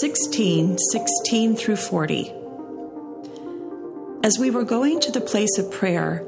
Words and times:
16 0.00 0.78
16 0.78 1.56
through 1.56 1.76
40. 1.76 2.32
As 4.24 4.38
we 4.38 4.50
were 4.50 4.64
going 4.64 5.00
to 5.00 5.10
the 5.10 5.20
place 5.20 5.58
of 5.58 5.70
prayer, 5.70 6.24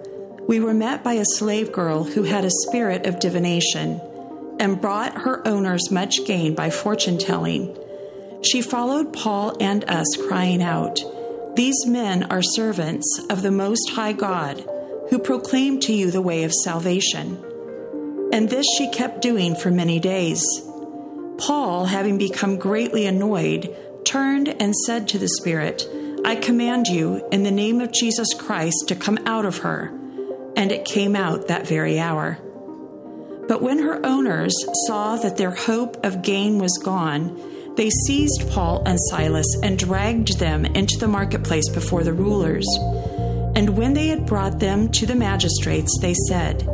we 0.48 0.60
were 0.60 0.74
met 0.74 1.04
by 1.04 1.14
a 1.14 1.24
slave 1.24 1.72
girl 1.72 2.04
who 2.04 2.24
had 2.24 2.44
a 2.44 2.50
spirit 2.50 3.06
of 3.06 3.20
divination 3.20 4.00
and 4.58 4.80
brought 4.80 5.22
her 5.22 5.46
owners 5.46 5.90
much 5.90 6.24
gain 6.26 6.54
by 6.54 6.70
fortune 6.70 7.18
telling. 7.18 7.76
She 8.42 8.60
followed 8.60 9.12
Paul 9.12 9.56
and 9.60 9.84
us, 9.84 10.16
crying 10.28 10.62
out, 10.62 11.00
These 11.56 11.86
men 11.86 12.24
are 12.24 12.42
servants 12.42 13.20
of 13.30 13.42
the 13.42 13.50
Most 13.50 13.90
High 13.90 14.12
God, 14.12 14.64
who 15.10 15.18
proclaim 15.18 15.80
to 15.80 15.92
you 15.92 16.10
the 16.10 16.22
way 16.22 16.44
of 16.44 16.52
salvation. 16.52 17.42
And 18.32 18.50
this 18.50 18.66
she 18.76 18.90
kept 18.90 19.22
doing 19.22 19.54
for 19.54 19.70
many 19.70 20.00
days. 20.00 20.44
Paul, 21.38 21.86
having 21.86 22.18
become 22.18 22.58
greatly 22.58 23.06
annoyed, 23.06 23.74
turned 24.04 24.48
and 24.48 24.74
said 24.74 25.08
to 25.08 25.18
the 25.18 25.28
Spirit, 25.28 25.88
I 26.24 26.36
command 26.36 26.86
you, 26.86 27.26
in 27.30 27.42
the 27.42 27.50
name 27.50 27.80
of 27.80 27.92
Jesus 27.92 28.32
Christ, 28.34 28.84
to 28.88 28.96
come 28.96 29.18
out 29.26 29.44
of 29.44 29.58
her. 29.58 29.92
And 30.56 30.72
it 30.72 30.84
came 30.84 31.16
out 31.16 31.48
that 31.48 31.66
very 31.66 31.98
hour. 31.98 32.38
But 33.46 33.60
when 33.60 33.80
her 33.80 34.04
owners 34.06 34.54
saw 34.86 35.16
that 35.16 35.36
their 35.36 35.50
hope 35.50 36.02
of 36.04 36.22
gain 36.22 36.58
was 36.58 36.80
gone, 36.82 37.38
they 37.76 37.90
seized 37.90 38.48
Paul 38.50 38.82
and 38.86 38.98
Silas 39.10 39.46
and 39.62 39.78
dragged 39.78 40.38
them 40.38 40.64
into 40.64 40.96
the 40.98 41.08
marketplace 41.08 41.68
before 41.68 42.04
the 42.04 42.12
rulers. 42.12 42.66
And 43.56 43.76
when 43.76 43.94
they 43.94 44.08
had 44.08 44.26
brought 44.26 44.60
them 44.60 44.88
to 44.92 45.06
the 45.06 45.14
magistrates, 45.14 45.98
they 46.00 46.14
said, 46.28 46.66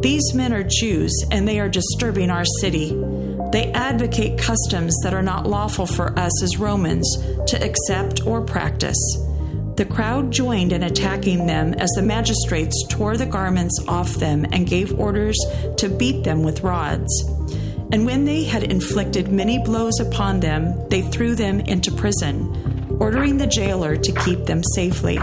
These 0.00 0.34
men 0.34 0.52
are 0.52 0.64
Jews, 0.64 1.12
and 1.30 1.46
they 1.46 1.60
are 1.60 1.68
disturbing 1.68 2.30
our 2.30 2.44
city. 2.60 2.90
They 3.52 3.72
advocate 3.72 4.38
customs 4.38 4.94
that 5.02 5.14
are 5.14 5.22
not 5.22 5.46
lawful 5.46 5.86
for 5.86 6.18
us 6.18 6.42
as 6.42 6.58
Romans 6.58 7.08
to 7.46 7.62
accept 7.62 8.26
or 8.26 8.42
practice. 8.42 8.98
The 9.76 9.84
crowd 9.84 10.30
joined 10.30 10.72
in 10.72 10.82
attacking 10.82 11.46
them 11.46 11.74
as 11.74 11.90
the 11.90 12.02
magistrates 12.02 12.86
tore 12.88 13.16
the 13.16 13.26
garments 13.26 13.78
off 13.86 14.14
them 14.14 14.46
and 14.50 14.66
gave 14.66 14.98
orders 14.98 15.36
to 15.76 15.88
beat 15.88 16.24
them 16.24 16.42
with 16.42 16.62
rods. 16.62 17.24
And 17.92 18.06
when 18.06 18.24
they 18.24 18.44
had 18.44 18.64
inflicted 18.64 19.30
many 19.30 19.58
blows 19.58 20.00
upon 20.00 20.40
them, 20.40 20.88
they 20.88 21.02
threw 21.02 21.34
them 21.34 21.60
into 21.60 21.92
prison, 21.92 22.96
ordering 22.98 23.36
the 23.36 23.46
jailer 23.46 23.96
to 23.96 24.12
keep 24.12 24.46
them 24.46 24.62
safely. 24.74 25.18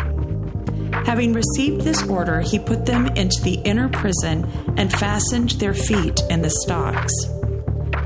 Having 1.05 1.33
received 1.33 1.81
this 1.81 2.08
order, 2.08 2.39
he 2.39 2.59
put 2.59 2.85
them 2.85 3.08
into 3.08 3.41
the 3.43 3.59
inner 3.65 3.89
prison 3.89 4.49
and 4.77 4.91
fastened 4.93 5.52
their 5.52 5.73
feet 5.73 6.21
in 6.30 6.41
the 6.41 6.49
stocks. 6.49 7.11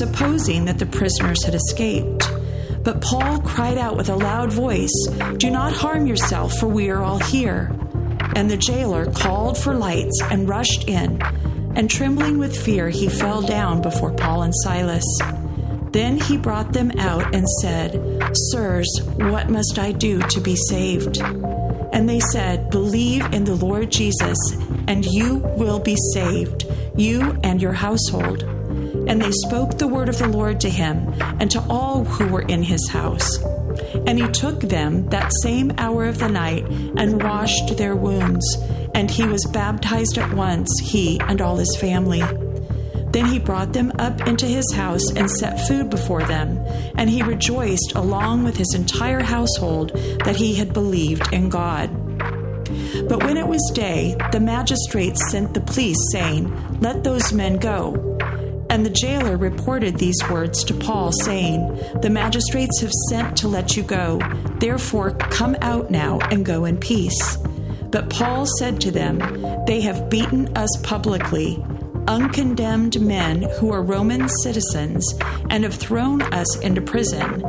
supposing 0.00 0.64
that 0.64 0.78
the 0.78 0.86
prisoners 0.86 1.44
had 1.44 1.54
escaped. 1.54 2.32
But 2.82 3.02
Paul 3.02 3.38
cried 3.42 3.76
out 3.76 3.98
with 3.98 4.08
a 4.08 4.16
loud 4.16 4.50
voice, 4.50 4.94
Do 5.36 5.50
not 5.50 5.74
harm 5.74 6.06
yourself, 6.06 6.56
for 6.56 6.68
we 6.68 6.88
are 6.88 7.02
all 7.02 7.18
here. 7.18 7.70
And 8.34 8.50
the 8.50 8.56
jailer 8.56 9.12
called 9.12 9.58
for 9.58 9.74
lights 9.74 10.18
and 10.30 10.48
rushed 10.48 10.88
in, 10.88 11.20
and 11.76 11.90
trembling 11.90 12.38
with 12.38 12.56
fear, 12.56 12.88
he 12.88 13.10
fell 13.10 13.42
down 13.42 13.82
before 13.82 14.12
Paul 14.12 14.44
and 14.44 14.54
Silas. 14.64 15.04
Then 15.92 16.18
he 16.18 16.38
brought 16.38 16.72
them 16.72 16.92
out 16.92 17.34
and 17.34 17.46
said, 17.60 18.00
Sirs, 18.32 18.88
what 19.16 19.50
must 19.50 19.78
I 19.78 19.92
do 19.92 20.22
to 20.28 20.40
be 20.40 20.56
saved? 20.56 21.18
And 21.92 22.08
they 22.08 22.20
said, 22.20 22.70
Believe 22.70 23.26
in 23.34 23.44
the 23.44 23.56
Lord 23.56 23.90
Jesus, 23.90 24.38
and 24.88 25.04
you 25.04 25.40
will 25.58 25.78
be 25.78 25.96
saved, 26.14 26.64
you 26.96 27.38
and 27.44 27.60
your 27.60 27.74
household. 27.74 28.59
And 29.10 29.20
they 29.20 29.32
spoke 29.32 29.76
the 29.76 29.88
word 29.88 30.08
of 30.08 30.18
the 30.18 30.28
Lord 30.28 30.60
to 30.60 30.70
him 30.70 31.12
and 31.40 31.50
to 31.50 31.60
all 31.68 32.04
who 32.04 32.28
were 32.28 32.42
in 32.42 32.62
his 32.62 32.88
house. 32.90 33.42
And 34.06 34.20
he 34.20 34.28
took 34.28 34.60
them 34.60 35.08
that 35.08 35.32
same 35.42 35.72
hour 35.78 36.04
of 36.04 36.18
the 36.20 36.28
night 36.28 36.64
and 36.96 37.20
washed 37.20 37.76
their 37.76 37.96
wounds. 37.96 38.46
And 38.94 39.10
he 39.10 39.26
was 39.26 39.44
baptized 39.46 40.16
at 40.16 40.32
once, 40.32 40.70
he 40.80 41.18
and 41.22 41.40
all 41.40 41.56
his 41.56 41.76
family. 41.80 42.22
Then 43.10 43.26
he 43.26 43.40
brought 43.40 43.72
them 43.72 43.90
up 43.98 44.28
into 44.28 44.46
his 44.46 44.72
house 44.74 45.10
and 45.16 45.28
set 45.28 45.66
food 45.66 45.90
before 45.90 46.22
them, 46.22 46.64
and 46.96 47.10
he 47.10 47.24
rejoiced 47.24 47.94
along 47.96 48.44
with 48.44 48.56
his 48.56 48.72
entire 48.76 49.22
household 49.22 49.90
that 50.24 50.36
he 50.36 50.54
had 50.54 50.72
believed 50.72 51.32
in 51.32 51.48
God. 51.48 51.90
But 53.08 53.24
when 53.24 53.36
it 53.36 53.48
was 53.48 53.72
day, 53.74 54.14
the 54.30 54.38
magistrates 54.38 55.32
sent 55.32 55.54
the 55.54 55.60
police, 55.60 55.98
saying, 56.12 56.80
Let 56.80 57.02
those 57.02 57.32
men 57.32 57.56
go. 57.56 58.09
And 58.70 58.86
the 58.86 58.90
jailer 58.90 59.36
reported 59.36 59.96
these 59.96 60.16
words 60.30 60.64
to 60.64 60.74
Paul, 60.74 61.12
saying, 61.12 61.76
The 62.00 62.08
magistrates 62.08 62.80
have 62.80 62.92
sent 63.08 63.36
to 63.38 63.48
let 63.48 63.76
you 63.76 63.82
go. 63.82 64.20
Therefore, 64.58 65.10
come 65.10 65.56
out 65.60 65.90
now 65.90 66.20
and 66.30 66.46
go 66.46 66.64
in 66.64 66.78
peace. 66.78 67.36
But 67.90 68.08
Paul 68.08 68.46
said 68.58 68.80
to 68.82 68.92
them, 68.92 69.18
They 69.66 69.80
have 69.80 70.08
beaten 70.08 70.56
us 70.56 70.70
publicly 70.84 71.62
uncondemned 72.06 73.00
men 73.00 73.42
who 73.58 73.72
are 73.72 73.82
Roman 73.82 74.28
citizens 74.42 75.14
and 75.48 75.62
have 75.64 75.74
thrown 75.74 76.22
us 76.22 76.58
into 76.58 76.80
prison. 76.80 77.44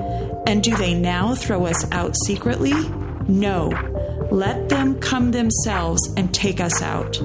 And 0.45 0.63
do 0.63 0.75
they 0.75 0.93
now 0.93 1.33
throw 1.33 1.65
us 1.65 1.91
out 1.91 2.15
secretly? 2.25 2.73
No. 3.27 3.69
Let 4.31 4.69
them 4.69 4.99
come 4.99 5.31
themselves 5.31 6.01
and 6.15 6.33
take 6.33 6.59
us 6.59 6.81
out. 6.81 7.19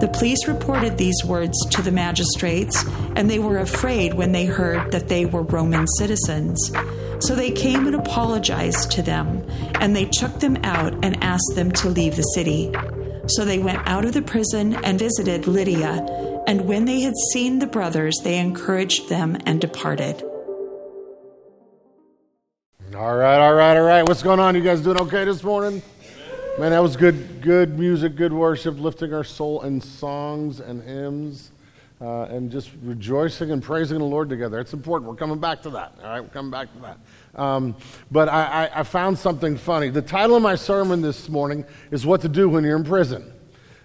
The 0.00 0.10
police 0.12 0.46
reported 0.48 0.98
these 0.98 1.24
words 1.24 1.58
to 1.70 1.82
the 1.82 1.92
magistrates, 1.92 2.84
and 3.16 3.30
they 3.30 3.38
were 3.38 3.58
afraid 3.58 4.14
when 4.14 4.32
they 4.32 4.46
heard 4.46 4.92
that 4.92 5.08
they 5.08 5.26
were 5.26 5.42
Roman 5.42 5.86
citizens. 5.98 6.72
So 7.20 7.34
they 7.34 7.50
came 7.50 7.86
and 7.86 7.96
apologized 7.96 8.90
to 8.92 9.02
them, 9.02 9.46
and 9.80 9.94
they 9.94 10.04
took 10.04 10.40
them 10.40 10.56
out 10.64 10.92
and 11.04 11.22
asked 11.22 11.54
them 11.54 11.70
to 11.72 11.88
leave 11.88 12.16
the 12.16 12.22
city. 12.22 12.72
So 13.26 13.44
they 13.44 13.58
went 13.58 13.86
out 13.86 14.04
of 14.04 14.12
the 14.12 14.22
prison 14.22 14.74
and 14.84 14.98
visited 14.98 15.46
Lydia 15.46 16.24
and 16.46 16.66
when 16.66 16.84
they 16.84 17.00
had 17.00 17.14
seen 17.32 17.58
the 17.58 17.66
brothers, 17.66 18.14
they 18.22 18.38
encouraged 18.38 19.08
them 19.08 19.38
and 19.46 19.60
departed. 19.60 20.22
All 22.94 23.16
right, 23.16 23.38
all 23.38 23.54
right, 23.54 23.76
all 23.76 23.82
right. 23.82 24.02
What's 24.02 24.22
going 24.22 24.40
on? 24.40 24.54
You 24.54 24.60
guys 24.60 24.82
doing 24.82 24.98
okay 24.98 25.24
this 25.24 25.42
morning? 25.42 25.82
Man, 26.56 26.70
that 26.70 26.80
was 26.80 26.94
good, 26.94 27.40
good 27.42 27.80
music, 27.80 28.14
good 28.14 28.32
worship, 28.32 28.78
lifting 28.78 29.12
our 29.12 29.24
soul 29.24 29.62
in 29.62 29.80
songs 29.80 30.60
and 30.60 30.80
hymns, 30.84 31.50
uh, 32.00 32.26
and 32.26 32.48
just 32.48 32.70
rejoicing 32.84 33.50
and 33.50 33.60
praising 33.60 33.98
the 33.98 34.04
Lord 34.04 34.28
together. 34.28 34.60
It's 34.60 34.72
important. 34.72 35.10
We're 35.10 35.16
coming 35.16 35.40
back 35.40 35.62
to 35.62 35.70
that. 35.70 35.94
All 36.00 36.10
right, 36.10 36.20
we're 36.20 36.28
coming 36.28 36.52
back 36.52 36.72
to 36.74 36.80
that. 36.82 37.42
Um, 37.42 37.74
but 38.12 38.28
I, 38.28 38.66
I, 38.66 38.80
I 38.80 38.82
found 38.84 39.18
something 39.18 39.56
funny. 39.56 39.88
The 39.88 40.00
title 40.00 40.36
of 40.36 40.44
my 40.44 40.54
sermon 40.54 41.02
this 41.02 41.28
morning 41.28 41.64
is 41.90 42.06
"What 42.06 42.20
to 42.20 42.28
Do 42.28 42.48
When 42.48 42.62
You're 42.62 42.76
in 42.76 42.84
Prison." 42.84 43.32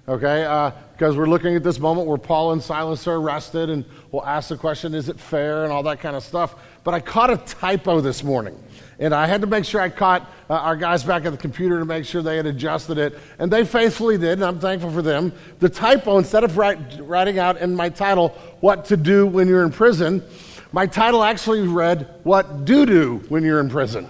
Okay, 0.08 0.46
uh, 0.46 0.70
because 0.94 1.18
we're 1.18 1.28
looking 1.30 1.56
at 1.56 1.64
this 1.64 1.80
moment 1.80 2.08
where 2.08 2.20
Paul 2.20 2.52
and 2.52 2.62
Silas 2.62 3.08
are 3.08 3.16
arrested, 3.16 3.72
and 3.72 3.84
we'll 4.12 4.26
ask 4.26 4.50
the 4.50 4.58
question, 4.58 4.94
is 4.94 5.10
it 5.10 5.20
fair, 5.20 5.64
and 5.64 5.74
all 5.74 5.82
that 5.84 6.02
kind 6.02 6.16
of 6.16 6.24
stuff. 6.24 6.56
But 6.90 6.96
I 6.96 7.02
caught 7.02 7.30
a 7.30 7.38
typo 7.38 8.02
this 8.02 8.24
morning, 8.24 8.58
and 8.98 9.14
I 9.14 9.28
had 9.28 9.42
to 9.42 9.48
make 9.48 9.64
sure 9.64 9.80
I 9.80 9.90
caught 9.90 10.28
uh, 10.50 10.56
our 10.56 10.76
guys 10.76 11.04
back 11.04 11.24
at 11.24 11.32
the 11.32 11.38
computer 11.38 11.78
to 11.78 11.86
make 11.86 12.04
sure 12.04 12.24
they 12.24 12.38
had 12.38 12.48
adjusted 12.48 12.98
it, 12.98 13.16
and 13.38 13.54
they 13.54 13.64
faithfully 13.64 14.18
did, 14.18 14.40
and 14.40 14.44
I'm 14.44 14.60
thankful 14.60 14.90
for 14.90 15.04
them. 15.04 15.32
The 15.60 15.70
typo, 15.70 16.18
instead 16.18 16.44
of 16.44 16.58
write, 16.58 16.80
writing 17.02 17.38
out 17.38 17.58
in 17.58 17.76
my 17.76 17.90
title, 17.90 18.30
What 18.60 18.86
to 18.86 18.98
Do 18.98 19.28
When 19.28 19.48
You're 19.48 19.64
in 19.64 19.72
Prison, 19.72 20.24
my 20.72 20.88
title 20.88 21.24
actually 21.24 21.62
read, 21.68 22.12
What 22.24 22.66
Do 22.66 22.88
Do 22.88 23.18
When 23.30 23.44
You're 23.44 23.60
in 23.60 23.70
Prison. 23.70 24.08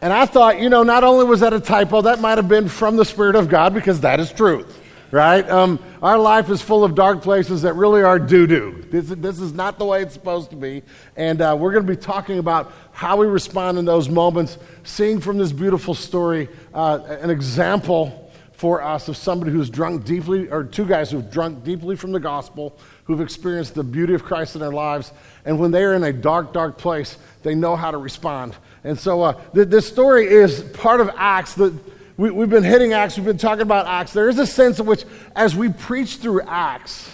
And 0.00 0.14
I 0.14 0.24
thought, 0.24 0.58
you 0.58 0.70
know, 0.70 0.82
not 0.82 1.04
only 1.04 1.26
was 1.26 1.40
that 1.40 1.52
a 1.52 1.60
typo, 1.60 2.00
that 2.00 2.22
might 2.22 2.38
have 2.38 2.48
been 2.48 2.70
from 2.70 2.96
the 2.96 3.04
Spirit 3.04 3.36
of 3.36 3.50
God 3.50 3.74
because 3.74 4.00
that 4.00 4.18
is 4.18 4.32
truth 4.32 4.80
right? 5.14 5.48
Um, 5.48 5.78
our 6.02 6.18
life 6.18 6.50
is 6.50 6.60
full 6.60 6.82
of 6.82 6.96
dark 6.96 7.22
places 7.22 7.62
that 7.62 7.74
really 7.74 8.02
are 8.02 8.18
doo 8.18 8.48
doo. 8.48 8.84
This, 8.90 9.06
this 9.06 9.38
is 9.38 9.52
not 9.52 9.78
the 9.78 9.84
way 9.84 10.02
it's 10.02 10.12
supposed 10.12 10.50
to 10.50 10.56
be. 10.56 10.82
And 11.16 11.40
uh, 11.40 11.56
we're 11.58 11.70
going 11.70 11.86
to 11.86 11.92
be 11.92 12.00
talking 12.00 12.40
about 12.40 12.72
how 12.90 13.16
we 13.16 13.28
respond 13.28 13.78
in 13.78 13.84
those 13.84 14.08
moments, 14.08 14.58
seeing 14.82 15.20
from 15.20 15.38
this 15.38 15.52
beautiful 15.52 15.94
story 15.94 16.48
uh, 16.74 16.98
an 17.20 17.30
example 17.30 18.32
for 18.54 18.82
us 18.82 19.06
of 19.06 19.16
somebody 19.16 19.52
who's 19.52 19.70
drunk 19.70 20.04
deeply, 20.04 20.48
or 20.48 20.64
two 20.64 20.84
guys 20.84 21.12
who've 21.12 21.30
drunk 21.30 21.62
deeply 21.62 21.94
from 21.94 22.10
the 22.10 22.20
gospel, 22.20 22.76
who've 23.04 23.20
experienced 23.20 23.74
the 23.74 23.84
beauty 23.84 24.14
of 24.14 24.24
Christ 24.24 24.56
in 24.56 24.60
their 24.60 24.72
lives, 24.72 25.12
and 25.44 25.60
when 25.60 25.70
they 25.70 25.84
are 25.84 25.94
in 25.94 26.02
a 26.02 26.12
dark, 26.12 26.52
dark 26.52 26.76
place, 26.76 27.18
they 27.44 27.54
know 27.54 27.76
how 27.76 27.92
to 27.92 27.98
respond. 27.98 28.56
And 28.82 28.98
so 28.98 29.22
uh, 29.22 29.32
th- 29.54 29.68
this 29.68 29.86
story 29.86 30.26
is 30.26 30.62
part 30.72 31.00
of 31.00 31.10
Acts. 31.14 31.54
That 31.54 31.72
we, 32.16 32.30
we've 32.30 32.50
been 32.50 32.64
hitting 32.64 32.92
Acts, 32.92 33.16
we've 33.16 33.26
been 33.26 33.38
talking 33.38 33.62
about 33.62 33.86
Acts. 33.86 34.12
There 34.12 34.28
is 34.28 34.38
a 34.38 34.46
sense 34.46 34.78
in 34.78 34.86
which, 34.86 35.04
as 35.34 35.56
we 35.56 35.68
preach 35.68 36.16
through 36.16 36.42
Acts, 36.42 37.10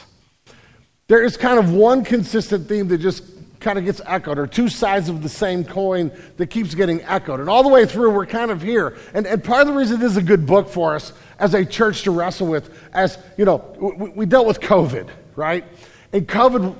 there 1.08 1.22
is 1.22 1.36
kind 1.36 1.58
of 1.58 1.72
one 1.72 2.04
consistent 2.04 2.68
theme 2.68 2.88
that 2.88 2.98
just 2.98 3.24
kind 3.60 3.78
of 3.78 3.84
gets 3.84 4.00
echoed, 4.06 4.38
or 4.38 4.46
two 4.46 4.68
sides 4.68 5.08
of 5.08 5.22
the 5.22 5.28
same 5.28 5.64
coin 5.64 6.10
that 6.38 6.46
keeps 6.46 6.74
getting 6.74 7.02
echoed. 7.02 7.40
And 7.40 7.48
all 7.48 7.62
the 7.62 7.68
way 7.68 7.84
through, 7.84 8.10
we're 8.10 8.26
kind 8.26 8.50
of 8.50 8.62
here. 8.62 8.96
And, 9.12 9.26
and 9.26 9.42
part 9.42 9.62
of 9.62 9.66
the 9.66 9.74
reason 9.74 10.00
this 10.00 10.12
is 10.12 10.16
a 10.16 10.22
good 10.22 10.46
book 10.46 10.68
for 10.68 10.94
us 10.94 11.12
as 11.38 11.52
a 11.54 11.64
church 11.64 12.02
to 12.02 12.10
wrestle 12.10 12.46
with, 12.46 12.70
as, 12.92 13.18
you 13.36 13.44
know, 13.44 13.56
we, 13.78 14.08
we 14.10 14.26
dealt 14.26 14.46
with 14.46 14.60
COVID, 14.60 15.08
right? 15.36 15.64
And 16.12 16.26
COVID, 16.26 16.74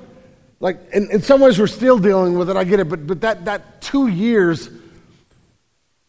like, 0.59 0.79
in, 0.93 1.09
in 1.11 1.21
some 1.21 1.39
ways, 1.41 1.59
we're 1.59 1.67
still 1.67 1.99
dealing 1.99 2.37
with 2.37 2.49
it, 2.49 2.55
I 2.55 2.63
get 2.63 2.79
it, 2.79 2.89
but, 2.89 3.05
but 3.05 3.21
that, 3.21 3.45
that 3.45 3.81
two 3.81 4.07
years 4.07 4.69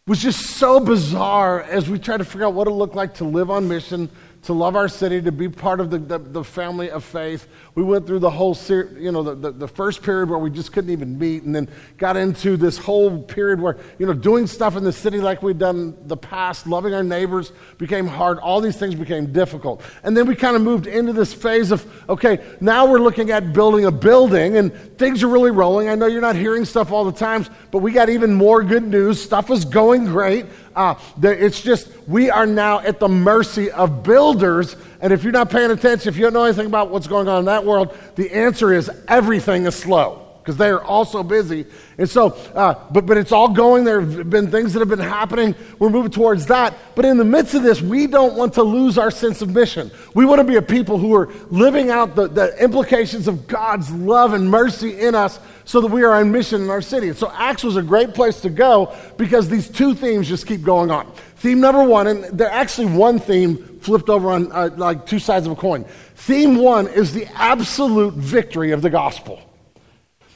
was 0.07 0.21
just 0.21 0.41
so 0.57 0.81
bizarre 0.81 1.63
as 1.63 1.89
we 1.89 1.99
try 1.99 2.17
to 2.17 2.25
figure 2.25 2.47
out 2.47 2.55
what 2.55 2.67
it 2.67 2.73
looked 2.73 2.97
like 2.97 3.15
to 3.15 3.25
live 3.25 3.51
on 3.51 3.69
mission, 3.69 4.11
to 4.43 4.53
love 4.53 4.75
our 4.75 4.89
city, 4.89 5.23
to 5.23 5.31
be 5.31 5.49
part 5.49 5.79
of 5.79 5.91
the, 5.91 5.99
the, 5.99 6.19
the 6.19 6.43
family 6.43 6.91
of 6.91 7.05
faith. 7.05 7.47
We 7.77 7.85
went 7.85 8.09
through 8.09 8.19
the 8.19 8.31
whole, 8.31 8.55
ser- 8.55 8.93
you 8.99 9.12
know, 9.12 9.23
the, 9.23 9.35
the, 9.37 9.50
the, 9.53 9.69
first 9.69 10.03
period 10.03 10.29
where 10.29 10.39
we 10.39 10.50
just 10.50 10.73
couldn't 10.73 10.91
even 10.91 11.17
meet, 11.17 11.44
and 11.44 11.55
then 11.55 11.69
got 11.97 12.17
into 12.17 12.56
this 12.56 12.77
whole 12.77 13.23
period 13.23 13.61
where, 13.61 13.79
you 14.00 14.06
know, 14.06 14.12
doing 14.12 14.49
stuff 14.49 14.77
in 14.77 14.83
the 14.83 14.93
city 14.93 15.21
like 15.21 15.44
we'd 15.44 15.59
done 15.59 15.97
the 16.09 16.17
past, 16.17 16.67
loving 16.67 16.93
our 16.93 17.05
neighbors 17.05 17.53
became 17.79 18.06
hard. 18.06 18.41
All 18.41 18.61
these 18.61 18.77
things 18.77 18.97
became 18.97 19.33
difficult. 19.33 19.81
And 20.03 20.17
then 20.17 20.27
we 20.27 20.35
kind 20.35 20.56
of 20.56 20.62
moved 20.62 20.89
into 20.89 21.12
this 21.12 21.33
phase 21.33 21.71
of, 21.71 21.87
okay, 22.09 22.41
now 22.61 22.87
we're 22.87 22.99
looking 22.99 23.31
at 23.31 23.53
building 23.53 23.85
a 23.85 23.93
building, 23.93 24.56
and 24.56 24.75
things 24.99 25.23
are 25.23 25.29
really 25.29 25.53
rolling. 25.53 25.89
I 25.89 25.94
know 25.94 26.06
you're 26.06 26.21
not 26.21 26.35
hearing 26.35 26.65
stuff 26.65 26.91
all 26.91 27.05
the 27.05 27.12
times, 27.12 27.49
but 27.71 27.79
we 27.79 27.93
got 27.93 28.09
even 28.09 28.35
more 28.35 28.65
good 28.65 28.85
news. 28.85 29.23
Stuff 29.23 29.53
is 29.53 29.65
going 29.65 30.06
great. 30.06 30.47
Uh, 30.75 30.95
it's 31.23 31.61
just, 31.61 31.89
we 32.07 32.31
are 32.31 32.47
now 32.47 32.81
at 32.81 32.99
the 32.99 33.09
mercy 33.09 33.71
of 33.71 34.03
builders. 34.03 34.77
And 35.01 35.13
if 35.13 35.23
you're 35.23 35.33
not 35.33 35.51
paying 35.51 35.71
attention, 35.71 36.09
if 36.09 36.17
you 36.17 36.23
don't 36.23 36.33
know 36.33 36.45
anything 36.45 36.67
about 36.67 36.91
what's 36.91 37.07
going 37.07 37.29
on 37.29 37.41
in 37.41 37.45
that 37.47 37.65
world, 37.65 37.97
the 38.17 38.33
answer 38.33 38.73
is 38.73 38.91
everything 39.09 39.67
is 39.67 39.75
slow 39.75 40.22
because 40.43 40.56
they 40.56 40.71
are 40.71 40.83
also 40.83 41.23
busy. 41.23 41.65
And 41.99 42.11
so, 42.11 42.31
uh, 42.55 42.75
but, 42.91 43.06
but 43.06 43.17
it's 43.17 43.31
all 43.31 43.49
going. 43.49 43.85
There 43.85 44.00
have 44.00 44.29
been 44.29 44.50
things 44.50 44.73
that 44.73 44.81
have 44.81 44.89
been 44.89 44.99
happening. 44.99 45.55
We're 45.79 45.89
moving 45.89 46.11
towards 46.11 46.47
that. 46.47 46.75
But 46.97 47.05
in 47.05 47.17
the 47.17 47.25
midst 47.25 47.55
of 47.55 47.62
this, 47.62 47.81
we 47.81 48.09
don't 48.09 48.35
want 48.35 48.55
to 48.55 48.65
lose 48.65 48.99
our 48.99 49.12
sense 49.12 49.41
of 49.41 49.50
mission. 49.50 49.93
We 50.15 50.25
want 50.25 50.41
to 50.41 50.44
be 50.44 50.56
a 50.56 50.62
people 50.62 50.99
who 50.99 51.15
are 51.15 51.33
living 51.50 51.91
out 51.91 52.17
the, 52.17 52.27
the 52.27 52.61
implications 52.61 53.29
of 53.29 53.47
God's 53.47 53.89
love 53.93 54.33
and 54.33 54.50
mercy 54.50 54.99
in 54.99 55.15
us 55.15 55.39
so 55.65 55.81
that 55.81 55.93
we 55.93 56.03
are 56.03 56.15
on 56.15 56.33
mission 56.33 56.61
in 56.61 56.71
our 56.71 56.83
city. 56.83 57.09
And 57.09 57.17
so 57.17 57.31
Acts 57.31 57.62
was 57.62 57.77
a 57.77 57.83
great 57.83 58.12
place 58.12 58.41
to 58.41 58.50
go 58.50 58.93
because 59.17 59.49
these 59.49 59.69
two 59.69 59.94
themes 59.94 60.29
just 60.29 60.49
keep 60.49 60.65
going 60.65 60.91
on. 60.91 61.12
Theme 61.37 61.61
number 61.61 61.85
one, 61.85 62.09
and 62.09 62.25
they're 62.37 62.50
actually 62.50 62.87
one 62.87 63.21
theme 63.21 63.79
flipped 63.79 64.09
over 64.09 64.31
on 64.31 64.50
uh, 64.50 64.71
like 64.77 65.06
two 65.06 65.21
sides 65.21 65.47
of 65.47 65.53
a 65.53 65.56
coin. 65.56 65.85
Theme 66.17 66.56
one 66.56 66.89
is 66.89 67.12
the 67.12 67.27
absolute 67.35 68.15
victory 68.15 68.73
of 68.73 68.83
the 68.83 68.91
gospel 68.91 69.41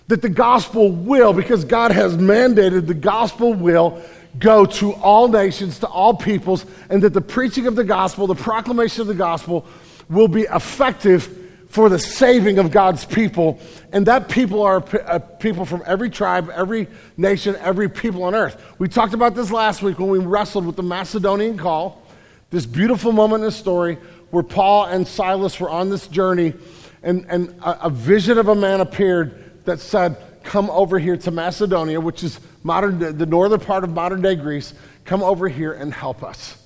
that 0.08 0.23
the 0.23 0.29
gospel 0.29 0.91
will, 0.91 1.32
because 1.32 1.64
God 1.64 1.91
has 1.91 2.17
mandated 2.17 2.87
the 2.87 2.94
gospel 2.94 3.55
will 3.55 4.00
go 4.38 4.67
to 4.67 4.93
all 4.94 5.29
nations, 5.29 5.79
to 5.81 5.87
all 5.87 6.14
peoples, 6.14 6.67
and 6.91 7.03
that 7.03 7.12
the 7.12 7.20
preaching 7.20 7.67
of 7.67 7.75
the 7.75 7.85
gospel, 7.85 8.26
the 8.26 8.35
proclamation 8.35 9.00
of 9.00 9.06
the 9.06 9.14
gospel, 9.14 9.67
will 10.08 10.29
be 10.29 10.43
effective 10.43 11.44
for 11.69 11.88
the 11.88 11.99
saving 11.99 12.58
of 12.58 12.70
God's 12.70 13.05
people. 13.05 13.58
And 13.93 14.06
that 14.06 14.29
people 14.29 14.62
are 14.62 14.85
uh, 15.06 15.19
people 15.19 15.64
from 15.64 15.82
every 15.87 16.11
tribe, 16.11 16.50
every 16.55 16.87
nation, 17.17 17.56
every 17.56 17.88
people 17.88 18.23
on 18.23 18.35
earth. 18.35 18.62
We 18.79 18.88
talked 18.88 19.14
about 19.14 19.35
this 19.35 19.50
last 19.50 19.82
week 19.82 19.99
when 19.99 20.08
we 20.08 20.19
wrestled 20.19 20.67
with 20.67 20.76
the 20.76 20.82
Macedonian 20.82 21.58
call, 21.58 22.03
this 22.50 22.67
beautiful 22.67 23.12
moment 23.12 23.43
in 23.43 23.47
the 23.47 23.53
story 23.53 23.97
where 24.31 24.43
Paul 24.43 24.85
and 24.85 25.06
Silas 25.06 25.58
were 25.58 25.70
on 25.70 25.91
this 25.91 26.06
journey, 26.06 26.55
and, 27.03 27.26
and 27.29 27.49
a, 27.62 27.87
a 27.87 27.91
vision 27.91 28.38
of 28.38 28.49
a 28.49 28.55
man 28.55 28.81
appeared 28.81 29.45
that 29.67 29.81
said, 29.81 30.17
Come 30.43 30.71
over 30.71 30.99
here 30.99 31.17
to 31.17 31.31
Macedonia, 31.33 32.01
which 32.01 32.23
is 32.23 32.39
modern, 32.63 32.99
the 32.99 33.27
northern 33.27 33.59
part 33.59 33.83
of 33.83 33.91
modern 33.91 34.23
day 34.23 34.37
Greece. 34.37 34.75
Come 35.05 35.23
over 35.23 35.49
here 35.49 35.73
and 35.73 35.93
help 35.93 36.23
us. 36.23 36.57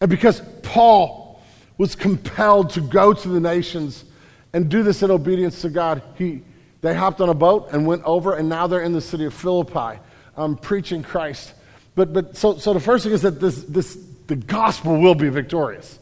And 0.00 0.10
because 0.10 0.42
Paul 0.62 1.42
was 1.78 1.94
compelled 1.94 2.70
to 2.70 2.82
go 2.82 3.14
to 3.14 3.28
the 3.28 3.40
nations 3.40 4.04
and 4.52 4.68
do 4.68 4.82
this 4.82 5.02
in 5.02 5.10
obedience 5.10 5.62
to 5.62 5.70
God, 5.70 6.02
he, 6.16 6.42
they 6.82 6.94
hopped 6.94 7.22
on 7.22 7.30
a 7.30 7.34
boat 7.34 7.68
and 7.72 7.86
went 7.86 8.02
over, 8.04 8.34
and 8.34 8.48
now 8.48 8.66
they're 8.66 8.82
in 8.82 8.92
the 8.92 9.00
city 9.00 9.24
of 9.24 9.32
Philippi 9.32 9.98
um, 10.36 10.56
preaching 10.56 11.02
Christ. 11.02 11.54
But, 11.94 12.12
but 12.12 12.36
so, 12.36 12.58
so 12.58 12.74
the 12.74 12.80
first 12.80 13.04
thing 13.04 13.14
is 13.14 13.22
that 13.22 13.40
this, 13.40 13.62
this, 13.64 13.98
the 14.26 14.36
gospel 14.36 15.00
will 15.00 15.14
be 15.14 15.30
victorious 15.30 15.98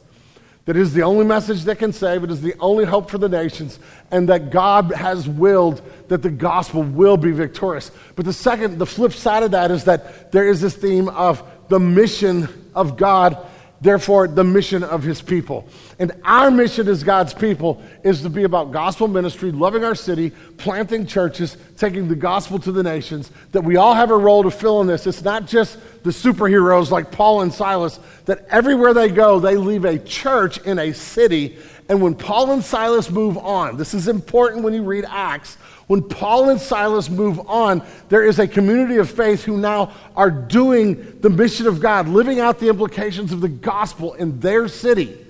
that 0.66 0.76
is 0.76 0.94
the 0.94 1.02
only 1.02 1.24
message 1.24 1.64
that 1.64 1.78
can 1.78 1.92
save, 1.92 2.24
it 2.24 2.30
is 2.30 2.40
the 2.40 2.54
only 2.58 2.84
hope 2.84 3.10
for 3.10 3.18
the 3.18 3.28
nations, 3.28 3.78
and 4.10 4.28
that 4.28 4.50
God 4.50 4.92
has 4.92 5.28
willed 5.28 5.82
that 6.08 6.22
the 6.22 6.30
gospel 6.30 6.82
will 6.82 7.16
be 7.16 7.32
victorious. 7.32 7.90
But 8.16 8.24
the 8.24 8.32
second, 8.32 8.78
the 8.78 8.86
flip 8.86 9.12
side 9.12 9.42
of 9.42 9.50
that 9.50 9.70
is 9.70 9.84
that 9.84 10.32
there 10.32 10.48
is 10.48 10.60
this 10.60 10.74
theme 10.74 11.08
of 11.10 11.42
the 11.68 11.80
mission 11.80 12.48
of 12.74 12.96
God 12.96 13.46
therefore 13.84 14.26
the 14.26 14.42
mission 14.42 14.82
of 14.82 15.02
his 15.02 15.20
people. 15.20 15.68
And 15.98 16.10
our 16.24 16.50
mission 16.50 16.88
as 16.88 17.04
God's 17.04 17.34
people 17.34 17.82
is 18.02 18.22
to 18.22 18.30
be 18.30 18.44
about 18.44 18.72
gospel 18.72 19.06
ministry, 19.06 19.52
loving 19.52 19.84
our 19.84 19.94
city, 19.94 20.30
planting 20.56 21.06
churches, 21.06 21.58
taking 21.76 22.08
the 22.08 22.16
gospel 22.16 22.58
to 22.60 22.72
the 22.72 22.82
nations, 22.82 23.30
that 23.52 23.62
we 23.62 23.76
all 23.76 23.94
have 23.94 24.10
a 24.10 24.16
role 24.16 24.42
to 24.42 24.50
fill 24.50 24.80
in 24.80 24.86
this. 24.86 25.06
It's 25.06 25.22
not 25.22 25.46
just 25.46 25.78
the 26.02 26.10
superheroes 26.10 26.90
like 26.90 27.12
Paul 27.12 27.42
and 27.42 27.52
Silas, 27.52 28.00
that 28.24 28.46
everywhere 28.48 28.94
they 28.94 29.10
go, 29.10 29.38
they 29.38 29.56
leave 29.56 29.84
a 29.84 29.98
church 29.98 30.58
in 30.58 30.78
a 30.78 30.92
city. 30.92 31.58
And 31.90 32.00
when 32.00 32.14
Paul 32.14 32.52
and 32.52 32.64
Silas 32.64 33.10
move 33.10 33.36
on, 33.36 33.76
this 33.76 33.92
is 33.92 34.08
important 34.08 34.64
when 34.64 34.72
you 34.72 34.82
read 34.82 35.04
Acts, 35.06 35.58
when 35.86 36.02
Paul 36.02 36.50
and 36.50 36.60
Silas 36.60 37.10
move 37.10 37.40
on, 37.48 37.82
there 38.08 38.24
is 38.24 38.38
a 38.38 38.48
community 38.48 38.96
of 38.96 39.10
faith 39.10 39.44
who 39.44 39.58
now 39.58 39.92
are 40.16 40.30
doing 40.30 41.20
the 41.20 41.30
mission 41.30 41.66
of 41.66 41.80
God, 41.80 42.08
living 42.08 42.40
out 42.40 42.58
the 42.58 42.68
implications 42.68 43.32
of 43.32 43.40
the 43.40 43.48
gospel 43.48 44.14
in 44.14 44.40
their 44.40 44.68
city. 44.68 45.23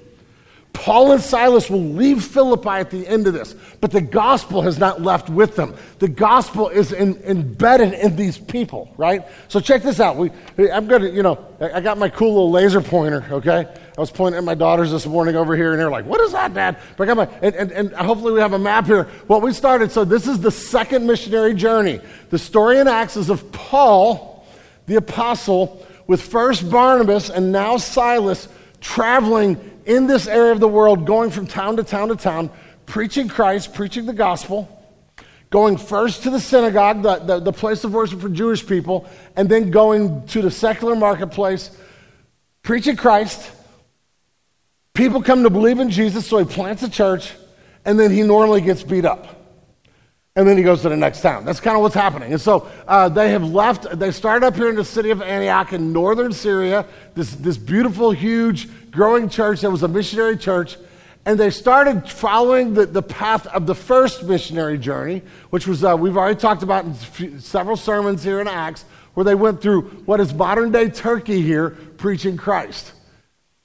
Paul 0.75 1.13
and 1.13 1.23
Silas 1.23 1.71
will 1.71 1.83
leave 1.83 2.23
Philippi 2.23 2.69
at 2.69 2.91
the 2.91 3.07
end 3.09 3.27
of 3.27 3.33
this, 3.33 3.55
but 3.81 3.91
the 3.91 4.01
gospel 4.03 4.61
has 4.61 4.77
not 4.77 5.01
left 5.01 5.31
with 5.31 5.57
them. 5.57 5.75
The 6.01 6.09
gospel 6.09 6.69
is 6.69 6.93
in, 6.93 7.17
embedded 7.23 7.95
in 7.95 8.17
these 8.17 8.37
people, 8.37 8.93
right? 8.99 9.25
So 9.49 9.61
check 9.61 9.83
this 9.83 10.01
out. 10.01 10.17
We, 10.17 10.31
I'm 10.71 10.87
going 10.87 11.03
to, 11.03 11.11
you 11.11 11.23
know, 11.23 11.43
I 11.61 11.81
got 11.81 11.97
my 11.97 12.11
cool 12.11 12.35
little 12.35 12.51
laser 12.51 12.83
pointer, 12.83 13.25
okay? 13.31 13.73
I 13.97 14.01
was 14.01 14.11
pointing 14.11 14.37
at 14.37 14.45
my 14.45 14.57
daughters 14.57 14.91
this 14.91 15.07
morning 15.07 15.37
over 15.37 15.57
here, 15.57 15.71
and 15.71 15.81
they're 15.81 15.91
like, 15.91 16.05
What 16.05 16.21
is 16.21 16.33
that, 16.33 16.53
Dad? 16.53 16.77
But 16.97 17.05
I 17.09 17.15
got 17.15 17.17
my, 17.17 17.39
and, 17.41 17.55
and, 17.55 17.73
and 17.73 17.93
hopefully 17.95 18.33
we 18.33 18.41
have 18.41 18.53
a 18.53 18.59
map 18.59 18.87
here. 18.87 19.09
Well, 19.29 19.41
we 19.41 19.53
started, 19.53 19.93
so 19.93 20.05
this 20.05 20.27
is 20.27 20.41
the 20.41 20.51
second 20.51 21.07
missionary 21.07 21.55
journey. 21.55 22.01
The 22.31 22.39
story 22.39 22.79
in 22.79 22.89
Acts 22.89 23.17
is 23.17 23.31
of 23.31 23.51
Paul, 23.53 24.45
the 24.87 24.97
apostle, 24.97 25.87
with 26.07 26.21
first 26.21 26.69
Barnabas 26.69 27.31
and 27.31 27.53
now 27.53 27.77
Silas 27.77 28.49
traveling 28.85 29.59
in 29.85 30.07
this 30.07 30.29
area 30.29 30.53
of 30.53 30.61
the 30.61 30.69
world, 30.69 31.07
going 31.07 31.31
from 31.31 31.47
town 31.47 31.77
to 31.79 31.83
town 31.83 32.09
to 32.09 32.17
town, 32.17 32.51
preaching 32.87 33.29
Christ, 33.29 33.75
preaching 33.75 34.07
the 34.07 34.13
gospel, 34.13 34.69
going 35.51 35.77
first 35.77 36.23
to 36.23 36.31
the 36.31 36.41
synagogue, 36.41 37.03
the, 37.03 37.17
the, 37.17 37.41
the 37.41 37.53
place 37.53 37.83
of 37.83 37.93
worship 37.93 38.21
for 38.21 38.29
Jewish 38.29 38.65
people, 38.65 39.09
and 39.35 39.49
then 39.49 39.73
going 39.73 40.27
to 40.29 40.43
the 40.43 40.51
secular 40.51 40.95
marketplace, 40.95 41.77
preaching 42.63 42.97
Christ 42.97 43.51
People 44.95 45.23
come 45.23 45.43
to 45.43 45.51
believe 45.51 45.81
in 45.81 45.91
Jesus, 45.91 46.25
so 46.25 46.39
he 46.39 46.45
plants 46.45 46.85
a 46.85 46.89
church, 46.89 47.33
and 47.85 47.99
then 47.99 48.13
he 48.13 48.23
normally 48.23 48.61
gets 48.61 48.85
beat 48.85 49.05
up. 49.05 49.34
And 50.37 50.49
then 50.49 50.57
he 50.57 50.65
goes 50.65 50.83
to 50.83 50.89
the 50.89 50.97
next 50.97 51.21
town. 51.21 51.45
That's 51.45 51.61
kind 51.61 51.77
of 51.77 51.83
what's 51.83 51.95
happening. 51.95 52.33
And 52.33 52.41
so 52.41 52.69
uh, 52.89 53.09
they 53.09 53.31
have 53.31 53.45
left, 53.45 53.87
they 53.97 54.11
started 54.11 54.45
up 54.45 54.57
here 54.57 54.69
in 54.69 54.75
the 54.75 54.85
city 54.85 55.11
of 55.11 55.23
Antioch 55.23 55.73
in 55.73 55.93
northern 55.93 56.33
Syria, 56.33 56.87
this, 57.15 57.37
this 57.37 57.57
beautiful, 57.57 58.11
huge, 58.11 58.69
growing 58.91 59.29
church 59.29 59.61
that 59.61 59.71
was 59.71 59.85
a 59.85 59.89
missionary 59.89 60.37
church. 60.37 60.77
And 61.25 61.39
they 61.39 61.51
started 61.51 62.11
following 62.11 62.75
the, 62.75 62.85
the 62.85 63.01
path 63.01 63.47
of 63.47 63.67
the 63.67 63.77
first 63.77 64.25
missionary 64.25 64.77
journey, 64.77 65.23
which 65.51 65.69
was, 65.69 65.85
uh, 65.85 65.97
we've 65.97 66.17
already 66.17 66.39
talked 66.39 66.65
about 66.65 66.85
in 66.85 67.41
several 67.41 67.77
sermons 67.77 68.25
here 68.25 68.41
in 68.41 68.49
Acts, 68.49 68.85
where 69.15 69.23
they 69.23 69.37
went 69.37 69.63
through 69.63 69.83
what 70.05 70.19
is 70.19 70.35
modern 70.35 70.73
day 70.73 70.89
Turkey 70.89 71.43
here, 71.43 71.71
preaching 71.71 72.37
Christ. 72.37 72.93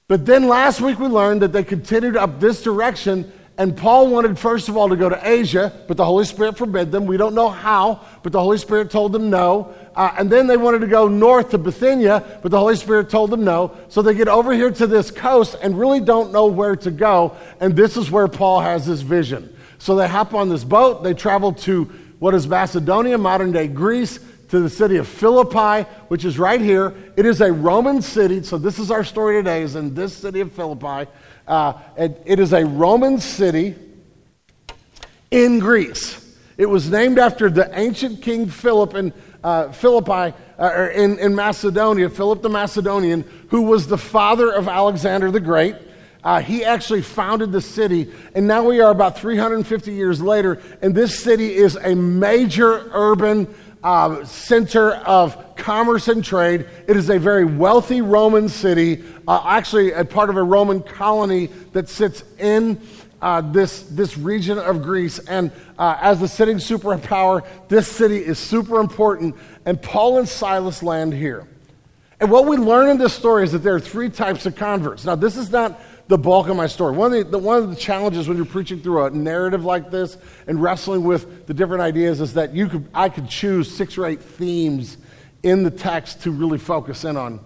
But 0.06 0.24
then 0.24 0.46
last 0.46 0.80
week 0.80 1.00
we 1.00 1.08
learned 1.08 1.42
that 1.42 1.52
they 1.52 1.64
continued 1.64 2.16
up 2.16 2.38
this 2.38 2.62
direction 2.62 3.30
And 3.60 3.76
Paul 3.76 4.08
wanted, 4.08 4.38
first 4.38 4.70
of 4.70 4.78
all, 4.78 4.88
to 4.88 4.96
go 4.96 5.10
to 5.10 5.20
Asia, 5.22 5.70
but 5.86 5.98
the 5.98 6.04
Holy 6.06 6.24
Spirit 6.24 6.56
forbid 6.56 6.90
them. 6.90 7.04
We 7.04 7.18
don't 7.18 7.34
know 7.34 7.50
how, 7.50 8.00
but 8.22 8.32
the 8.32 8.40
Holy 8.40 8.56
Spirit 8.56 8.90
told 8.90 9.12
them 9.12 9.28
no. 9.28 9.74
Uh, 9.94 10.14
and 10.16 10.30
then 10.30 10.46
they 10.46 10.56
wanted 10.56 10.78
to 10.78 10.86
go 10.86 11.08
north 11.08 11.50
to 11.50 11.58
Bithynia, 11.58 12.40
but 12.42 12.50
the 12.50 12.58
Holy 12.58 12.74
Spirit 12.74 13.10
told 13.10 13.28
them 13.28 13.44
no. 13.44 13.76
So 13.90 14.00
they 14.00 14.14
get 14.14 14.28
over 14.28 14.54
here 14.54 14.70
to 14.70 14.86
this 14.86 15.10
coast 15.10 15.56
and 15.62 15.78
really 15.78 16.00
don't 16.00 16.32
know 16.32 16.46
where 16.46 16.74
to 16.76 16.90
go. 16.90 17.36
And 17.60 17.76
this 17.76 17.98
is 17.98 18.10
where 18.10 18.28
Paul 18.28 18.60
has 18.60 18.86
his 18.86 19.02
vision. 19.02 19.54
So 19.76 19.94
they 19.94 20.08
hop 20.08 20.32
on 20.32 20.48
this 20.48 20.64
boat, 20.64 21.04
they 21.04 21.12
travel 21.12 21.52
to 21.52 21.84
what 22.18 22.32
is 22.32 22.48
Macedonia, 22.48 23.18
modern 23.18 23.52
day 23.52 23.68
Greece, 23.68 24.20
to 24.48 24.60
the 24.60 24.70
city 24.70 24.96
of 24.96 25.06
Philippi, 25.06 25.88
which 26.08 26.24
is 26.24 26.38
right 26.38 26.60
here. 26.60 26.94
It 27.16 27.24
is 27.24 27.40
a 27.40 27.52
Roman 27.52 28.02
city, 28.02 28.42
so 28.42 28.58
this 28.58 28.78
is 28.78 28.90
our 28.90 29.04
story 29.04 29.36
today, 29.36 29.62
is 29.62 29.76
in 29.76 29.94
this 29.94 30.16
city 30.16 30.40
of 30.40 30.50
Philippi. 30.52 31.08
Uh, 31.50 31.72
it, 31.96 32.22
it 32.24 32.38
is 32.38 32.52
a 32.52 32.64
Roman 32.64 33.18
city 33.18 33.74
in 35.32 35.58
Greece. 35.58 36.36
It 36.56 36.66
was 36.66 36.88
named 36.88 37.18
after 37.18 37.50
the 37.50 37.68
ancient 37.76 38.22
king 38.22 38.48
Philip 38.48 38.94
in 38.94 39.12
uh, 39.42 39.72
Philippi, 39.72 40.32
uh, 40.60 40.90
in, 40.94 41.18
in 41.18 41.34
Macedonia, 41.34 42.08
Philip 42.08 42.42
the 42.42 42.48
Macedonian, 42.48 43.24
who 43.48 43.62
was 43.62 43.88
the 43.88 43.98
father 43.98 44.52
of 44.52 44.68
Alexander 44.68 45.32
the 45.32 45.40
Great. 45.40 45.74
Uh, 46.22 46.40
he 46.40 46.64
actually 46.64 47.02
founded 47.02 47.50
the 47.50 47.60
city, 47.60 48.12
and 48.36 48.46
now 48.46 48.62
we 48.62 48.80
are 48.80 48.92
about 48.92 49.18
350 49.18 49.92
years 49.92 50.22
later, 50.22 50.62
and 50.82 50.94
this 50.94 51.18
city 51.18 51.56
is 51.56 51.74
a 51.74 51.96
major 51.96 52.88
urban 52.92 53.52
uh, 53.82 54.24
center 54.24 54.92
of 54.92 55.56
commerce 55.56 56.08
and 56.08 56.24
trade. 56.24 56.66
It 56.88 56.96
is 56.96 57.10
a 57.10 57.18
very 57.18 57.44
wealthy 57.44 58.00
Roman 58.00 58.48
city, 58.48 59.02
uh, 59.26 59.42
actually, 59.44 59.92
a 59.92 60.04
part 60.04 60.30
of 60.30 60.36
a 60.36 60.42
Roman 60.42 60.82
colony 60.82 61.46
that 61.72 61.88
sits 61.88 62.24
in 62.38 62.80
uh, 63.22 63.40
this, 63.40 63.82
this 63.82 64.16
region 64.16 64.58
of 64.58 64.82
Greece. 64.82 65.18
And 65.18 65.52
uh, 65.78 65.98
as 66.00 66.20
the 66.20 66.28
sitting 66.28 66.56
superpower, 66.56 67.46
this 67.68 67.88
city 67.88 68.18
is 68.18 68.38
super 68.38 68.80
important. 68.80 69.36
And 69.66 69.80
Paul 69.80 70.18
and 70.18 70.28
Silas 70.28 70.82
land 70.82 71.12
here. 71.12 71.46
And 72.20 72.30
what 72.30 72.46
we 72.46 72.58
learn 72.58 72.88
in 72.88 72.98
this 72.98 73.14
story 73.14 73.44
is 73.44 73.52
that 73.52 73.58
there 73.58 73.74
are 73.74 73.80
three 73.80 74.10
types 74.10 74.44
of 74.44 74.54
converts. 74.56 75.06
Now, 75.06 75.14
this 75.14 75.36
is 75.36 75.50
not 75.50 75.80
the 76.10 76.18
bulk 76.18 76.48
of 76.48 76.56
my 76.56 76.66
story. 76.66 76.92
One 76.96 77.14
of 77.14 77.24
the, 77.24 77.30
the, 77.30 77.38
one 77.38 77.62
of 77.62 77.70
the 77.70 77.76
challenges 77.76 78.26
when 78.26 78.36
you're 78.36 78.44
preaching 78.44 78.80
through 78.80 79.04
a 79.04 79.10
narrative 79.10 79.64
like 79.64 79.92
this 79.92 80.18
and 80.48 80.60
wrestling 80.60 81.04
with 81.04 81.46
the 81.46 81.54
different 81.54 81.82
ideas 81.82 82.20
is 82.20 82.34
that 82.34 82.52
you 82.52 82.68
could, 82.68 82.88
I 82.92 83.08
could 83.08 83.28
choose 83.28 83.72
six 83.72 83.96
or 83.96 84.06
eight 84.06 84.20
themes 84.20 84.96
in 85.44 85.62
the 85.62 85.70
text 85.70 86.22
to 86.22 86.32
really 86.32 86.58
focus 86.58 87.04
in 87.04 87.16
on. 87.16 87.38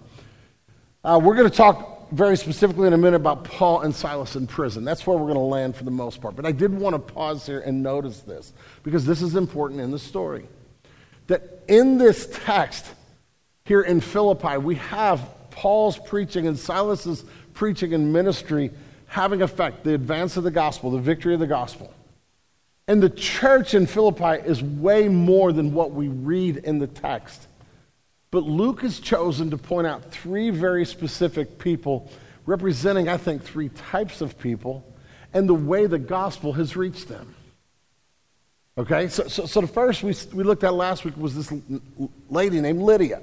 Uh, 1.03 1.21
we're 1.23 1.35
going 1.35 1.47
to 1.47 1.55
talk 1.55 2.09
very 2.11 2.35
specifically 2.35 2.87
in 2.87 2.93
a 2.93 2.97
minute 2.97 3.17
about 3.17 3.43
Paul 3.43 3.81
and 3.81 3.93
Silas 3.93 4.35
in 4.35 4.47
prison. 4.47 4.83
That's 4.83 5.05
where 5.05 5.15
we're 5.15 5.31
going 5.31 5.35
to 5.35 5.41
land 5.41 5.75
for 5.75 5.83
the 5.83 5.91
most 5.91 6.19
part. 6.19 6.35
But 6.35 6.47
I 6.47 6.51
did 6.51 6.73
want 6.73 6.95
to 6.95 7.13
pause 7.13 7.45
here 7.45 7.59
and 7.59 7.83
notice 7.83 8.21
this 8.21 8.51
because 8.81 9.05
this 9.05 9.21
is 9.21 9.35
important 9.35 9.79
in 9.79 9.91
the 9.91 9.99
story. 9.99 10.47
That 11.27 11.63
in 11.67 11.99
this 11.99 12.27
text 12.31 12.87
here 13.65 13.81
in 13.81 14.01
Philippi, 14.01 14.57
we 14.57 14.73
have 14.75 15.21
Paul's 15.51 15.99
preaching 15.99 16.47
and 16.47 16.57
Silas's 16.57 17.25
preaching 17.55 17.93
and 17.93 18.13
ministry 18.13 18.69
having 19.07 19.41
effect, 19.41 19.83
the 19.83 19.93
advance 19.93 20.37
of 20.37 20.43
the 20.43 20.51
gospel, 20.51 20.91
the 20.91 20.99
victory 20.99 21.33
of 21.33 21.39
the 21.39 21.47
gospel. 21.47 21.91
And 22.87 23.01
the 23.01 23.09
church 23.09 23.73
in 23.73 23.87
Philippi 23.87 24.47
is 24.47 24.61
way 24.61 25.07
more 25.07 25.51
than 25.51 25.73
what 25.73 25.91
we 25.91 26.07
read 26.07 26.57
in 26.57 26.77
the 26.77 26.87
text. 26.87 27.47
But 28.29 28.43
Luke 28.43 28.81
has 28.81 28.99
chosen 28.99 29.49
to 29.51 29.57
point 29.57 29.87
out 29.87 30.11
three 30.11 30.49
very 30.49 30.85
specific 30.85 31.57
people, 31.57 32.11
representing, 32.45 33.07
I 33.09 33.17
think, 33.17 33.43
three 33.43 33.69
types 33.69 34.21
of 34.21 34.37
people, 34.37 34.85
and 35.33 35.49
the 35.49 35.53
way 35.53 35.87
the 35.87 35.97
gospel 35.97 36.53
has 36.53 36.75
reached 36.75 37.07
them. 37.07 37.33
Okay, 38.77 39.07
so, 39.07 39.27
so, 39.29 39.45
so 39.45 39.61
the 39.61 39.67
first 39.67 40.03
we, 40.03 40.13
we 40.33 40.43
looked 40.43 40.65
at 40.65 40.73
last 40.73 41.05
week 41.05 41.15
was 41.15 41.33
this 41.33 41.53
lady 42.29 42.59
named 42.59 42.81
Lydia. 42.81 43.21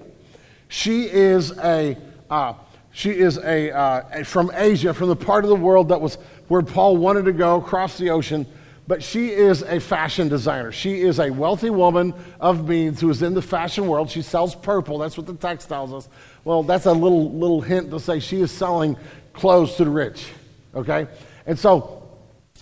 She 0.69 1.05
is 1.05 1.53
a 1.59 1.99
uh, 2.31 2.55
she 2.93 3.11
is 3.11 3.39
a, 3.39 3.71
uh, 3.71 4.25
from 4.25 4.51
Asia, 4.55 4.93
from 4.93 5.09
the 5.09 5.17
part 5.17 5.45
of 5.45 5.51
the 5.51 5.57
world 5.57 5.89
that 5.89 6.01
was 6.01 6.17
where 6.49 6.63
Paul 6.63 6.99
wanted 6.99 7.25
to 7.25 7.33
go 7.33 7.57
across 7.57 7.97
the 7.97 8.11
ocean. 8.11 8.47
But 8.87 9.03
she 9.03 9.31
is 9.31 9.63
a 9.63 9.81
fashion 9.81 10.29
designer. 10.29 10.73
She 10.73 11.01
is 11.01 11.19
a 11.21 11.31
wealthy 11.31 11.71
woman 11.71 12.13
of 12.41 12.69
means 12.69 13.01
who 13.01 13.09
is 13.11 13.23
in 13.23 13.33
the 13.33 13.41
fashion 13.41 13.87
world. 13.87 14.11
She 14.11 14.23
sells 14.23 14.55
purple. 14.55 14.99
That's 14.99 15.17
what 15.17 15.27
the 15.27 15.35
text 15.35 15.69
tells 15.69 15.93
us. 15.93 16.09
Well, 16.45 16.63
that's 16.65 16.87
a 16.87 16.93
little, 16.93 17.33
little 17.33 17.61
hint 17.61 17.91
to 17.93 18.01
say 18.01 18.19
she 18.19 18.41
is 18.41 18.51
selling 18.51 18.97
clothes 19.33 19.77
to 19.77 19.85
the 19.85 19.91
rich. 19.91 20.27
Okay? 20.75 21.07
And 21.47 21.59
so 21.59 22.03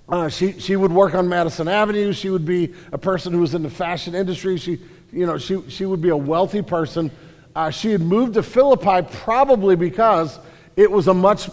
uh, 0.08 0.28
she, 0.28 0.60
she 0.60 0.76
would 0.76 0.92
work 0.92 1.14
on 1.14 1.28
Madison 1.28 1.68
Avenue. 1.68 2.12
She 2.12 2.30
would 2.30 2.44
be 2.44 2.74
a 2.92 2.98
person 2.98 3.32
who 3.32 3.40
was 3.40 3.54
in 3.54 3.62
the 3.62 3.70
fashion 3.70 4.14
industry. 4.14 4.58
She, 4.58 4.78
you 5.12 5.26
know, 5.26 5.38
she, 5.38 5.62
she 5.68 5.86
would 5.86 6.02
be 6.02 6.10
a 6.10 6.16
wealthy 6.16 6.62
person 6.62 7.10
uh, 7.54 7.70
she 7.70 7.90
had 7.90 8.00
moved 8.00 8.34
to 8.34 8.42
Philippi 8.42 9.06
probably 9.18 9.76
because 9.76 10.38
it 10.76 10.90
was 10.90 11.08
a 11.08 11.14
much 11.14 11.48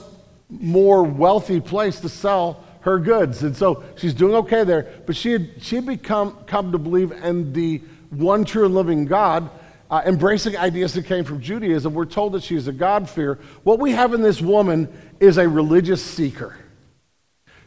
more 0.49 1.03
wealthy 1.03 1.59
place 1.59 1.99
to 2.01 2.09
sell 2.09 2.63
her 2.81 2.99
goods. 2.99 3.43
And 3.43 3.55
so 3.55 3.83
she's 3.97 4.13
doing 4.13 4.35
okay 4.35 4.63
there. 4.63 4.87
But 5.05 5.15
she 5.15 5.31
had, 5.31 5.49
she 5.61 5.75
had 5.75 5.85
become 5.85 6.37
come 6.45 6.71
to 6.71 6.77
believe 6.77 7.11
in 7.11 7.53
the 7.53 7.81
one 8.09 8.45
true 8.45 8.65
and 8.65 8.73
living 8.73 9.05
God, 9.05 9.49
uh, 9.91 10.01
embracing 10.05 10.55
ideas 10.55 10.93
that 10.93 11.05
came 11.05 11.25
from 11.25 11.41
Judaism. 11.41 11.93
We're 11.93 12.05
told 12.05 12.33
that 12.33 12.43
she's 12.43 12.67
a 12.67 12.71
God-fearer. 12.71 13.39
What 13.63 13.79
we 13.79 13.91
have 13.91 14.13
in 14.13 14.21
this 14.21 14.41
woman 14.41 14.87
is 15.19 15.37
a 15.37 15.49
religious 15.49 16.03
seeker. 16.03 16.55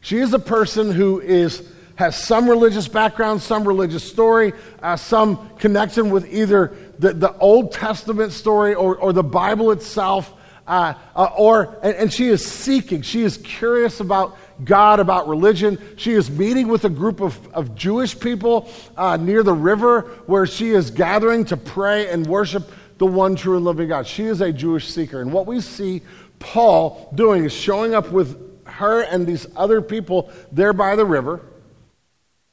She 0.00 0.18
is 0.18 0.32
a 0.32 0.38
person 0.38 0.92
who 0.92 1.20
is 1.20 1.70
has 1.96 2.16
some 2.16 2.48
religious 2.48 2.88
background, 2.88 3.42
some 3.42 3.68
religious 3.68 4.02
story, 4.02 4.54
uh, 4.82 4.96
some 4.96 5.50
connection 5.58 6.08
with 6.08 6.32
either 6.32 6.74
the, 7.00 7.14
the 7.14 7.36
Old 7.38 7.72
Testament 7.72 8.32
story 8.32 8.74
or, 8.74 8.96
or 8.96 9.12
the 9.12 9.22
Bible 9.22 9.72
itself. 9.72 10.32
Uh, 10.66 10.94
uh, 11.16 11.30
or 11.36 11.78
and, 11.82 11.96
and, 11.96 12.12
she 12.12 12.28
is 12.28 12.46
seeking 12.46 13.02
she 13.02 13.22
is 13.22 13.38
curious 13.38 13.98
about 13.98 14.36
god 14.62 15.00
about 15.00 15.26
religion 15.26 15.76
she 15.96 16.12
is 16.12 16.30
meeting 16.30 16.68
with 16.68 16.84
a 16.84 16.88
group 16.88 17.20
of, 17.20 17.52
of 17.54 17.74
jewish 17.74 18.16
people 18.20 18.70
uh, 18.96 19.16
near 19.16 19.42
the 19.42 19.52
river 19.52 20.02
where 20.26 20.46
she 20.46 20.70
is 20.70 20.92
gathering 20.92 21.44
to 21.44 21.56
pray 21.56 22.08
and 22.10 22.24
worship 22.26 22.70
the 22.98 23.06
one 23.06 23.34
true 23.34 23.56
and 23.56 23.64
living 23.64 23.88
god 23.88 24.06
she 24.06 24.24
is 24.24 24.42
a 24.42 24.52
jewish 24.52 24.86
seeker 24.86 25.20
and 25.22 25.32
what 25.32 25.44
we 25.44 25.60
see 25.60 26.02
paul 26.38 27.10
doing 27.16 27.44
is 27.44 27.52
showing 27.52 27.92
up 27.92 28.12
with 28.12 28.64
her 28.64 29.00
and 29.00 29.26
these 29.26 29.48
other 29.56 29.80
people 29.82 30.30
there 30.52 30.74
by 30.74 30.94
the 30.94 31.06
river 31.06 31.40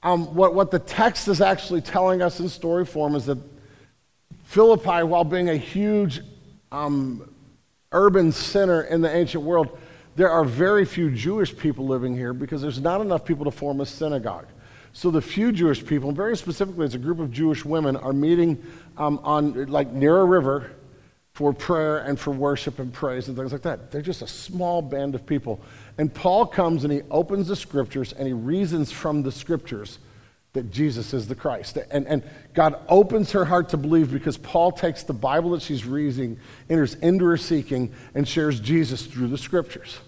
um, 0.02 0.34
what, 0.34 0.56
what 0.56 0.72
the 0.72 0.80
text 0.80 1.28
is 1.28 1.40
actually 1.40 1.82
telling 1.82 2.24
us 2.24 2.40
in 2.40 2.50
story 2.50 2.86
form 2.86 3.14
is 3.14 3.26
that 3.28 3.38
Philippi, 4.48 5.04
while 5.04 5.26
being 5.26 5.50
a 5.50 5.58
huge 5.58 6.22
um, 6.72 7.30
urban 7.92 8.32
center 8.32 8.84
in 8.84 9.02
the 9.02 9.14
ancient 9.14 9.44
world, 9.44 9.78
there 10.16 10.32
are 10.32 10.46
very 10.46 10.86
few 10.86 11.12
Jewish 11.12 11.56
people 11.56 11.86
living 11.86 12.16
here 12.16 12.32
because 12.32 12.62
there's 12.62 12.80
not 12.80 13.02
enough 13.02 13.26
people 13.26 13.44
to 13.44 13.52
form 13.52 13.82
a 13.82 13.86
synagogue. 13.86 14.48
So 14.94 15.12
the 15.12 15.22
few 15.22 15.52
Jewish 15.52 15.86
people, 15.86 16.14
very 16.14 16.38
specifically, 16.38 16.86
it's 16.86 16.96
a 16.96 16.98
group 16.98 17.20
of 17.20 17.30
Jewish 17.30 17.66
women, 17.66 17.98
are 17.98 18.14
meeting 18.14 18.64
um, 18.96 19.20
on 19.22 19.66
like 19.66 19.92
near 19.92 20.18
a 20.22 20.26
river 20.26 20.72
for 21.34 21.52
prayer 21.52 21.98
and 21.98 22.18
for 22.18 22.32
worship 22.32 22.80
and 22.80 22.94
praise 22.94 23.28
and 23.28 23.36
things 23.36 23.52
like 23.52 23.64
that. 23.64 23.92
They're 23.92 24.02
just 24.02 24.22
a 24.22 24.28
small 24.28 24.82
band 24.82 25.14
of 25.14 25.26
people. 25.26 25.60
And 25.98 26.12
Paul 26.12 26.46
comes 26.46 26.86
and 26.86 26.94
he 26.94 27.02
opens 27.12 27.50
the 27.50 27.56
scriptures 27.58 28.14
and 28.14 28.26
he 28.26 28.34
reasons 28.34 28.94
from 28.94 29.24
the 29.24 29.32
scriptures 29.32 30.00
that 30.54 30.72
Jesus 30.72 31.14
is 31.14 31.28
the 31.28 31.36
Christ. 31.36 31.78
And, 31.92 32.08
and 32.08 32.24
God 32.54 32.80
opens 32.90 33.32
her 33.34 33.46
heart 33.46 33.70
to 33.70 33.78
believe 33.78 34.12
because 34.12 34.38
Paul 34.38 34.72
takes 34.72 35.04
the 35.04 35.14
Bible 35.14 35.52
that 35.52 35.62
she's 35.62 35.86
reading, 35.86 36.40
enters 36.70 36.96
into 36.96 37.26
her 37.26 37.38
seeking, 37.38 37.94
and 38.16 38.28
shares 38.28 38.60
Jesus 38.60 39.06
through 39.06 39.28
the 39.28 39.38
scriptures. 39.38 40.00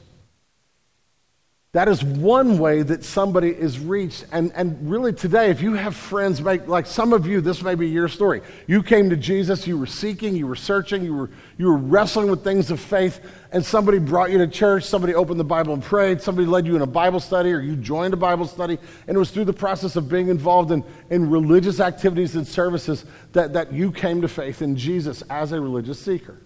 That 1.71 1.88
is 1.88 2.03
one 2.03 2.57
way 2.57 2.81
that 2.81 3.03
somebody 3.03 3.49
is 3.49 3.77
reached. 3.77 4.25
And, 4.31 4.51
and 4.55 4.89
really, 4.89 5.13
today, 5.13 5.51
if 5.51 5.61
you 5.61 5.75
have 5.75 5.95
friends, 5.95 6.41
like, 6.41 6.67
like 6.67 6.88
some 6.88 7.13
of 7.13 7.27
you, 7.27 7.41
this 7.41 7.61
may 7.61 7.75
be 7.75 7.88
your 7.88 8.07
story. 8.07 8.41
You 8.65 8.81
came 8.81 9.11
to 9.11 9.15
Jesus, 9.15 9.67
you 9.67 9.77
were 9.77 9.85
seeking, 9.85 10.35
you 10.35 10.47
were 10.47 10.55
searching, 10.55 11.03
you 11.03 11.13
were, 11.13 11.29
you 11.59 11.67
were 11.67 11.77
wrestling 11.77 12.31
with 12.31 12.43
things 12.43 12.71
of 12.71 12.79
faith, 12.79 13.19
and 13.51 13.63
somebody 13.63 13.99
brought 13.99 14.31
you 14.31 14.39
to 14.39 14.47
church, 14.47 14.83
somebody 14.83 15.13
opened 15.13 15.39
the 15.39 15.43
Bible 15.43 15.75
and 15.75 15.83
prayed, 15.83 16.23
somebody 16.23 16.47
led 16.47 16.65
you 16.65 16.75
in 16.75 16.81
a 16.81 16.88
Bible 16.88 17.19
study, 17.19 17.51
or 17.51 17.59
you 17.59 17.75
joined 17.75 18.15
a 18.15 18.17
Bible 18.17 18.47
study, 18.47 18.79
and 19.07 19.15
it 19.15 19.19
was 19.19 19.29
through 19.29 19.45
the 19.45 19.53
process 19.53 19.95
of 19.95 20.09
being 20.09 20.29
involved 20.29 20.71
in, 20.71 20.83
in 21.11 21.29
religious 21.29 21.79
activities 21.79 22.35
and 22.35 22.47
services 22.47 23.05
that, 23.33 23.53
that 23.53 23.71
you 23.71 23.91
came 23.91 24.21
to 24.21 24.27
faith 24.27 24.63
in 24.63 24.75
Jesus 24.75 25.21
as 25.29 25.51
a 25.51 25.61
religious 25.61 25.99
seeker. 25.99 26.39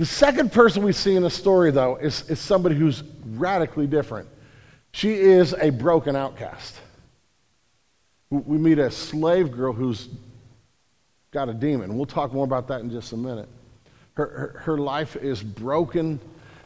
The 0.00 0.06
second 0.06 0.50
person 0.50 0.82
we 0.82 0.94
see 0.94 1.14
in 1.14 1.24
the 1.24 1.28
story, 1.28 1.70
though, 1.70 1.96
is, 1.96 2.22
is 2.30 2.40
somebody 2.40 2.74
who's 2.74 3.02
radically 3.34 3.86
different. 3.86 4.30
She 4.92 5.12
is 5.12 5.52
a 5.52 5.68
broken 5.68 6.16
outcast. 6.16 6.74
We 8.30 8.56
meet 8.56 8.78
a 8.78 8.90
slave 8.90 9.52
girl 9.52 9.74
who's 9.74 10.08
got 11.32 11.50
a 11.50 11.52
demon. 11.52 11.98
We'll 11.98 12.06
talk 12.06 12.32
more 12.32 12.46
about 12.46 12.66
that 12.68 12.80
in 12.80 12.90
just 12.90 13.12
a 13.12 13.16
minute. 13.18 13.50
Her, 14.14 14.26
her, 14.26 14.60
her 14.60 14.78
life 14.78 15.16
is 15.16 15.42
broken. 15.42 16.18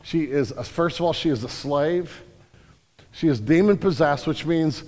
She 0.04 0.30
is, 0.30 0.52
first 0.52 1.00
of 1.00 1.04
all, 1.04 1.12
she 1.12 1.30
is 1.30 1.42
a 1.42 1.48
slave. 1.48 2.22
She 3.10 3.26
is 3.26 3.40
demon 3.40 3.78
possessed, 3.78 4.28
which 4.28 4.46
means 4.46 4.84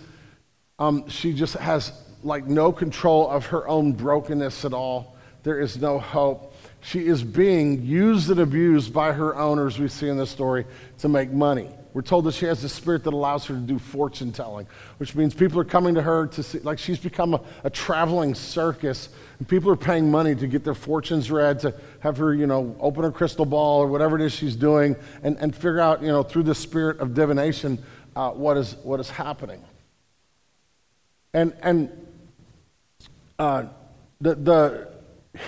um, 0.79 1.09
she 1.09 1.33
just 1.33 1.55
has 1.55 2.01
like 2.23 2.47
no 2.47 2.71
control 2.71 3.29
of 3.29 3.47
her 3.47 3.67
own 3.67 3.91
brokenness 3.91 4.65
at 4.65 4.73
all. 4.73 5.17
There 5.43 5.59
is 5.59 5.79
no 5.79 5.99
hope. 5.99 6.53
She 6.87 7.09
is 7.09 7.25
being 7.25 7.83
used 7.83 8.31
and 8.31 8.39
abused 8.39 8.93
by 8.93 9.11
her 9.11 9.35
owners, 9.35 9.77
we 9.77 9.89
see 9.89 10.09
in 10.09 10.17
this 10.17 10.31
story, 10.31 10.67
to 10.99 11.09
make 11.09 11.33
money. 11.33 11.69
We're 11.93 12.03
told 12.03 12.27
that 12.27 12.35
she 12.35 12.47
has 12.47 12.63
a 12.63 12.69
spirit 12.69 13.03
that 13.03 13.13
allows 13.13 13.45
her 13.47 13.57
to 13.57 13.61
do 13.61 13.81
fortune 13.81 14.31
telling, 14.31 14.69
which 14.99 15.13
means 15.17 15.35
people 15.35 15.59
are 15.59 15.65
coming 15.65 15.97
to 15.97 16.03
her 16.03 16.29
to 16.29 16.45
see, 16.45 16.61
like 16.61 16.79
she's 16.79 17.01
become 17.01 17.35
a, 17.35 17.41
a 17.65 17.71
traveling 17.71 18.37
circus, 18.37 19.09
and 19.41 19.49
people 19.49 19.69
are 19.69 19.77
paying 19.77 20.13
money 20.13 20.37
to 20.37 20.47
get 20.47 20.63
their 20.63 20.77
fortunes 20.77 21.29
read, 21.29 21.59
to 21.59 21.75
have 21.99 22.19
her, 22.19 22.33
you 22.33 22.47
know, 22.47 22.77
open 22.79 23.03
her 23.03 23.11
crystal 23.11 23.47
ball 23.47 23.81
or 23.81 23.89
whatever 23.89 24.15
it 24.15 24.23
is 24.23 24.33
she's 24.33 24.55
doing, 24.55 24.95
and, 25.25 25.37
and 25.39 25.57
figure 25.57 25.81
out, 25.81 26.03
you 26.03 26.09
know, 26.09 26.23
through 26.23 26.45
the 26.45 26.55
spirit 26.55 27.01
of 27.01 27.15
divination, 27.15 27.83
uh, 28.15 28.31
what, 28.31 28.57
is, 28.57 28.77
what 28.85 29.01
is 29.01 29.11
happening. 29.11 29.61
And, 31.35 31.53
and 31.63 32.07
uh, 33.41 33.65
the, 34.21 34.37
the 34.37 34.96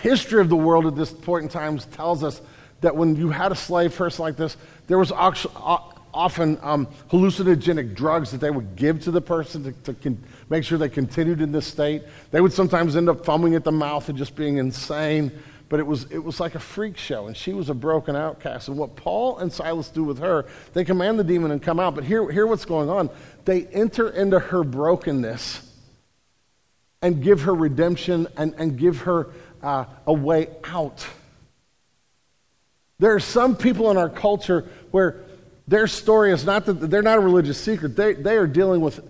history 0.02 0.40
of 0.40 0.48
the 0.48 0.56
world 0.56 0.86
at 0.86 0.96
this 0.96 1.12
point 1.12 1.44
in 1.44 1.48
time 1.48 1.78
tells 1.78 2.22
us 2.22 2.40
that 2.80 2.96
when 2.96 3.16
you 3.16 3.30
had 3.30 3.52
a 3.52 3.56
slave 3.56 3.94
person 3.94 4.22
like 4.22 4.36
this, 4.36 4.56
there 4.86 4.98
was 4.98 5.10
often 5.12 6.58
um, 6.62 6.86
hallucinogenic 7.10 7.94
drugs 7.94 8.30
that 8.30 8.40
they 8.40 8.50
would 8.50 8.76
give 8.76 9.00
to 9.00 9.10
the 9.10 9.20
person 9.20 9.64
to, 9.64 9.72
to 9.82 9.94
con- 9.94 10.22
make 10.48 10.64
sure 10.64 10.78
they 10.78 10.88
continued 10.88 11.40
in 11.40 11.52
this 11.52 11.66
state. 11.66 12.02
They 12.30 12.40
would 12.40 12.52
sometimes 12.52 12.96
end 12.96 13.08
up 13.08 13.24
foaming 13.24 13.54
at 13.54 13.64
the 13.64 13.72
mouth 13.72 14.08
and 14.08 14.16
just 14.16 14.36
being 14.36 14.58
insane. 14.58 15.32
But 15.68 15.80
it 15.80 15.86
was, 15.86 16.04
it 16.10 16.18
was 16.18 16.40
like 16.40 16.54
a 16.54 16.60
freak 16.60 16.96
show, 16.96 17.26
and 17.26 17.36
she 17.36 17.52
was 17.52 17.68
a 17.68 17.74
broken 17.74 18.16
outcast. 18.16 18.68
And 18.68 18.78
what 18.78 18.96
Paul 18.96 19.36
and 19.38 19.52
Silas 19.52 19.90
do 19.90 20.02
with 20.02 20.18
her, 20.18 20.46
they 20.72 20.82
command 20.82 21.18
the 21.18 21.24
demon 21.24 21.50
and 21.50 21.62
come 21.62 21.78
out. 21.78 21.94
But 21.94 22.04
here, 22.04 22.30
here 22.30 22.46
what's 22.46 22.64
going 22.64 22.88
on. 22.88 23.10
They 23.44 23.66
enter 23.66 24.08
into 24.08 24.38
her 24.38 24.64
brokenness 24.64 25.70
and 27.02 27.22
give 27.22 27.42
her 27.42 27.54
redemption 27.54 28.26
and, 28.36 28.54
and 28.56 28.78
give 28.78 29.02
her 29.02 29.28
uh, 29.62 29.84
a 30.06 30.12
way 30.12 30.48
out. 30.64 31.06
There 32.98 33.14
are 33.14 33.20
some 33.20 33.56
people 33.56 33.90
in 33.90 33.96
our 33.96 34.08
culture 34.08 34.68
where 34.90 35.24
their 35.68 35.86
story 35.86 36.32
is 36.32 36.44
not 36.44 36.66
that 36.66 36.74
they're 36.74 37.02
not 37.02 37.18
a 37.18 37.20
religious 37.20 37.60
secret. 37.60 37.94
They, 37.94 38.14
they 38.14 38.36
are 38.36 38.46
dealing 38.46 38.80
with 38.80 39.00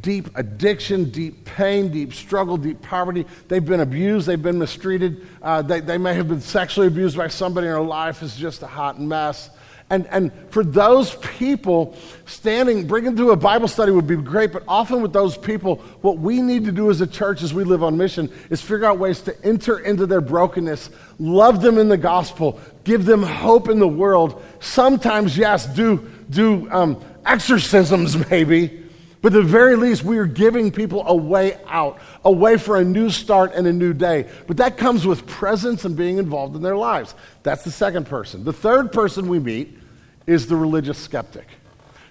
deep 0.00 0.30
addiction, 0.34 1.10
deep 1.10 1.44
pain, 1.44 1.90
deep 1.90 2.14
struggle, 2.14 2.56
deep 2.56 2.80
poverty. 2.80 3.26
They've 3.48 3.64
been 3.64 3.80
abused, 3.80 4.26
they've 4.26 4.42
been 4.42 4.58
mistreated. 4.58 5.26
Uh, 5.42 5.62
they, 5.62 5.80
they 5.80 5.98
may 5.98 6.14
have 6.14 6.28
been 6.28 6.40
sexually 6.40 6.86
abused 6.86 7.16
by 7.16 7.28
somebody, 7.28 7.66
and 7.66 7.74
their 7.74 7.82
life 7.82 8.22
is 8.22 8.34
just 8.34 8.62
a 8.62 8.66
hot 8.66 9.00
mess. 9.00 9.50
And, 9.90 10.06
and 10.06 10.32
for 10.48 10.64
those 10.64 11.14
people, 11.16 11.94
standing, 12.24 12.86
bringing 12.86 13.16
to 13.16 13.32
a 13.32 13.36
Bible 13.36 13.68
study 13.68 13.92
would 13.92 14.06
be 14.06 14.16
great, 14.16 14.52
but 14.52 14.62
often 14.66 15.02
with 15.02 15.12
those 15.12 15.36
people, 15.36 15.76
what 16.00 16.18
we 16.18 16.40
need 16.40 16.64
to 16.64 16.72
do 16.72 16.90
as 16.90 17.02
a 17.02 17.06
church 17.06 17.42
as 17.42 17.52
we 17.52 17.64
live 17.64 17.82
on 17.82 17.96
mission 17.96 18.32
is 18.48 18.62
figure 18.62 18.86
out 18.86 18.98
ways 18.98 19.20
to 19.22 19.44
enter 19.44 19.78
into 19.80 20.06
their 20.06 20.22
brokenness, 20.22 20.88
love 21.18 21.60
them 21.60 21.76
in 21.78 21.88
the 21.88 21.98
gospel, 21.98 22.58
give 22.84 23.04
them 23.04 23.22
hope 23.22 23.68
in 23.68 23.78
the 23.78 23.88
world. 23.88 24.42
Sometimes, 24.60 25.36
yes, 25.36 25.66
do, 25.66 26.10
do 26.30 26.70
um, 26.70 27.00
exorcisms 27.26 28.16
maybe, 28.30 28.83
but 29.24 29.32
at 29.32 29.42
the 29.42 29.48
very 29.48 29.74
least, 29.74 30.04
we 30.04 30.18
are 30.18 30.26
giving 30.26 30.70
people 30.70 31.02
a 31.06 31.16
way 31.16 31.58
out, 31.66 31.98
a 32.26 32.30
way 32.30 32.58
for 32.58 32.76
a 32.76 32.84
new 32.84 33.08
start 33.08 33.52
and 33.54 33.66
a 33.66 33.72
new 33.72 33.94
day. 33.94 34.28
But 34.46 34.58
that 34.58 34.76
comes 34.76 35.06
with 35.06 35.26
presence 35.26 35.86
and 35.86 35.96
being 35.96 36.18
involved 36.18 36.54
in 36.56 36.60
their 36.60 36.76
lives. 36.76 37.14
That's 37.42 37.64
the 37.64 37.70
second 37.70 38.06
person. 38.06 38.44
The 38.44 38.52
third 38.52 38.92
person 38.92 39.28
we 39.28 39.38
meet 39.38 39.78
is 40.26 40.46
the 40.46 40.56
religious 40.56 40.98
skeptic, 40.98 41.46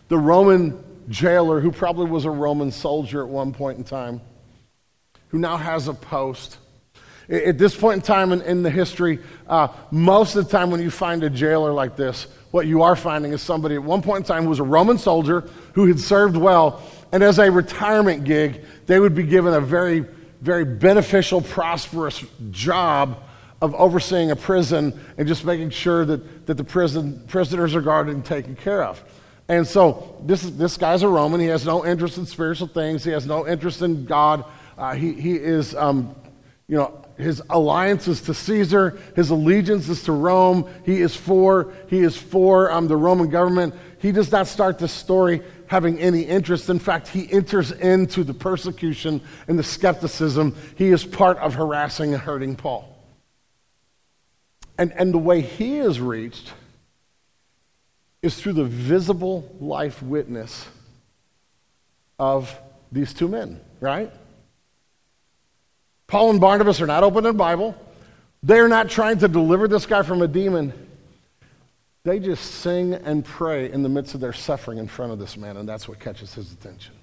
the 0.08 0.18
Roman 0.18 0.84
jailer 1.08 1.60
who 1.60 1.72
probably 1.72 2.10
was 2.10 2.26
a 2.26 2.32
Roman 2.32 2.72
soldier 2.72 3.22
at 3.22 3.30
one 3.30 3.54
point 3.54 3.78
in 3.78 3.84
time, 3.84 4.20
who 5.28 5.38
now 5.38 5.58
has 5.58 5.88
a 5.88 5.94
post. 5.94 6.58
At 7.30 7.60
this 7.60 7.76
point 7.76 7.98
in 7.98 8.02
time 8.02 8.32
in, 8.32 8.42
in 8.42 8.64
the 8.64 8.72
history, 8.72 9.20
uh, 9.48 9.68
most 9.92 10.36
of 10.36 10.46
the 10.46 10.52
time 10.52 10.72
when 10.72 10.82
you 10.82 10.90
find 10.90 11.24
a 11.24 11.30
jailer 11.30 11.74
like 11.74 11.96
this, 11.96 12.26
what 12.54 12.68
you 12.68 12.84
are 12.84 12.96
finding 12.96 13.34
is 13.34 13.42
somebody 13.42 13.74
at 13.74 13.84
one 13.84 14.04
point 14.04 14.20
in 14.20 14.24
time 14.28 14.44
who 14.44 14.50
was 14.50 14.60
a 14.60 14.64
Roman 14.64 15.00
soldier 15.00 15.42
who 15.74 15.88
had 15.88 16.00
served 16.00 16.38
well, 16.38 16.84
and 17.14 17.24
as 17.24 17.38
a 17.38 17.50
retirement 17.52 18.24
gig, 18.24 18.66
they 18.88 19.00
would 19.00 19.14
be 19.14 19.22
given 19.22 19.54
a 19.54 19.62
very, 19.62 20.04
very 20.42 20.66
beneficial, 20.66 21.42
prosperous 21.42 22.26
job 22.50 23.24
of 23.62 23.76
overseeing 23.76 24.32
a 24.32 24.36
prison 24.36 25.00
and 25.20 25.28
just 25.28 25.46
making 25.46 25.70
sure 25.70 26.06
that, 26.06 26.48
that 26.48 26.56
the 26.56 26.64
prison, 26.64 27.24
prisoners 27.28 27.76
are 27.76 27.82
guarded 27.82 28.16
and 28.16 28.26
taken 28.26 28.56
care 28.56 28.84
of. 28.84 29.02
And 29.48 29.68
so 29.68 30.18
this, 30.26 30.42
this 30.42 30.76
guy's 30.76 31.04
a 31.04 31.08
Roman. 31.08 31.40
He 31.40 31.46
has 31.48 31.68
no 31.68 31.86
interest 31.86 32.18
in 32.18 32.26
spiritual 32.26 32.68
things. 32.68 33.04
He 33.04 33.12
has 33.12 33.28
no 33.28 33.48
interest 33.48 33.84
in 33.84 34.06
God. 34.06 34.44
Uh, 34.76 34.96
he, 34.96 35.14
he 35.14 35.36
is, 35.36 35.76
um, 35.76 36.16
you 36.68 36.78
know, 36.78 37.06
his 37.18 37.44
alliance 37.52 38.08
is 38.08 38.22
to 38.22 38.34
Caesar. 38.34 39.00
His 39.16 39.30
allegiance 39.30 39.88
is 39.88 40.02
to 40.06 40.14
Rome. 40.14 40.68
He 40.84 41.00
is 41.00 41.16
for, 41.16 41.74
he 41.90 42.00
is 42.00 42.18
for 42.18 42.72
um, 42.72 42.88
the 42.88 42.98
Roman 42.98 43.30
government. 43.30 43.76
He 44.00 44.12
does 44.12 44.32
not 44.32 44.48
start 44.48 44.80
this 44.80 44.92
story 44.92 45.44
having 45.74 45.98
any 45.98 46.22
interest. 46.22 46.70
In 46.70 46.78
fact, 46.78 47.08
he 47.08 47.30
enters 47.32 47.72
into 47.72 48.24
the 48.24 48.34
persecution 48.34 49.20
and 49.48 49.58
the 49.58 49.64
skepticism. 49.64 50.56
He 50.76 50.90
is 50.90 51.04
part 51.04 51.40
of 51.40 51.56
harassing 51.56 52.14
and 52.14 52.22
hurting 52.22 52.56
Paul. 52.56 52.96
And, 54.78 54.94
and 54.94 55.12
the 55.12 55.18
way 55.18 55.42
he 55.42 55.80
is 55.80 56.00
reached 56.00 56.54
is 58.22 58.40
through 58.40 58.54
the 58.54 58.66
visible 58.66 59.52
life 59.60 60.04
witness 60.04 60.68
of 62.20 62.56
these 62.92 63.12
two 63.12 63.28
men, 63.28 63.60
right? 63.80 64.12
Paul 66.06 66.30
and 66.30 66.40
Barnabas 66.40 66.82
are 66.82 66.88
not 66.88 67.04
opening 67.04 67.32
the 67.32 67.34
Bible. 67.34 67.76
They're 68.44 68.68
not 68.68 68.90
trying 68.90 69.18
to 69.20 69.28
deliver 69.28 69.68
this 69.68 69.88
guy 69.88 70.04
from 70.04 70.22
a 70.22 70.28
demon. 70.28 70.72
They 72.06 72.20
just 72.20 72.44
sing 72.56 72.94
and 72.94 73.24
pray 73.24 73.72
in 73.72 73.82
the 73.82 73.90
midst 73.90 74.14
of 74.14 74.20
their 74.20 74.34
suffering 74.34 74.78
in 74.78 74.88
front 74.88 75.14
of 75.14 75.20
this 75.20 75.38
man, 75.38 75.58
and 75.58 75.68
that's 75.68 75.88
what 75.88 76.00
catches 76.00 76.34
his 76.34 76.52
attention. 76.52 76.94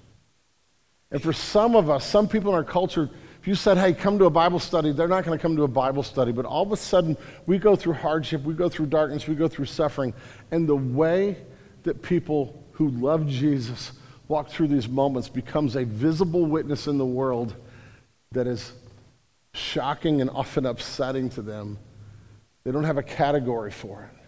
And 1.09 1.21
for 1.21 1.33
some 1.33 1.75
of 1.75 1.89
us, 1.89 2.05
some 2.05 2.27
people 2.27 2.51
in 2.51 2.55
our 2.55 2.63
culture, 2.63 3.09
if 3.41 3.47
you 3.47 3.55
said, 3.55 3.77
hey, 3.77 3.93
come 3.93 4.19
to 4.19 4.25
a 4.25 4.29
Bible 4.29 4.59
study, 4.59 4.91
they're 4.91 5.07
not 5.07 5.25
going 5.25 5.37
to 5.37 5.41
come 5.41 5.55
to 5.55 5.63
a 5.63 5.67
Bible 5.67 6.03
study. 6.03 6.31
But 6.31 6.45
all 6.45 6.61
of 6.63 6.71
a 6.71 6.77
sudden, 6.77 7.17
we 7.47 7.57
go 7.57 7.75
through 7.75 7.93
hardship, 7.93 8.43
we 8.43 8.53
go 8.53 8.69
through 8.69 8.85
darkness, 8.85 9.27
we 9.27 9.35
go 9.35 9.47
through 9.47 9.65
suffering. 9.65 10.13
And 10.51 10.69
the 10.69 10.75
way 10.75 11.37
that 11.83 12.01
people 12.03 12.63
who 12.73 12.89
love 12.89 13.27
Jesus 13.27 13.93
walk 14.27 14.49
through 14.49 14.67
these 14.67 14.87
moments 14.87 15.27
becomes 15.27 15.75
a 15.75 15.83
visible 15.83 16.45
witness 16.45 16.87
in 16.87 16.97
the 16.97 17.05
world 17.05 17.55
that 18.31 18.47
is 18.47 18.71
shocking 19.53 20.21
and 20.21 20.29
often 20.29 20.65
upsetting 20.65 21.29
to 21.31 21.41
them. 21.41 21.77
They 22.63 22.71
don't 22.71 22.83
have 22.83 22.97
a 22.97 23.03
category 23.03 23.71
for 23.71 24.03
it. 24.03 24.20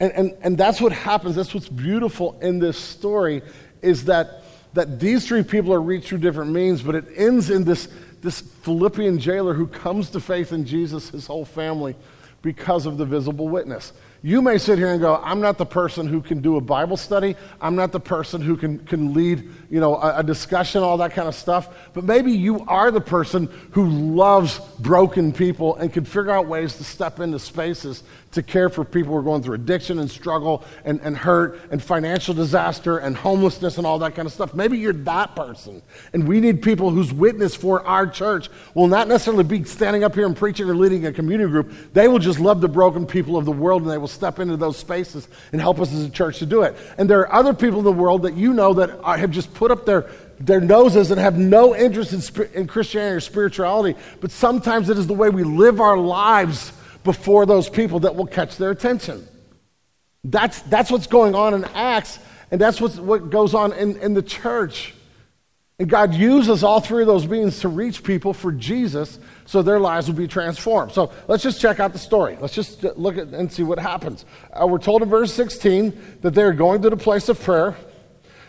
And, 0.00 0.12
and, 0.12 0.36
and 0.42 0.58
that's 0.58 0.80
what 0.80 0.92
happens. 0.92 1.34
That's 1.34 1.52
what's 1.52 1.68
beautiful 1.68 2.38
in 2.40 2.58
this 2.58 2.78
story 2.78 3.42
is 3.82 4.04
that 4.04 4.44
that 4.74 5.00
these 5.00 5.26
three 5.26 5.42
people 5.42 5.72
are 5.72 5.80
reached 5.80 6.08
through 6.08 6.18
different 6.18 6.52
means, 6.52 6.82
but 6.82 6.94
it 6.94 7.04
ends 7.16 7.50
in 7.50 7.64
this, 7.64 7.88
this 8.22 8.40
Philippian 8.40 9.18
jailer 9.18 9.54
who 9.54 9.66
comes 9.66 10.10
to 10.10 10.20
faith 10.20 10.52
in 10.52 10.64
Jesus, 10.64 11.10
his 11.10 11.26
whole 11.26 11.44
family, 11.44 11.96
because 12.42 12.86
of 12.86 12.98
the 12.98 13.04
visible 13.04 13.48
witness. 13.48 13.92
You 14.22 14.42
may 14.42 14.58
sit 14.58 14.78
here 14.78 14.92
and 14.92 15.00
go, 15.00 15.20
I'm 15.22 15.40
not 15.40 15.58
the 15.58 15.66
person 15.66 16.06
who 16.06 16.20
can 16.20 16.40
do 16.40 16.56
a 16.56 16.60
Bible 16.60 16.96
study. 16.96 17.36
I'm 17.60 17.76
not 17.76 17.92
the 17.92 18.00
person 18.00 18.40
who 18.40 18.56
can, 18.56 18.78
can 18.80 19.14
lead, 19.14 19.48
you 19.70 19.78
know, 19.78 19.96
a, 19.96 20.18
a, 20.18 20.22
discussion, 20.24 20.82
all 20.82 20.98
that 20.98 21.12
kind 21.12 21.28
of 21.28 21.36
stuff. 21.36 21.68
But 21.94 22.02
maybe 22.02 22.32
you 22.32 22.64
are 22.66 22.90
the 22.90 23.00
person 23.00 23.48
who 23.72 23.88
loves 23.88 24.58
broken 24.80 25.32
people 25.32 25.76
and 25.76 25.92
can 25.92 26.04
figure 26.04 26.32
out 26.32 26.46
ways 26.46 26.76
to 26.78 26.84
step 26.84 27.20
into 27.20 27.38
spaces 27.38 28.02
to 28.32 28.42
care 28.42 28.68
for 28.68 28.84
people 28.84 29.12
who 29.12 29.18
are 29.18 29.22
going 29.22 29.42
through 29.42 29.54
addiction 29.54 29.98
and 29.98 30.10
struggle 30.10 30.62
and, 30.84 31.00
and 31.02 31.16
hurt 31.16 31.60
and 31.70 31.82
financial 31.82 32.34
disaster 32.34 32.98
and 32.98 33.16
homelessness 33.16 33.78
and 33.78 33.86
all 33.86 33.98
that 33.98 34.14
kind 34.14 34.26
of 34.26 34.32
stuff. 34.32 34.54
Maybe 34.54 34.78
you're 34.78 34.92
that 34.92 35.34
person. 35.34 35.82
And 36.12 36.28
we 36.28 36.40
need 36.40 36.62
people 36.62 36.90
whose 36.90 37.12
witness 37.12 37.54
for 37.54 37.84
our 37.86 38.06
church 38.06 38.50
will 38.74 38.86
not 38.86 39.08
necessarily 39.08 39.44
be 39.44 39.64
standing 39.64 40.04
up 40.04 40.14
here 40.14 40.26
and 40.26 40.36
preaching 40.36 40.68
or 40.68 40.76
leading 40.76 41.06
a 41.06 41.12
community 41.12 41.50
group. 41.50 41.72
They 41.94 42.06
will 42.06 42.18
just 42.18 42.38
love 42.38 42.60
the 42.60 42.68
broken 42.68 43.06
people 43.06 43.36
of 43.36 43.46
the 43.46 43.52
world 43.52 43.82
and 43.82 43.90
they 43.90 43.98
will 43.98 44.08
step 44.08 44.38
into 44.38 44.56
those 44.56 44.76
spaces 44.76 45.26
and 45.52 45.60
help 45.60 45.80
us 45.80 45.92
as 45.92 46.04
a 46.04 46.10
church 46.10 46.38
to 46.40 46.46
do 46.46 46.62
it. 46.62 46.76
And 46.98 47.08
there 47.08 47.20
are 47.20 47.32
other 47.32 47.54
people 47.54 47.78
in 47.78 47.84
the 47.84 47.92
world 47.92 48.22
that 48.22 48.36
you 48.36 48.52
know 48.52 48.74
that 48.74 48.90
are, 49.02 49.16
have 49.16 49.30
just 49.30 49.52
put 49.54 49.70
up 49.70 49.86
their 49.86 50.08
their 50.40 50.60
noses 50.60 51.10
and 51.10 51.20
have 51.20 51.36
no 51.36 51.74
interest 51.74 52.12
in, 52.12 52.46
in 52.54 52.66
Christianity 52.68 53.16
or 53.16 53.20
spirituality, 53.20 53.98
but 54.20 54.30
sometimes 54.30 54.88
it 54.88 54.96
is 54.96 55.08
the 55.08 55.14
way 55.14 55.30
we 55.30 55.42
live 55.42 55.80
our 55.80 55.98
lives 55.98 56.72
before 57.04 57.46
those 57.46 57.68
people 57.68 58.00
that 58.00 58.16
will 58.16 58.26
catch 58.26 58.56
their 58.56 58.70
attention. 58.70 59.26
That's, 60.24 60.60
that's 60.62 60.90
what's 60.90 61.06
going 61.06 61.34
on 61.34 61.54
in 61.54 61.64
Acts, 61.64 62.18
and 62.50 62.60
that's 62.60 62.80
what's, 62.80 62.96
what 62.96 63.30
goes 63.30 63.54
on 63.54 63.72
in, 63.72 63.96
in 63.98 64.14
the 64.14 64.22
church. 64.22 64.94
And 65.80 65.88
God 65.88 66.12
uses 66.12 66.64
all 66.64 66.80
three 66.80 67.02
of 67.02 67.06
those 67.06 67.28
means 67.28 67.60
to 67.60 67.68
reach 67.68 68.02
people 68.02 68.34
for 68.34 68.50
Jesus 68.50 69.20
so 69.46 69.62
their 69.62 69.78
lives 69.78 70.08
will 70.08 70.16
be 70.16 70.26
transformed. 70.26 70.90
So 70.90 71.12
let's 71.28 71.42
just 71.42 71.60
check 71.60 71.78
out 71.78 71.92
the 71.92 72.00
story. 72.00 72.36
Let's 72.40 72.54
just 72.54 72.82
look 72.82 73.16
at 73.16 73.28
and 73.28 73.50
see 73.52 73.62
what 73.62 73.78
happens. 73.78 74.24
Uh, 74.52 74.66
we're 74.66 74.78
told 74.78 75.02
in 75.02 75.08
verse 75.08 75.32
16 75.32 76.18
that 76.22 76.34
they're 76.34 76.52
going 76.52 76.82
to 76.82 76.90
the 76.90 76.96
place 76.96 77.28
of 77.28 77.40
prayer. 77.40 77.76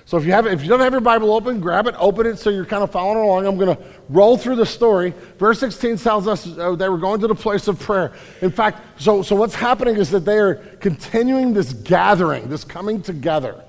So 0.10 0.18
if 0.18 0.26
you 0.26 0.32
have 0.32 0.48
if 0.48 0.64
you 0.64 0.70
don't 0.70 0.80
have 0.80 0.92
your 0.92 1.02
Bible 1.02 1.32
open, 1.32 1.60
grab 1.60 1.86
it, 1.86 1.94
open 2.00 2.26
it 2.26 2.40
so 2.40 2.50
you're 2.50 2.66
kind 2.66 2.82
of 2.82 2.90
following 2.92 3.20
along. 3.20 3.46
I'm 3.46 3.60
going 3.60 3.78
to 3.78 3.84
roll 4.10 4.38
through 4.38 4.56
the 4.56 4.66
story. 4.66 5.14
Verse 5.38 5.60
16 5.60 5.98
tells 5.98 6.28
us 6.28 6.48
uh, 6.58 6.74
they 6.74 6.90
were 6.90 6.98
going 6.98 7.22
to 7.22 7.28
the 7.28 7.36
place 7.36 7.68
of 7.68 7.80
prayer. 7.80 8.14
In 8.42 8.50
fact, 8.50 9.00
so 9.00 9.22
so 9.22 9.36
what's 9.36 9.54
happening 9.54 9.98
is 9.98 10.10
that 10.10 10.26
they 10.26 10.40
are 10.40 10.56
continuing 10.56 11.54
this 11.54 11.74
gathering, 11.74 12.50
this 12.50 12.64
coming 12.64 13.04
together 13.04 13.64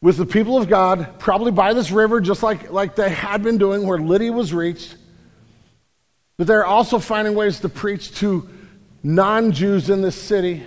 with 0.00 0.16
the 0.16 0.26
people 0.26 0.56
of 0.56 0.68
God, 0.68 1.18
probably 1.18 1.50
by 1.50 1.74
this 1.74 1.90
river, 1.90 2.20
just 2.20 2.44
like, 2.44 2.70
like 2.70 2.94
they 2.94 3.10
had 3.10 3.42
been 3.42 3.58
doing 3.58 3.88
where 3.88 3.98
Lydia 3.98 4.30
was 4.30 4.54
reached. 4.54 4.94
But 6.36 6.46
they're 6.46 6.64
also 6.64 7.00
finding 7.00 7.34
ways 7.34 7.58
to 7.58 7.68
preach 7.68 8.14
to 8.18 8.48
non 9.02 9.50
Jews 9.50 9.90
in 9.90 10.02
this 10.02 10.14
city. 10.14 10.64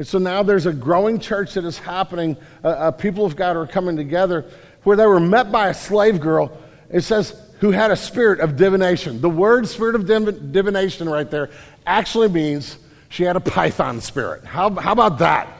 And 0.00 0.08
so 0.08 0.16
now 0.16 0.42
there's 0.42 0.64
a 0.64 0.72
growing 0.72 1.20
church 1.20 1.52
that 1.52 1.66
is 1.66 1.78
happening. 1.78 2.34
Uh, 2.64 2.68
uh, 2.68 2.90
people 2.90 3.26
of 3.26 3.36
God 3.36 3.54
are 3.54 3.66
coming 3.66 3.98
together 3.98 4.46
where 4.82 4.96
they 4.96 5.04
were 5.04 5.20
met 5.20 5.52
by 5.52 5.68
a 5.68 5.74
slave 5.74 6.22
girl. 6.22 6.58
It 6.88 7.02
says, 7.02 7.38
who 7.58 7.70
had 7.70 7.90
a 7.90 7.96
spirit 7.96 8.40
of 8.40 8.56
divination. 8.56 9.20
The 9.20 9.28
word 9.28 9.68
spirit 9.68 9.94
of 9.94 10.06
div- 10.06 10.52
divination 10.52 11.06
right 11.06 11.30
there 11.30 11.50
actually 11.86 12.28
means 12.28 12.78
she 13.10 13.24
had 13.24 13.36
a 13.36 13.40
python 13.40 14.00
spirit. 14.00 14.42
How, 14.42 14.70
how 14.70 14.92
about 14.92 15.18
that? 15.18 15.54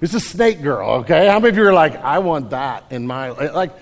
It's 0.00 0.14
a 0.14 0.20
snake 0.20 0.62
girl, 0.62 0.88
okay? 1.00 1.26
How 1.26 1.38
many 1.38 1.50
of 1.50 1.56
you 1.58 1.66
are 1.66 1.74
like, 1.74 1.94
I 1.96 2.20
want 2.20 2.48
that 2.50 2.84
in 2.88 3.06
my, 3.06 3.32
like, 3.50 3.72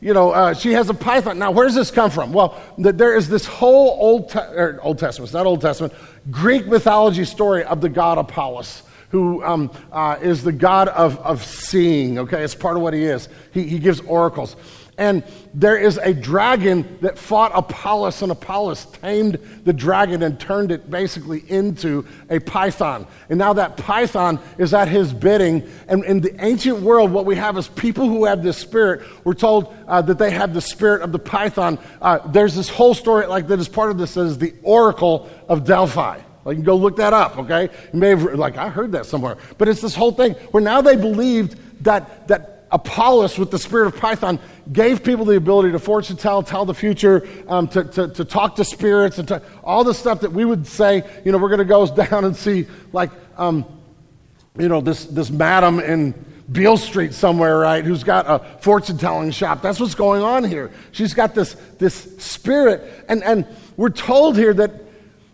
you 0.00 0.12
know, 0.12 0.32
uh, 0.32 0.54
she 0.54 0.72
has 0.72 0.90
a 0.90 0.94
python. 0.94 1.38
Now, 1.38 1.52
where 1.52 1.66
does 1.66 1.76
this 1.76 1.92
come 1.92 2.10
from? 2.10 2.32
Well, 2.32 2.60
the, 2.78 2.92
there 2.92 3.14
is 3.14 3.28
this 3.28 3.46
whole 3.46 3.90
Old, 3.90 4.28
Te- 4.30 4.40
Old 4.80 4.98
Testament, 4.98 5.28
it's 5.28 5.34
not 5.34 5.46
Old 5.46 5.60
Testament, 5.60 5.92
Greek 6.32 6.66
mythology 6.66 7.24
story 7.24 7.62
of 7.62 7.80
the 7.80 7.88
god 7.88 8.18
Apollos 8.18 8.82
who 9.12 9.44
um, 9.44 9.70
uh, 9.92 10.16
is 10.22 10.42
the 10.42 10.52
God 10.52 10.88
of, 10.88 11.18
of 11.18 11.44
seeing, 11.44 12.18
okay? 12.18 12.42
It's 12.42 12.54
part 12.54 12.76
of 12.76 12.82
what 12.82 12.94
he 12.94 13.04
is. 13.04 13.28
He, 13.52 13.64
he 13.64 13.78
gives 13.78 14.00
oracles. 14.00 14.56
And 14.96 15.22
there 15.52 15.76
is 15.76 15.98
a 15.98 16.14
dragon 16.14 16.98
that 17.02 17.18
fought 17.18 17.52
Apollos, 17.54 18.22
and 18.22 18.32
Apollos 18.32 18.86
tamed 18.86 19.38
the 19.64 19.72
dragon 19.72 20.22
and 20.22 20.40
turned 20.40 20.72
it 20.72 20.90
basically 20.90 21.40
into 21.50 22.06
a 22.30 22.38
python. 22.40 23.06
And 23.28 23.38
now 23.38 23.52
that 23.52 23.76
python 23.76 24.38
is 24.56 24.72
at 24.72 24.88
his 24.88 25.12
bidding. 25.12 25.68
And 25.88 26.04
in 26.04 26.20
the 26.20 26.34
ancient 26.42 26.80
world, 26.80 27.10
what 27.10 27.26
we 27.26 27.36
have 27.36 27.58
is 27.58 27.68
people 27.68 28.08
who 28.08 28.24
have 28.24 28.42
this 28.42 28.56
spirit. 28.56 29.02
We're 29.24 29.34
told 29.34 29.74
uh, 29.88 30.00
that 30.02 30.18
they 30.18 30.30
have 30.30 30.54
the 30.54 30.60
spirit 30.60 31.02
of 31.02 31.12
the 31.12 31.18
python. 31.18 31.78
Uh, 32.00 32.18
there's 32.28 32.54
this 32.54 32.70
whole 32.70 32.94
story, 32.94 33.26
like 33.26 33.46
that 33.48 33.58
is 33.58 33.68
part 33.68 33.90
of 33.90 33.98
this, 33.98 34.14
that 34.14 34.22
is 34.24 34.38
the 34.38 34.54
Oracle 34.62 35.28
of 35.48 35.64
Delphi. 35.64 36.20
Like, 36.44 36.56
you 36.56 36.62
can 36.62 36.64
go 36.64 36.76
look 36.76 36.96
that 36.96 37.12
up, 37.12 37.38
okay? 37.38 37.68
You 37.92 37.98
may 37.98 38.10
have, 38.10 38.34
like, 38.34 38.56
I 38.56 38.68
heard 38.68 38.92
that 38.92 39.06
somewhere. 39.06 39.36
But 39.58 39.68
it's 39.68 39.80
this 39.80 39.94
whole 39.94 40.12
thing 40.12 40.34
where 40.50 40.62
now 40.62 40.80
they 40.80 40.96
believed 40.96 41.58
that, 41.84 42.28
that 42.28 42.66
Apollos, 42.72 43.38
with 43.38 43.50
the 43.50 43.58
spirit 43.58 43.86
of 43.86 43.96
Python, 44.00 44.40
gave 44.72 45.04
people 45.04 45.24
the 45.24 45.36
ability 45.36 45.72
to 45.72 45.78
fortune 45.78 46.16
tell, 46.16 46.42
tell 46.42 46.64
the 46.64 46.74
future, 46.74 47.28
um, 47.46 47.68
to, 47.68 47.84
to, 47.84 48.08
to, 48.08 48.24
talk 48.24 48.56
to 48.56 48.64
spirits, 48.64 49.18
and 49.18 49.28
to, 49.28 49.42
all 49.62 49.84
the 49.84 49.94
stuff 49.94 50.22
that 50.22 50.32
we 50.32 50.44
would 50.44 50.66
say, 50.66 51.04
you 51.24 51.30
know, 51.30 51.38
we're 51.38 51.48
going 51.48 51.58
to 51.58 51.64
go 51.64 51.86
down 51.94 52.24
and 52.24 52.34
see, 52.34 52.66
like, 52.92 53.10
um, 53.36 53.64
you 54.58 54.68
know, 54.68 54.80
this, 54.80 55.04
this 55.04 55.30
madam 55.30 55.78
in 55.80 56.12
Beale 56.50 56.76
Street 56.76 57.14
somewhere, 57.14 57.58
right, 57.58 57.84
who's 57.84 58.04
got 58.04 58.26
a 58.28 58.44
fortune 58.60 58.98
telling 58.98 59.30
shop. 59.30 59.62
That's 59.62 59.78
what's 59.78 59.94
going 59.94 60.22
on 60.22 60.44
here. 60.44 60.70
She's 60.92 61.14
got 61.14 61.34
this, 61.34 61.54
this 61.78 61.94
spirit. 62.18 63.04
And, 63.08 63.22
and 63.22 63.46
we're 63.76 63.90
told 63.90 64.36
here 64.36 64.52
that 64.54 64.81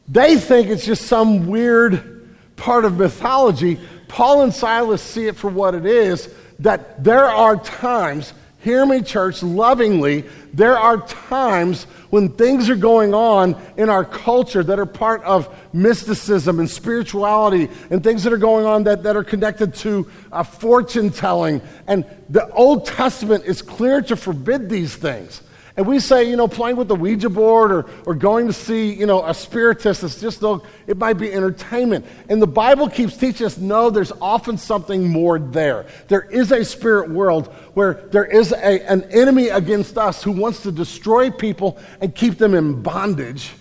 they 0.09 0.37
think 0.37 0.69
it's 0.69 0.87
just 0.87 1.07
some 1.07 1.47
weird 1.47 2.37
part 2.57 2.85
of 2.85 2.97
mythology. 2.97 3.79
Paul 4.09 4.43
and 4.43 4.55
Silas 4.55 5.03
see 5.03 5.27
it 5.27 5.37
for 5.37 5.51
what 5.51 5.75
it 5.75 5.87
is 5.87 6.33
that 6.61 7.05
there 7.05 7.27
are 7.27 7.57
times, 7.57 8.33
hear 8.61 8.85
me, 8.85 9.03
church, 9.03 9.43
lovingly, 9.43 10.25
there 10.53 10.77
are 10.77 11.07
times 11.07 11.85
when 12.11 12.31
things 12.31 12.71
are 12.71 12.77
going 12.77 13.15
on 13.15 13.55
in 13.77 13.89
our 13.89 14.05
culture 14.05 14.63
that 14.63 14.79
are 14.79 14.87
part 14.87 15.23
of 15.25 15.55
mysticism 15.73 16.59
and 16.59 16.69
spirituality 16.69 17.69
and 17.91 18.03
things 18.03 18.25
that 18.25 18.33
are 18.33 18.39
going 18.39 18.65
on 18.65 18.85
that, 18.85 19.03
that 19.03 19.15
are 19.15 19.23
connected 19.23 19.75
to 19.75 20.11
uh, 20.33 20.43
fortune 20.43 21.11
telling. 21.11 21.61
And 21.87 22.05
the 22.31 22.51
Old 22.53 22.87
Testament 22.87 23.45
is 23.45 23.63
clear 23.63 24.01
to 24.03 24.17
forbid 24.17 24.71
these 24.71 24.97
things. 24.97 25.43
And 25.79 25.87
we 25.87 26.01
say, 26.01 26.29
you 26.29 26.35
know, 26.35 26.49
playing 26.49 26.77
with 26.77 26.89
the 26.89 26.97
Ouija 26.97 27.31
board 27.31 27.71
or, 27.71 27.87
or 28.05 28.13
going 28.13 28.49
to 28.49 28.53
see, 28.53 28.93
you 28.93 29.07
know, 29.07 29.25
a 29.25 29.33
spiritist, 29.33 30.03
it's 30.03 30.21
just, 30.21 30.41
though 30.41 30.65
it 30.89 30.97
might 30.97 31.15
be 31.15 31.33
entertainment. 31.33 32.05
And 32.29 32.43
the 32.43 32.49
Bible 32.49 32.89
keeps 32.89 33.17
teaching 33.17 33.47
us, 33.47 33.59
no, 33.59 33.89
there's 33.89 34.11
often 34.21 34.59
something 34.59 35.09
more 35.09 35.39
there. 35.39 35.87
There 36.09 36.23
is 36.23 36.51
a 36.51 36.65
spirit 36.65 37.11
world 37.11 37.47
where 37.75 38.09
there 38.11 38.25
is 38.25 38.51
a, 38.51 38.91
an 38.91 39.05
enemy 39.13 39.51
against 39.51 39.97
us 39.97 40.21
who 40.21 40.33
wants 40.33 40.65
to 40.65 40.73
destroy 40.73 41.31
people 41.31 41.79
and 42.01 42.13
keep 42.13 42.39
them 42.39 42.55
in 42.55 42.83
bondage. 42.83 43.53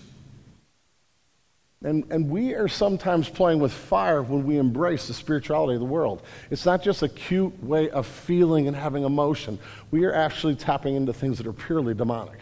And, 1.88 2.04
and 2.12 2.30
we 2.30 2.54
are 2.54 2.68
sometimes 2.68 3.30
playing 3.30 3.60
with 3.60 3.72
fire 3.72 4.22
when 4.22 4.46
we 4.46 4.58
embrace 4.58 5.08
the 5.08 5.14
spirituality 5.14 5.76
of 5.76 5.80
the 5.80 5.86
world. 5.86 6.22
It's 6.52 6.66
not 6.66 6.84
just 6.84 7.02
a 7.02 7.08
cute 7.08 7.64
way 7.64 7.90
of 7.92 8.06
feeling 8.06 8.68
and 8.68 8.76
having 8.76 9.06
emotion. 9.06 9.58
We 9.90 10.04
are 10.04 10.14
actually 10.14 10.56
tapping 10.56 10.96
into 10.96 11.14
things 11.14 11.38
that 11.38 11.48
are 11.48 11.54
purely 11.54 11.94
demonic. 11.94 12.40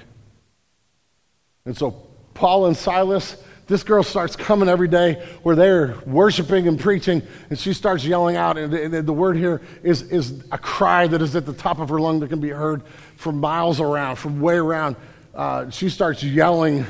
And 1.63 1.77
so, 1.77 1.91
Paul 2.33 2.65
and 2.65 2.75
Silas, 2.75 3.37
this 3.67 3.83
girl 3.83 4.01
starts 4.01 4.35
coming 4.35 4.67
every 4.67 4.87
day 4.87 5.23
where 5.43 5.55
they're 5.55 5.93
worshiping 6.07 6.67
and 6.67 6.79
preaching, 6.79 7.21
and 7.51 7.59
she 7.59 7.73
starts 7.73 8.03
yelling 8.03 8.37
out. 8.37 8.57
And 8.57 8.73
the, 9.05 9.13
word 9.13 9.37
here 9.37 9.61
is, 9.83 10.01
is 10.01 10.43
a 10.51 10.57
cry 10.57 11.05
that 11.05 11.21
is 11.21 11.35
at 11.35 11.45
the 11.45 11.53
top 11.53 11.77
of 11.77 11.89
her 11.89 11.99
lung 11.99 12.19
that 12.21 12.29
can 12.29 12.41
be 12.41 12.49
heard 12.49 12.81
from 13.15 13.39
miles 13.41 13.79
around, 13.79 14.15
from 14.15 14.41
way 14.41 14.55
around. 14.55 14.95
Uh, 15.35 15.69
she 15.69 15.89
starts 15.89 16.23
yelling 16.23 16.87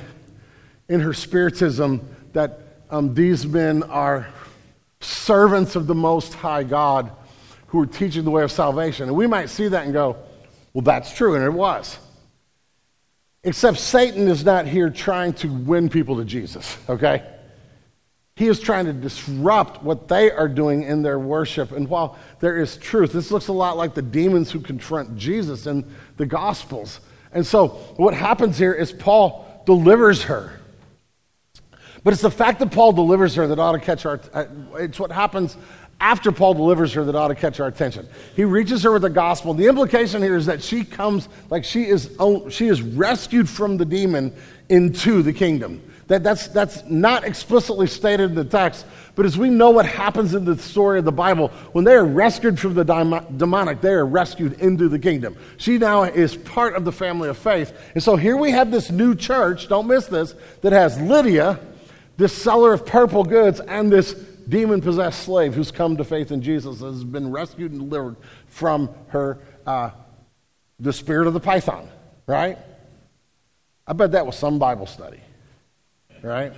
in 0.88 1.02
her 1.02 1.14
spiritism 1.14 2.15
that 2.36 2.60
um, 2.90 3.14
these 3.14 3.48
men 3.48 3.82
are 3.84 4.28
servants 5.00 5.76
of 5.76 5.88
the 5.88 5.96
Most 5.96 6.34
High 6.34 6.64
God 6.64 7.12
who 7.68 7.82
are 7.82 7.86
teaching 7.86 8.26
the 8.26 8.32
way 8.32 8.44
of 8.44 8.52
salvation. 8.52 9.08
And 9.08 9.16
we 9.16 9.26
might 9.26 9.50
see 9.50 9.70
that 9.70 9.86
and 9.86 9.94
go, 9.94 10.18
well, 10.74 10.82
that's 10.82 11.16
true, 11.16 11.36
and 11.36 11.44
it 11.46 11.50
was. 11.50 11.98
Except 13.44 13.78
Satan 13.78 14.28
is 14.28 14.44
not 14.44 14.68
here 14.68 14.90
trying 14.90 15.34
to 15.36 15.48
win 15.48 15.88
people 15.88 16.18
to 16.18 16.26
Jesus, 16.26 16.78
okay? 16.90 17.24
He 18.36 18.48
is 18.48 18.60
trying 18.60 18.86
to 18.86 18.94
disrupt 18.94 19.82
what 19.82 20.10
they 20.10 20.30
are 20.30 20.50
doing 20.50 20.84
in 20.84 21.04
their 21.04 21.18
worship. 21.18 21.72
And 21.72 21.88
while 21.88 22.18
there 22.42 22.58
is 22.58 22.76
truth, 22.76 23.14
this 23.14 23.32
looks 23.32 23.48
a 23.48 23.54
lot 23.54 23.78
like 23.78 23.94
the 23.94 24.02
demons 24.02 24.52
who 24.52 24.60
confront 24.60 25.16
Jesus 25.16 25.68
in 25.68 25.90
the 26.18 26.26
Gospels. 26.26 27.00
And 27.32 27.48
so 27.48 27.70
what 27.96 28.14
happens 28.14 28.58
here 28.58 28.74
is 28.74 28.92
Paul 28.92 29.64
delivers 29.66 30.24
her. 30.24 30.60
But 32.06 32.14
it's 32.14 32.22
the 32.22 32.30
fact 32.30 32.60
that 32.60 32.72
Paul 32.72 32.94
delivers 32.94 33.34
her 33.34 33.48
that 33.48 33.58
ought 33.58 33.72
to 33.72 33.80
catch 33.80 34.06
our 34.06 34.22
uh, 34.32 34.46
it's 34.76 35.00
what 35.00 35.12
happens 35.12 35.58
after 36.00 36.32
Paul 36.32 36.54
delivers 36.54 36.94
her 36.94 37.04
that 37.04 37.16
ought 37.16 37.30
to 37.30 37.36
catch 37.36 37.60
our 37.60 37.68
attention. 37.68 38.08
He 38.36 38.46
reaches 38.46 38.84
her 38.84 38.92
with 38.92 39.02
the 39.02 39.10
gospel. 39.10 39.56
The 39.56 39.66
implication 39.66 40.22
here 40.22 40.36
is 40.36 40.46
that 40.46 40.62
she 40.62 40.84
comes 40.84 41.28
like 41.50 41.64
she 41.64 41.86
is 41.86 42.16
she 42.52 42.68
is 42.68 42.84
rescued 42.84 43.50
from 43.50 43.78
the 43.78 43.86
demon 43.86 44.36
into 44.70 45.24
the 45.24 45.34
kingdom. 45.34 45.82
That, 46.06 46.24
that's, 46.24 46.48
that's 46.50 46.84
not 46.86 47.24
explicitly 47.24 47.88
stated 47.88 48.30
in 48.30 48.36
the 48.36 48.46
text, 48.46 48.86
but 49.16 49.26
as 49.26 49.40
we 49.40 49.50
know 49.50 49.72
what 49.72 49.88
happens 49.88 50.36
in 50.36 50.46
the 50.46 50.56
story 50.56 51.00
of 51.00 51.06
the 51.06 51.12
Bible, 51.12 51.48
when 51.72 51.84
they 51.84 51.96
are 51.96 52.06
rescued 52.06 52.60
from 52.60 52.76
the 52.76 52.84
demonic, 52.84 53.82
they 53.82 53.94
are 53.94 54.06
rescued 54.06 54.62
into 54.62 54.88
the 54.88 55.00
kingdom. 55.00 55.36
She 55.58 55.80
now 55.80 56.04
is 56.04 56.36
part 56.36 56.76
of 56.76 56.86
the 56.86 56.92
family 56.92 57.28
of 57.28 57.40
faith. 57.40 57.76
And 57.96 58.04
so 58.04 58.18
here 58.18 58.38
we 58.38 58.52
have 58.52 58.70
this 58.70 58.92
new 58.92 59.16
church, 59.16 59.68
don't 59.68 59.88
miss 59.88 60.06
this, 60.06 60.36
that 60.62 60.74
has 60.74 61.02
Lydia, 61.02 61.60
this 62.18 62.34
seller 62.34 62.74
of 62.74 62.86
purple 62.86 63.24
goods 63.24 63.60
and 63.60 63.92
this 63.92 64.14
demon 64.48 64.82
possessed 64.82 65.24
slave 65.24 65.54
who's 65.54 65.72
come 65.72 65.98
to 65.98 66.04
faith 66.04 66.32
in 66.32 66.42
Jesus 66.42 66.80
has 66.80 67.04
been 67.04 67.32
rescued 67.32 67.72
and 67.72 67.82
delivered 67.82 68.16
from 68.48 68.94
her, 69.08 69.40
uh, 69.66 69.90
the 70.80 70.94
spirit 70.94 71.28
of 71.28 71.34
the 71.34 71.40
python, 71.40 71.90
right? 72.28 72.58
I 73.88 73.94
bet 73.94 74.12
that 74.12 74.26
was 74.26 74.38
some 74.38 74.60
Bible 74.60 74.86
study, 74.86 75.20
right? 76.22 76.54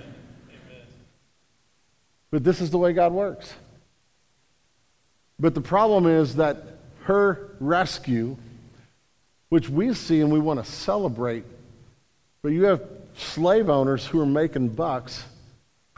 But 2.30 2.44
this 2.44 2.60
is 2.60 2.70
the 2.70 2.78
way 2.78 2.92
God 2.92 3.12
works. 3.12 3.52
But 5.40 5.54
the 5.54 5.60
problem 5.60 6.06
is 6.06 6.36
that 6.36 6.62
her 7.04 7.56
rescue, 7.60 8.36
which 9.48 9.68
we 9.68 9.94
see 9.94 10.20
and 10.20 10.30
we 10.30 10.38
want 10.38 10.62
to 10.62 10.70
celebrate, 10.70 11.44
but 12.42 12.52
you 12.52 12.64
have 12.64 12.82
slave 13.16 13.70
owners 13.70 14.06
who 14.06 14.20
are 14.20 14.26
making 14.26 14.68
bucks 14.68 15.24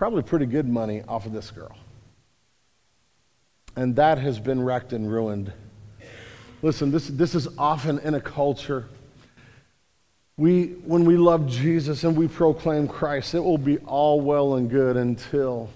probably 0.00 0.22
pretty 0.22 0.46
good 0.46 0.66
money 0.66 1.02
off 1.06 1.26
of 1.26 1.32
this 1.34 1.50
girl. 1.50 1.76
And 3.76 3.94
that 3.96 4.16
has 4.16 4.40
been 4.40 4.62
wrecked 4.62 4.94
and 4.94 5.12
ruined. 5.12 5.52
Listen, 6.62 6.90
this, 6.90 7.08
this 7.08 7.34
is 7.34 7.46
often 7.58 7.98
in 7.98 8.14
a 8.14 8.20
culture. 8.20 8.86
We, 10.38 10.68
when 10.86 11.04
we 11.04 11.18
love 11.18 11.46
Jesus 11.46 12.02
and 12.02 12.16
we 12.16 12.28
proclaim 12.28 12.88
Christ, 12.88 13.34
it 13.34 13.40
will 13.40 13.58
be 13.58 13.76
all 13.80 14.22
well 14.22 14.54
and 14.54 14.70
good 14.70 14.96
until 14.96 15.68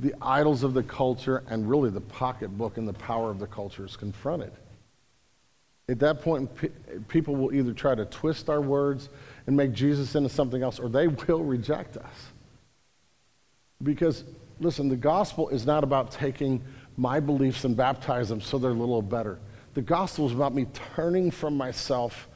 the 0.00 0.14
idols 0.22 0.62
of 0.62 0.72
the 0.72 0.82
culture 0.82 1.42
and 1.46 1.68
really 1.68 1.90
the 1.90 2.00
pocketbook 2.00 2.78
and 2.78 2.88
the 2.88 2.94
power 2.94 3.30
of 3.30 3.40
the 3.40 3.46
culture 3.46 3.84
is 3.84 3.94
confronted. 3.94 4.52
At 5.90 5.98
that 5.98 6.22
point, 6.22 6.48
people 7.08 7.36
will 7.36 7.52
either 7.52 7.74
try 7.74 7.94
to 7.94 8.06
twist 8.06 8.48
our 8.48 8.62
words 8.62 9.10
and 9.46 9.54
make 9.54 9.74
Jesus 9.74 10.14
into 10.14 10.30
something 10.30 10.62
else, 10.62 10.80
or 10.80 10.88
they 10.88 11.08
will 11.28 11.44
reject 11.44 11.98
us. 11.98 12.30
Because, 13.82 14.24
listen, 14.60 14.88
the 14.88 14.96
gospel 14.96 15.48
is 15.48 15.66
not 15.66 15.84
about 15.84 16.10
taking 16.10 16.62
my 16.96 17.20
beliefs 17.20 17.64
and 17.64 17.76
baptize 17.76 18.28
them 18.28 18.40
so 18.40 18.58
they're 18.58 18.70
a 18.70 18.74
little 18.74 19.02
better. 19.02 19.38
The 19.74 19.82
gospel 19.82 20.26
is 20.26 20.32
about 20.32 20.54
me 20.54 20.66
turning 20.94 21.30
from 21.30 21.56
myself, 21.56 22.28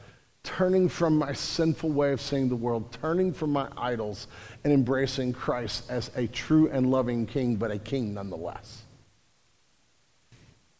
turning 0.43 0.89
from 0.89 1.17
my 1.17 1.31
sinful 1.33 1.89
way 1.91 2.11
of 2.11 2.19
seeing 2.19 2.49
the 2.49 2.55
world, 2.55 2.91
turning 2.91 3.33
from 3.33 3.51
my 3.51 3.69
idols, 3.77 4.27
and 4.63 4.73
embracing 4.73 5.33
Christ 5.33 5.89
as 5.89 6.11
a 6.15 6.27
true 6.27 6.69
and 6.69 6.91
loving 6.91 7.25
king, 7.25 7.55
but 7.55 7.71
a 7.71 7.79
king 7.79 8.13
nonetheless. 8.13 8.83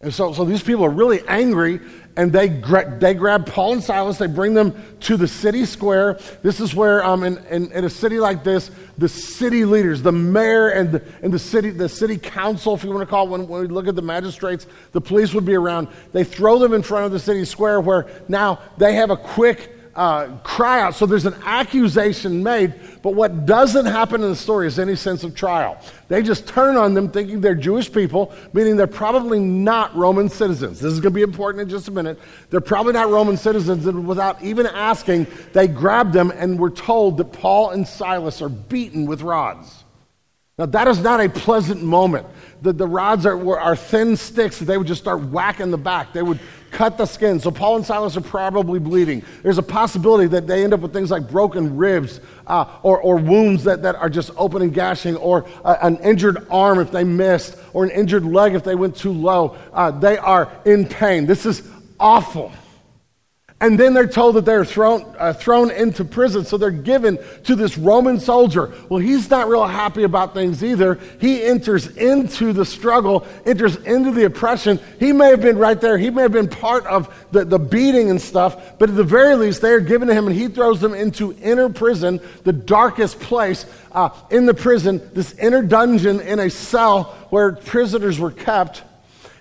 And 0.02 0.14
so, 0.14 0.32
so 0.32 0.46
these 0.46 0.64
people 0.64 0.86
are 0.86 0.90
really 0.90 1.20
angry, 1.28 1.82
and 2.16 2.32
they, 2.32 2.48
gra- 2.48 2.98
they 3.00 3.14
grab 3.14 3.46
Paul 3.46 3.74
and 3.74 3.84
Silas, 3.84 4.18
they 4.18 4.28
bring 4.28 4.54
them 4.54 4.74
to 5.02 5.18
the 5.18 5.28
city 5.28 5.66
square. 5.66 6.18
This 6.42 6.62
is 6.62 6.74
where, 6.74 7.04
um, 7.04 7.26
in, 7.26 7.38
in, 7.48 7.70
in 7.74 7.84
a 7.84 7.90
city 7.90 8.18
like 8.18 8.46
this, 8.46 8.72
the 8.98 9.10
city 9.10 9.66
leaders, 9.66 10.02
the 10.02 10.14
mayor 10.14 10.70
and 10.70 10.94
the, 10.94 11.04
and 11.22 11.34
the, 11.34 11.40
city, 11.40 11.72
the 11.72 11.90
city 11.90 12.18
council, 12.18 12.76
if 12.76 12.86
you 12.86 12.92
want 12.92 13.02
to 13.02 13.08
call 13.08 13.28
it, 13.28 13.32
when, 13.32 13.46
when 13.50 13.62
we 13.64 13.68
look 13.68 13.90
at 13.90 13.96
the 13.98 14.02
magistrates, 14.02 14.68
the 14.94 15.02
police 15.02 15.34
would 15.34 15.46
be 15.46 15.56
around. 15.56 15.90
They 16.14 16.24
throw 16.24 16.60
them 16.60 16.72
in 16.72 16.82
front 16.82 17.06
of 17.06 17.12
the 17.12 17.20
city 17.20 17.44
square 17.44 17.82
where 17.82 18.08
now 18.30 18.60
they 18.78 18.94
have 18.94 19.10
a 19.10 19.18
quick 19.18 19.79
uh, 20.00 20.38
cry 20.44 20.80
out. 20.80 20.96
So 20.96 21.06
there's 21.06 21.26
an 21.26 21.36
accusation 21.44 22.42
made, 22.42 22.74
but 23.02 23.16
what 23.16 23.46
doesn't 23.46 23.86
happen 23.86 24.24
in 24.24 24.30
the 24.30 24.36
story 24.36 24.66
is 24.66 24.80
any 24.80 24.96
sense 24.96 25.26
of 25.26 25.36
trial. 25.36 25.78
They 26.08 26.24
just 26.24 26.48
turn 26.48 26.78
on 26.78 26.94
them 26.94 27.12
thinking 27.12 27.42
they're 27.42 27.54
Jewish 27.54 27.92
people, 27.92 28.34
meaning 28.54 28.78
they're 28.78 28.88
probably 28.88 29.40
not 29.40 29.94
Roman 29.94 30.30
citizens. 30.30 30.80
This 30.80 30.94
is 30.94 31.02
going 31.02 31.12
to 31.12 31.18
be 31.18 31.22
important 31.22 31.64
in 31.64 31.70
just 31.70 31.90
a 31.90 31.92
minute. 31.92 32.18
They're 32.50 32.62
probably 32.62 32.94
not 32.94 33.10
Roman 33.10 33.36
citizens, 33.36 33.88
and 33.88 34.08
without 34.08 34.42
even 34.42 34.68
asking, 34.68 35.28
they 35.52 35.68
grab 35.68 36.14
them 36.14 36.32
and 36.32 36.58
we're 36.58 36.70
told 36.70 37.18
that 37.18 37.34
Paul 37.34 37.72
and 37.72 37.86
Silas 37.86 38.42
are 38.42 38.48
beaten 38.48 39.06
with 39.06 39.22
rods. 39.22 39.79
Now, 40.60 40.66
that 40.66 40.90
is 40.90 41.00
not 41.00 41.22
a 41.22 41.30
pleasant 41.30 41.82
moment. 41.82 42.28
The, 42.62 42.74
the 42.74 42.86
rods 42.86 43.26
are, 43.26 43.58
are 43.58 43.78
thin 43.78 44.18
sticks 44.18 44.60
that 44.60 44.66
they 44.66 44.78
would 44.78 44.88
just 44.88 45.00
start 45.00 45.22
whacking 45.22 45.72
the 45.72 45.78
back. 45.78 46.12
They 46.12 46.22
would 46.22 46.42
cut 46.70 46.98
the 46.98 47.06
skin. 47.06 47.40
So 47.40 47.50
Paul 47.50 47.78
and 47.78 47.86
Silas 47.86 48.18
are 48.18 48.22
probably 48.22 48.78
bleeding. 48.78 49.24
There's 49.42 49.58
a 49.58 49.64
possibility 49.64 50.28
that 50.28 50.48
they 50.48 50.66
end 50.66 50.74
up 50.74 50.82
with 50.82 50.92
things 50.92 51.12
like 51.12 51.30
broken 51.30 51.78
ribs 51.78 52.20
uh, 52.46 52.66
or, 52.84 53.00
or 53.00 53.16
wounds 53.16 53.64
that, 53.64 53.84
that 53.84 53.96
are 53.96 54.10
just 54.10 54.32
open 54.36 54.62
and 54.62 54.74
gashing, 54.74 55.16
or 55.16 55.48
uh, 55.64 55.78
an 55.82 55.96
injured 56.00 56.46
arm 56.52 56.80
if 56.80 56.92
they 56.92 57.06
missed, 57.06 57.56
or 57.72 57.86
an 57.86 57.92
injured 57.92 58.26
leg 58.26 58.54
if 58.54 58.66
they 58.66 58.76
went 58.76 58.98
too 58.98 59.14
low. 59.14 59.56
Uh, 59.72 59.92
they 59.92 60.18
are 60.18 60.52
in 60.66 60.86
pain. 60.86 61.26
This 61.26 61.46
is 61.46 61.64
awful. 62.02 62.52
And 63.62 63.78
then 63.78 63.94
they're 63.94 64.08
told 64.08 64.36
that 64.36 64.46
they're 64.46 64.64
thrown, 64.64 65.04
uh, 65.20 65.34
thrown 65.34 65.70
into 65.70 66.06
prison. 66.06 66.46
So 66.46 66.58
they're 66.58 66.72
given 66.72 67.20
to 67.44 67.56
this 67.56 67.78
Roman 67.78 68.18
soldier. 68.18 68.74
Well, 68.88 69.02
he's 69.02 69.30
not 69.30 69.50
real 69.50 69.68
happy 69.68 70.04
about 70.04 70.34
things 70.34 70.64
either. 70.64 70.98
He 71.20 71.44
enters 71.44 71.88
into 71.88 72.54
the 72.54 72.64
struggle, 72.64 73.28
enters 73.46 73.76
into 73.76 74.12
the 74.12 74.24
oppression. 74.24 74.80
He 74.98 75.12
may 75.12 75.28
have 75.28 75.42
been 75.42 75.58
right 75.58 75.80
there. 75.80 75.98
He 75.98 76.10
may 76.10 76.22
have 76.22 76.32
been 76.32 76.48
part 76.48 76.86
of 76.86 77.14
the, 77.34 77.44
the 77.44 77.60
beating 77.60 78.10
and 78.10 78.22
stuff. 78.22 78.80
But 78.80 78.92
at 78.92 78.96
the 78.96 79.04
very 79.04 79.36
least, 79.36 79.62
they 79.62 79.72
are 79.72 79.82
given 79.82 80.08
to 80.08 80.14
him 80.14 80.28
and 80.28 80.36
he 80.36 80.48
throws 80.48 80.80
them 80.80 80.94
into 80.94 81.34
inner 81.42 81.68
prison, 81.68 82.22
the 82.46 82.54
darkest 82.54 83.20
place 83.20 83.66
uh, 83.92 84.10
in 84.30 84.46
the 84.46 84.54
prison, 84.54 85.02
this 85.14 85.34
inner 85.34 85.62
dungeon 85.62 86.22
in 86.22 86.40
a 86.40 86.50
cell 86.50 87.16
where 87.30 87.52
prisoners 87.52 88.20
were 88.20 88.32
kept. 88.32 88.84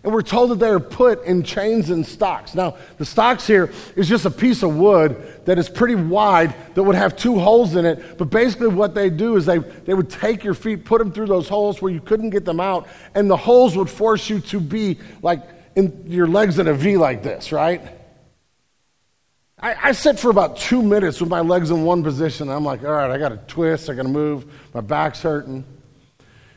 And 0.04 0.12
we're 0.12 0.22
told 0.22 0.50
that 0.50 0.60
they 0.60 0.68
are 0.68 0.80
put 0.80 1.24
in 1.24 1.42
chains 1.42 1.90
and 1.90 2.06
stocks. 2.06 2.54
Now, 2.54 2.76
the 2.98 3.04
stocks 3.04 3.46
here 3.46 3.72
is 3.96 4.08
just 4.08 4.24
a 4.26 4.30
piece 4.30 4.62
of 4.62 4.76
wood 4.76 5.42
that 5.44 5.58
is 5.58 5.68
pretty 5.68 5.96
wide 5.96 6.54
that 6.74 6.82
would 6.82 6.94
have 6.94 7.16
two 7.16 7.38
holes 7.38 7.74
in 7.74 7.84
it. 7.84 8.16
But 8.16 8.30
basically, 8.30 8.68
what 8.68 8.94
they 8.94 9.10
do 9.10 9.36
is 9.36 9.44
they, 9.44 9.58
they 9.58 9.94
would 9.94 10.08
take 10.08 10.44
your 10.44 10.54
feet, 10.54 10.84
put 10.84 10.98
them 10.98 11.10
through 11.10 11.26
those 11.26 11.48
holes 11.48 11.82
where 11.82 11.90
you 11.90 12.00
couldn't 12.00 12.30
get 12.30 12.44
them 12.44 12.60
out, 12.60 12.86
and 13.14 13.28
the 13.28 13.36
holes 13.36 13.76
would 13.76 13.90
force 13.90 14.30
you 14.30 14.38
to 14.40 14.60
be 14.60 14.98
like 15.20 15.42
in 15.74 16.04
your 16.06 16.28
legs 16.28 16.58
in 16.58 16.68
a 16.68 16.74
V 16.74 16.96
like 16.96 17.22
this, 17.22 17.50
right? 17.50 17.82
I, 19.60 19.88
I 19.88 19.92
sit 19.92 20.18
for 20.18 20.30
about 20.30 20.56
two 20.56 20.82
minutes 20.82 21.20
with 21.20 21.28
my 21.28 21.40
legs 21.40 21.70
in 21.70 21.82
one 21.82 22.04
position. 22.04 22.48
I'm 22.48 22.64
like, 22.64 22.84
all 22.84 22.92
right, 22.92 23.10
I 23.10 23.18
got 23.18 23.30
to 23.30 23.36
twist, 23.52 23.90
I 23.90 23.94
got 23.94 24.04
to 24.04 24.08
move, 24.08 24.46
my 24.72 24.80
back's 24.80 25.22
hurting. 25.22 25.64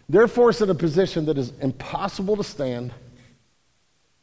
They're 0.08 0.27
forced 0.27 0.62
in 0.62 0.69
a 0.69 0.75
position 0.75 1.25
that 1.25 1.38
is 1.38 1.54
impossible 1.62 2.38
to 2.38 2.43
stand 2.43 2.93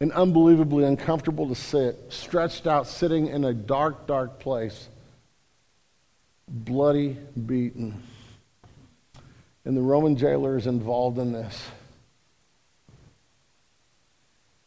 and 0.00 0.12
unbelievably 0.12 0.84
uncomfortable 0.84 1.48
to 1.48 1.54
sit, 1.54 1.96
stretched 2.08 2.66
out, 2.66 2.86
sitting 2.86 3.26
in 3.26 3.44
a 3.44 3.52
dark, 3.52 4.06
dark 4.06 4.38
place, 4.38 4.88
bloody, 6.46 7.16
beaten. 7.46 8.00
And 9.64 9.76
the 9.76 9.82
Roman 9.82 10.16
jailer 10.16 10.56
is 10.56 10.66
involved 10.66 11.18
in 11.18 11.32
this. 11.32 11.68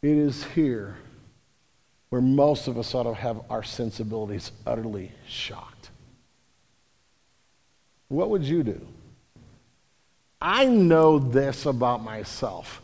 It 0.02 0.16
is 0.16 0.44
here 0.44 0.96
where 2.10 2.20
most 2.20 2.68
of 2.68 2.76
us 2.76 2.94
ought 2.94 3.04
to 3.04 3.14
have 3.14 3.40
our 3.48 3.62
sensibilities 3.62 4.52
utterly 4.66 5.12
shocked. 5.26 5.88
What 8.08 8.28
would 8.28 8.44
you 8.44 8.62
do? 8.62 8.86
I 10.42 10.66
know 10.66 11.18
this 11.18 11.64
about 11.64 12.02
myself. 12.02 12.81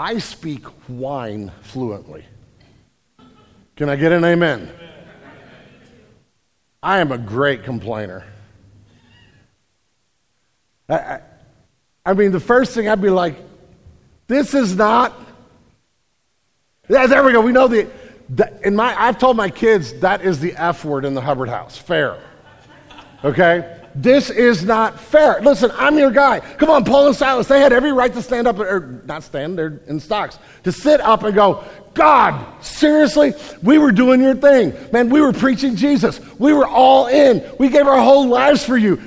I 0.00 0.16
speak 0.16 0.64
whine 0.88 1.52
fluently. 1.60 2.24
Can 3.76 3.90
I 3.90 3.96
get 3.96 4.12
an 4.12 4.24
amen? 4.24 4.72
I 6.82 7.00
am 7.00 7.12
a 7.12 7.18
great 7.18 7.64
complainer. 7.64 8.24
I, 10.88 10.94
I, 10.94 11.20
I, 12.06 12.14
mean, 12.14 12.32
the 12.32 12.40
first 12.40 12.72
thing 12.72 12.88
I'd 12.88 13.02
be 13.02 13.10
like, 13.10 13.36
this 14.26 14.54
is 14.54 14.74
not. 14.74 15.12
Yeah, 16.88 17.06
there 17.06 17.22
we 17.22 17.32
go. 17.32 17.42
We 17.42 17.52
know 17.52 17.68
the. 17.68 17.86
the 18.30 18.66
in 18.66 18.74
my, 18.74 18.98
I've 18.98 19.18
told 19.18 19.36
my 19.36 19.50
kids 19.50 19.92
that 20.00 20.22
is 20.22 20.40
the 20.40 20.54
F 20.54 20.82
word 20.82 21.04
in 21.04 21.12
the 21.12 21.20
Hubbard 21.20 21.50
house. 21.50 21.76
Fair. 21.76 22.16
Okay? 23.22 23.79
This 23.94 24.30
is 24.30 24.64
not 24.64 25.00
fair. 25.00 25.40
Listen, 25.40 25.70
I'm 25.74 25.98
your 25.98 26.10
guy. 26.10 26.40
Come 26.40 26.70
on, 26.70 26.84
Paul 26.84 27.08
and 27.08 27.16
Silas. 27.16 27.48
They 27.48 27.60
had 27.60 27.72
every 27.72 27.92
right 27.92 28.12
to 28.12 28.22
stand 28.22 28.46
up, 28.46 28.58
or 28.58 29.02
not 29.04 29.24
stand, 29.24 29.58
they're 29.58 29.80
in 29.86 29.98
stocks, 29.98 30.38
to 30.64 30.72
sit 30.72 31.00
up 31.00 31.24
and 31.24 31.34
go, 31.34 31.64
God, 31.94 32.62
seriously? 32.62 33.34
We 33.62 33.78
were 33.78 33.90
doing 33.90 34.20
your 34.20 34.36
thing. 34.36 34.74
Man, 34.92 35.10
we 35.10 35.20
were 35.20 35.32
preaching 35.32 35.74
Jesus. 35.74 36.20
We 36.38 36.52
were 36.52 36.66
all 36.66 37.08
in. 37.08 37.44
We 37.58 37.68
gave 37.68 37.86
our 37.86 38.00
whole 38.00 38.28
lives 38.28 38.64
for 38.64 38.76
you. 38.76 39.00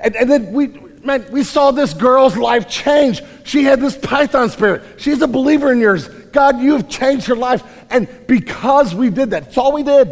And, 0.00 0.16
and 0.16 0.30
then 0.30 0.52
we, 0.52 0.68
man, 1.04 1.26
we 1.30 1.44
saw 1.44 1.70
this 1.70 1.92
girl's 1.92 2.38
life 2.38 2.68
change. 2.68 3.22
She 3.44 3.64
had 3.64 3.80
this 3.80 3.98
python 3.98 4.48
spirit. 4.48 4.82
She's 4.96 5.20
a 5.20 5.28
believer 5.28 5.72
in 5.72 5.78
yours. 5.78 6.08
God, 6.08 6.60
you 6.60 6.72
have 6.72 6.88
changed 6.88 7.26
her 7.26 7.36
life. 7.36 7.62
And 7.90 8.08
because 8.26 8.94
we 8.94 9.10
did 9.10 9.30
that, 9.30 9.44
that's 9.44 9.58
all 9.58 9.72
we 9.72 9.82
did. 9.82 10.10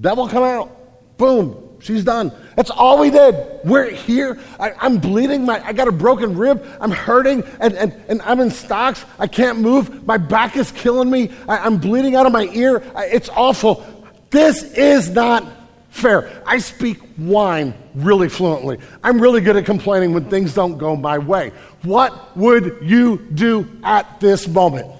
Devil 0.00 0.28
come 0.28 0.44
out. 0.44 1.16
Boom. 1.16 1.63
She's 1.84 2.02
done. 2.02 2.32
That's 2.56 2.70
all 2.70 2.98
we 2.98 3.10
did. 3.10 3.34
We're 3.62 3.90
here. 3.90 4.40
I, 4.58 4.86
am 4.86 4.96
bleeding. 4.96 5.44
My, 5.44 5.62
I 5.62 5.74
got 5.74 5.86
a 5.86 5.92
broken 5.92 6.34
rib. 6.34 6.66
I'm 6.80 6.90
hurting, 6.90 7.44
and, 7.60 7.74
and, 7.74 7.92
and 8.08 8.22
I'm 8.22 8.40
in 8.40 8.50
stocks. 8.50 9.04
I 9.18 9.26
can't 9.26 9.58
move. 9.58 10.06
My 10.06 10.16
back 10.16 10.56
is 10.56 10.72
killing 10.72 11.10
me. 11.10 11.30
I, 11.46 11.66
am 11.66 11.76
bleeding 11.76 12.16
out 12.16 12.24
of 12.24 12.32
my 12.32 12.44
ear. 12.54 12.82
I, 12.94 13.04
it's 13.08 13.28
awful. 13.28 13.84
This 14.30 14.62
is 14.62 15.10
not 15.10 15.44
fair. 15.90 16.42
I 16.46 16.56
speak 16.56 16.96
whine 17.18 17.74
really 17.94 18.30
fluently. 18.30 18.78
I'm 19.02 19.20
really 19.20 19.42
good 19.42 19.56
at 19.56 19.66
complaining 19.66 20.14
when 20.14 20.30
things 20.30 20.54
don't 20.54 20.78
go 20.78 20.96
my 20.96 21.18
way. 21.18 21.52
What 21.82 22.34
would 22.34 22.78
you 22.80 23.18
do 23.34 23.68
at 23.84 24.20
this 24.20 24.48
moment? 24.48 24.90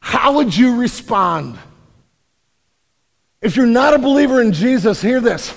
How 0.00 0.36
would 0.36 0.56
you 0.56 0.80
respond? 0.80 1.58
If 3.42 3.56
you're 3.56 3.66
not 3.66 3.94
a 3.94 3.98
believer 3.98 4.42
in 4.42 4.52
Jesus, 4.52 5.00
hear 5.00 5.20
this. 5.20 5.54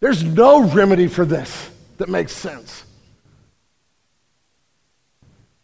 There's 0.00 0.22
no 0.22 0.62
remedy 0.62 1.08
for 1.08 1.24
this 1.24 1.70
that 1.98 2.08
makes 2.08 2.32
sense. 2.32 2.84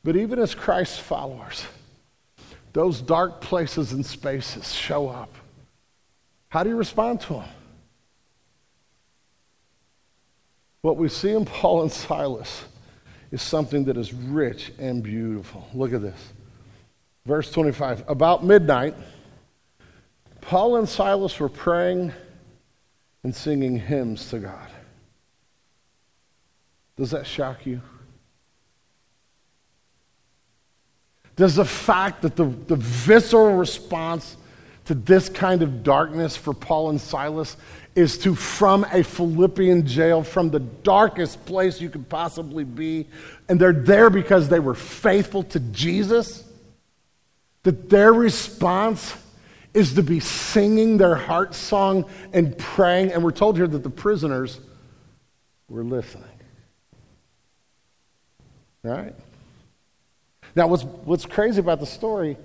But 0.03 0.17
even 0.17 0.39
as 0.39 0.55
Christ's 0.55 0.99
followers, 0.99 1.65
those 2.73 3.01
dark 3.01 3.41
places 3.41 3.93
and 3.93 4.05
spaces 4.05 4.75
show 4.75 5.09
up. 5.09 5.33
How 6.49 6.63
do 6.63 6.71
you 6.71 6.77
respond 6.77 7.21
to 7.23 7.35
them? 7.35 7.49
What 10.83 10.99
we 10.99 11.09
see 11.09 11.31
in 11.31 11.47
Paul 11.47 11.83
and 11.83 11.91
Silas 11.91 12.65
is 13.31 13.41
something 13.41 13.85
that 13.87 13.97
is 13.97 14.13
rich 14.13 14.71
and 14.79 15.03
beautiful. 15.03 15.67
Look 15.73 15.95
at 15.95 16.03
this. 16.03 16.33
Verse 17.25 17.51
25. 17.51 18.05
About 18.07 18.45
midnight, 18.45 18.95
Paul 20.47 20.77
and 20.77 20.89
Silas 20.89 21.41
were 21.41 21.49
praying 21.49 22.13
and 23.23 23.35
singing 23.35 23.79
hymns 23.79 24.29
to 24.31 24.39
God. 24.39 24.69
Does 26.97 27.11
that 27.13 27.27
shock 27.27 27.65
you? 27.65 27.81
Does 31.37 31.57
the 31.57 31.65
fact 31.65 32.23
that 32.23 32.37
the, 32.37 32.45
the 32.45 32.77
visceral 32.77 33.57
response 33.57 34.37
to 34.85 34.95
this 34.95 35.29
kind 35.31 35.63
of 35.63 35.83
darkness 35.83 36.37
for 36.37 36.53
Paul 36.53 36.91
and 36.91 37.01
Silas 37.01 37.57
is 37.95 38.19
to, 38.19 38.35
from 38.35 38.85
a 38.93 39.03
Philippian 39.03 39.87
jail, 39.87 40.23
from 40.23 40.51
the 40.51 40.61
darkest 40.61 41.45
place 41.47 41.81
you 41.81 41.89
could 41.89 42.09
possibly 42.09 42.65
be, 42.65 43.09
and 43.49 43.59
they're 43.59 43.73
there 43.73 44.11
because 44.11 44.49
they 44.49 44.61
were 44.61 44.75
faithful 44.75 45.43
to 45.45 45.59
Jesus, 45.59 46.45
that 47.63 47.89
their 47.89 48.13
response 48.13 49.17
is 49.75 49.95
to 49.95 50.03
be 50.03 50.21
singing 50.21 50.97
their 50.97 51.17
heart 51.17 51.55
song 51.55 52.09
and 52.33 52.57
praying. 52.57 53.13
And 53.13 53.23
we're 53.23 53.33
told 53.33 53.57
here 53.57 53.67
that 53.67 53.83
the 53.83 53.91
prisoners 53.91 54.61
were 55.69 55.85
listening. 55.85 56.25
Right? 58.85 59.15
Now, 60.55 60.69
what's, 60.69 60.85
what's 60.85 61.27
crazy 61.27 61.59
about 61.59 61.81
the 61.81 61.87
story 61.87 62.37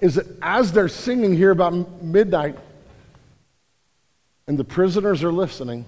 is 0.00 0.16
that 0.16 0.26
as 0.42 0.72
they're 0.72 0.88
singing 0.88 1.34
here 1.34 1.50
about 1.50 2.02
midnight 2.02 2.58
and 4.46 4.58
the 4.58 4.64
prisoners 4.64 5.24
are 5.24 5.32
listening, 5.32 5.86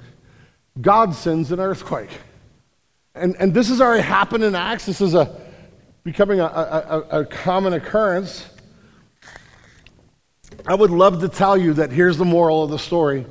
God 0.81 1.15
sends 1.15 1.53
an 1.53 1.61
earthquake. 1.61 2.11
And, 3.15 3.37
and 3.39 3.53
this 3.53 3.69
has 3.69 3.81
already 3.81 4.03
happened 4.03 4.45
in 4.45 4.55
Acts. 4.55 4.87
This 4.87 5.01
is 5.01 5.15
a, 5.15 5.39
becoming 6.05 6.41
a, 6.41 6.45
a, 6.45 7.21
a 7.21 7.25
common 7.27 7.75
occurrence. 7.75 8.49
I 10.67 10.75
would 10.75 10.91
love 10.91 11.21
to 11.21 11.29
tell 11.29 11.57
you 11.57 11.75
that 11.75 11.91
here's 11.91 12.17
the 12.17 12.25
moral 12.25 12.63
of 12.63 12.71
the 12.71 12.79
story. 12.79 13.27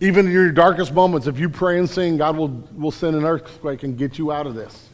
Even 0.00 0.26
in 0.26 0.32
your 0.32 0.50
darkest 0.50 0.92
moments, 0.92 1.26
if 1.26 1.38
you 1.38 1.48
pray 1.48 1.78
and 1.78 1.88
sing, 1.88 2.16
God 2.16 2.36
will, 2.36 2.48
will 2.74 2.90
send 2.90 3.16
an 3.16 3.24
earthquake 3.24 3.84
and 3.84 3.96
get 3.96 4.18
you 4.18 4.32
out 4.32 4.46
of 4.46 4.54
this. 4.54 4.88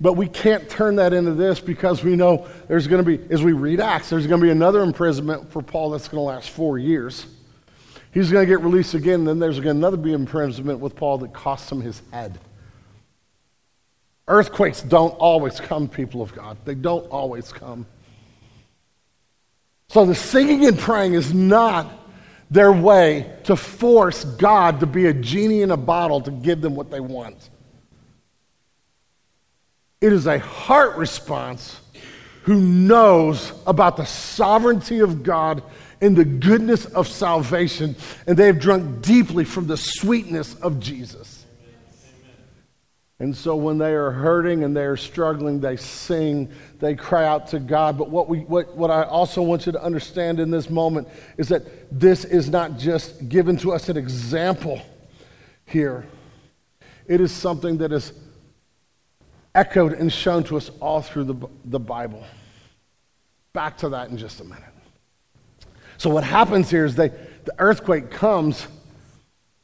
But 0.00 0.12
we 0.12 0.28
can't 0.28 0.68
turn 0.68 0.96
that 0.96 1.12
into 1.12 1.32
this 1.32 1.58
because 1.58 2.04
we 2.04 2.14
know 2.14 2.46
there's 2.68 2.86
going 2.86 3.04
to 3.04 3.16
be, 3.16 3.32
as 3.32 3.42
we 3.42 3.52
read 3.52 3.80
Acts, 3.80 4.10
there's 4.10 4.26
going 4.26 4.40
to 4.40 4.46
be 4.46 4.50
another 4.50 4.82
imprisonment 4.82 5.50
for 5.50 5.60
Paul 5.60 5.90
that's 5.90 6.06
going 6.06 6.20
to 6.20 6.22
last 6.22 6.50
four 6.50 6.78
years. 6.78 7.26
He's 8.12 8.30
going 8.30 8.46
to 8.46 8.50
get 8.50 8.60
released 8.60 8.94
again, 8.94 9.24
then 9.24 9.38
there's 9.38 9.58
going 9.58 9.74
to 9.74 9.78
another 9.78 9.96
be 9.96 10.12
imprisonment 10.12 10.78
with 10.78 10.94
Paul 10.94 11.18
that 11.18 11.32
costs 11.32 11.70
him 11.70 11.80
his 11.80 12.00
head. 12.12 12.38
Earthquakes 14.28 14.82
don't 14.82 15.12
always 15.12 15.58
come, 15.58 15.88
people 15.88 16.22
of 16.22 16.34
God. 16.34 16.58
They 16.64 16.74
don't 16.74 17.06
always 17.06 17.52
come. 17.52 17.86
So 19.88 20.04
the 20.04 20.14
singing 20.14 20.66
and 20.66 20.78
praying 20.78 21.14
is 21.14 21.32
not 21.32 21.90
their 22.50 22.72
way 22.72 23.38
to 23.44 23.56
force 23.56 24.24
God 24.24 24.80
to 24.80 24.86
be 24.86 25.06
a 25.06 25.12
genie 25.12 25.62
in 25.62 25.70
a 25.70 25.76
bottle 25.76 26.20
to 26.22 26.30
give 26.30 26.60
them 26.60 26.74
what 26.74 26.90
they 26.90 27.00
want. 27.00 27.50
It 30.00 30.12
is 30.12 30.26
a 30.26 30.38
heart 30.38 30.96
response 30.96 31.80
who 32.42 32.60
knows 32.60 33.52
about 33.66 33.96
the 33.96 34.04
sovereignty 34.04 35.00
of 35.00 35.22
God 35.22 35.62
and 36.00 36.16
the 36.16 36.24
goodness 36.24 36.86
of 36.86 37.08
salvation, 37.08 37.96
and 38.26 38.36
they 38.36 38.46
have 38.46 38.60
drunk 38.60 39.02
deeply 39.02 39.44
from 39.44 39.66
the 39.66 39.76
sweetness 39.76 40.54
of 40.56 40.80
Jesus. 40.80 41.37
And 43.20 43.36
so 43.36 43.56
when 43.56 43.78
they 43.78 43.94
are 43.94 44.12
hurting 44.12 44.62
and 44.62 44.76
they 44.76 44.84
are 44.84 44.96
struggling, 44.96 45.60
they 45.60 45.76
sing, 45.76 46.52
they 46.78 46.94
cry 46.94 47.26
out 47.26 47.48
to 47.48 47.58
God. 47.58 47.98
But 47.98 48.10
what, 48.10 48.28
we, 48.28 48.40
what, 48.40 48.76
what 48.76 48.92
I 48.92 49.02
also 49.02 49.42
want 49.42 49.66
you 49.66 49.72
to 49.72 49.82
understand 49.82 50.38
in 50.38 50.52
this 50.52 50.70
moment 50.70 51.08
is 51.36 51.48
that 51.48 51.64
this 51.90 52.24
is 52.24 52.48
not 52.48 52.78
just 52.78 53.28
given 53.28 53.56
to 53.58 53.72
us 53.72 53.88
an 53.88 53.96
example 53.96 54.80
here, 55.66 56.06
it 57.06 57.20
is 57.20 57.32
something 57.32 57.78
that 57.78 57.90
is 57.90 58.12
echoed 59.54 59.94
and 59.94 60.12
shown 60.12 60.44
to 60.44 60.56
us 60.56 60.70
all 60.78 61.02
through 61.02 61.24
the, 61.24 61.48
the 61.64 61.80
Bible. 61.80 62.24
Back 63.52 63.78
to 63.78 63.88
that 63.88 64.10
in 64.10 64.16
just 64.16 64.40
a 64.40 64.44
minute. 64.44 64.62
So, 65.96 66.08
what 66.10 66.22
happens 66.22 66.70
here 66.70 66.84
is 66.84 66.94
they, 66.94 67.08
the 67.08 67.54
earthquake 67.58 68.10
comes 68.10 68.68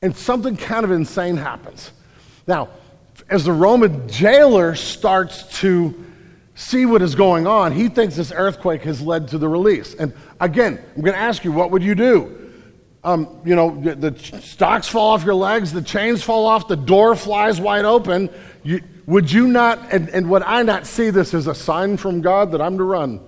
and 0.03 0.17
something 0.17 0.57
kind 0.57 0.85
of 0.85 0.91
insane 0.91 1.37
happens. 1.37 1.93
Now, 2.47 2.71
as 3.29 3.45
the 3.45 3.53
Roman 3.53 4.09
jailer 4.09 4.75
starts 4.75 5.61
to 5.61 6.05
see 6.55 6.87
what 6.87 7.03
is 7.03 7.15
going 7.15 7.47
on, 7.47 7.73
he 7.73 7.89
thinks 7.89 8.17
this 8.17 8.33
earthquake 8.33 8.83
has 8.83 9.01
led 9.01 9.29
to 9.29 9.39
the 9.39 9.49
release. 9.49 9.95
And 9.95 10.13
again, 10.41 10.81
I'm 10.95 11.03
going 11.03 11.15
to 11.15 11.21
ask 11.21 11.45
you, 11.45 11.53
what 11.53 11.71
would 11.71 11.83
you 11.83 11.95
do? 11.95 12.53
Um, 13.03 13.41
you 13.45 13.55
know, 13.55 13.79
the, 13.81 14.11
the, 14.11 14.19
stocks 14.41 14.89
fall 14.89 15.11
off 15.11 15.25
your 15.25 15.35
legs, 15.35 15.73
the 15.73 15.83
chains 15.83 16.23
fall 16.23 16.47
off, 16.47 16.69
the 16.69 16.77
door 16.77 17.15
flies 17.15 17.61
wide 17.61 17.85
open. 17.85 18.31
You, 18.63 18.81
would 19.07 19.31
you 19.31 19.47
not, 19.47 19.93
and, 19.93 20.09
and 20.09 20.31
would 20.31 20.43
I 20.43 20.63
not 20.63 20.87
see 20.87 21.11
this 21.11 21.35
as 21.35 21.47
a 21.47 21.55
sign 21.55 21.99
from 21.99 22.23
God 22.23 22.53
that 22.53 22.63
I'm 22.63 22.79
to 22.79 22.85
run? 22.85 23.21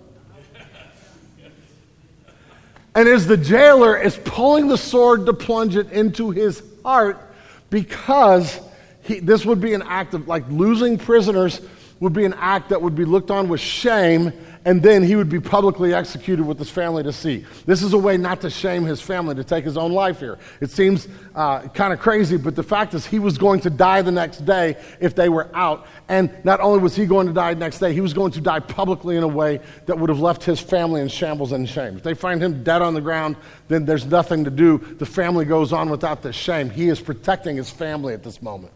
And 2.95 3.07
as 3.07 3.27
the 3.27 3.37
jailer 3.37 3.99
is 3.99 4.17
pulling 4.25 4.69
the 4.69 4.79
sword 4.79 5.27
to 5.27 5.35
plunge 5.35 5.77
it 5.77 5.93
into 5.93 6.31
his 6.31 6.63
heart, 6.83 7.21
because 7.69 8.59
he, 9.07 9.21
this 9.21 9.45
would 9.47 9.61
be 9.61 9.75
an 9.75 9.83
act 9.83 10.15
of 10.15 10.29
like 10.29 10.45
losing 10.49 10.99
prisoners 10.99 11.61
would 12.01 12.13
be 12.13 12.25
an 12.25 12.35
act 12.35 12.69
that 12.69 12.83
would 12.83 12.95
be 12.95 13.05
looked 13.05 13.31
on 13.31 13.49
with 13.49 13.61
shame, 13.61 14.33
and 14.67 14.83
then 14.83 15.03
he 15.03 15.17
would 15.17 15.31
be 15.31 15.41
publicly 15.41 15.95
executed 15.95 16.45
with 16.45 16.59
his 16.59 16.69
family 16.69 17.03
to 17.03 17.13
see. 17.13 17.47
This 17.65 17.83
is 17.83 17.95
a 17.95 17.99
way 17.99 18.19
not 18.19 18.43
to 18.43 18.51
shame 18.51 18.85
his 18.85 19.01
family, 19.01 19.35
to 19.37 19.45
take 19.45 19.65
his 19.65 19.79
own 19.79 19.93
life 19.93 20.19
here. 20.19 20.39
It 20.61 20.71
seems 20.71 21.09
uh, 21.35 21.61
kind 21.69 21.95
of 21.95 22.01
crazy, 22.01 22.37
but 22.37 22.55
the 22.55 22.63
fact 22.63 22.93
is, 22.93 23.07
he 23.07 23.19
was 23.19 23.39
going 23.39 23.61
to 23.61 23.71
die 23.71 24.03
the 24.03 24.13
next 24.13 24.45
day 24.45 24.77
if 25.01 25.15
they 25.15 25.31
were 25.31 25.49
out. 25.55 25.87
And 26.09 26.31
not 26.45 26.61
only 26.61 26.81
was 26.81 26.95
he 26.95 27.07
going 27.07 27.29
to 27.29 27.33
die 27.33 27.55
next 27.55 27.79
day, 27.79 27.95
he 27.95 28.03
was 28.03 28.13
going 28.13 28.33
to 28.33 28.41
die 28.43 28.61
publicly 28.61 29.17
in 29.17 29.23
a 29.23 29.29
way 29.29 29.61
that 29.87 29.99
would 29.99 30.11
have 30.11 30.21
left 30.21 30.45
his 30.45 30.61
family 30.61 31.01
in 31.01 31.09
shambles 31.09 31.53
and 31.53 31.67
shame. 31.67 31.97
If 31.97 32.03
they 32.03 32.15
find 32.15 32.43
him 32.43 32.63
dead 32.63 32.83
on 32.83 32.93
the 32.93 33.01
ground, 33.01 33.37
then 33.69 33.87
there's 33.87 34.05
nothing 34.05 34.45
to 34.45 34.51
do. 34.51 34.79
The 34.99 35.07
family 35.07 35.47
goes 35.47 35.73
on 35.73 35.89
without 35.89 36.23
this 36.23 36.37
shame. 36.37 36.69
He 36.69 36.89
is 36.89 37.01
protecting 37.01 37.57
his 37.57 37.71
family 37.71 38.13
at 38.13 38.23
this 38.23 38.43
moment. 38.43 38.73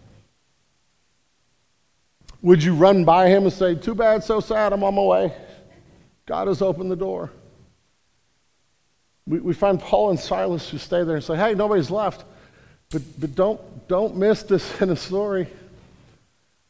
Would 2.42 2.62
you 2.62 2.74
run 2.74 3.04
by 3.04 3.28
him 3.28 3.44
and 3.44 3.52
say, 3.52 3.74
Too 3.74 3.94
bad, 3.94 4.24
so 4.24 4.40
sad, 4.40 4.72
I'm 4.72 4.82
on 4.82 4.94
my 4.94 5.02
way? 5.02 5.34
God 6.26 6.48
has 6.48 6.62
opened 6.62 6.90
the 6.90 6.96
door. 6.96 7.30
We, 9.26 9.40
we 9.40 9.54
find 9.54 9.80
Paul 9.80 10.10
and 10.10 10.18
Silas 10.18 10.68
who 10.68 10.78
stay 10.78 11.04
there 11.04 11.16
and 11.16 11.24
say, 11.24 11.36
Hey, 11.36 11.54
nobody's 11.54 11.90
left. 11.90 12.24
But, 12.90 13.02
but 13.20 13.34
don't, 13.34 13.88
don't 13.88 14.16
miss 14.16 14.42
this 14.42 14.80
in 14.82 14.90
a 14.90 14.96
story. 14.96 15.48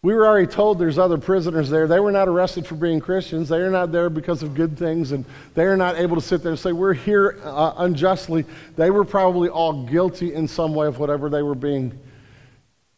We 0.02 0.14
were 0.14 0.26
already 0.26 0.46
told 0.46 0.78
there's 0.78 0.98
other 0.98 1.18
prisoners 1.18 1.68
there. 1.68 1.87
They 1.87 2.00
were 2.00 2.11
not 2.11 2.26
arrested 2.26 2.66
for 2.66 2.74
being 2.74 3.00
Christians. 3.00 3.50
They 3.50 3.59
are 3.59 3.70
not 3.70 3.92
there 3.92 4.09
because 4.09 4.42
of 4.42 4.54
good 4.54 4.78
things, 4.78 5.12
and 5.12 5.26
they 5.54 5.64
are 5.64 5.76
not 5.76 5.96
able 5.96 6.16
to 6.16 6.22
sit 6.22 6.42
there 6.42 6.52
and 6.52 6.59
say, 6.59 6.72
We're 6.72 6.94
here 6.94 7.38
uh, 7.44 7.74
unjustly. 7.76 8.46
They 8.76 8.90
were 8.90 9.04
probably 9.04 9.50
all 9.50 9.85
guilty 9.85 10.33
in 10.33 10.48
some 10.48 10.74
way 10.74 10.87
of 10.87 10.98
whatever 10.98 11.28
they 11.28 11.42
were 11.42 11.54
being 11.54 11.98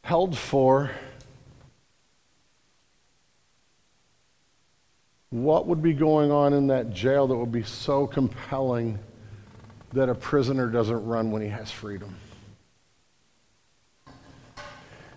held 0.04 0.38
for. 0.38 0.92
What 5.32 5.66
would 5.66 5.82
be 5.82 5.94
going 5.94 6.30
on 6.30 6.52
in 6.52 6.66
that 6.66 6.90
jail 6.92 7.26
that 7.26 7.34
would 7.34 7.50
be 7.50 7.62
so 7.62 8.06
compelling 8.06 8.98
that 9.94 10.10
a 10.10 10.14
prisoner 10.14 10.68
doesn't 10.68 11.06
run 11.06 11.30
when 11.30 11.40
he 11.40 11.48
has 11.48 11.70
freedom? 11.70 12.14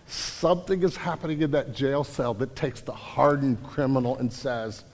Something 0.06 0.82
is 0.82 0.96
happening 0.96 1.42
in 1.42 1.50
that 1.50 1.74
jail 1.74 2.02
cell 2.02 2.32
that 2.32 2.56
takes 2.56 2.80
the 2.80 2.92
hardened 2.92 3.62
criminal 3.62 4.16
and 4.16 4.32
says, 4.32 4.84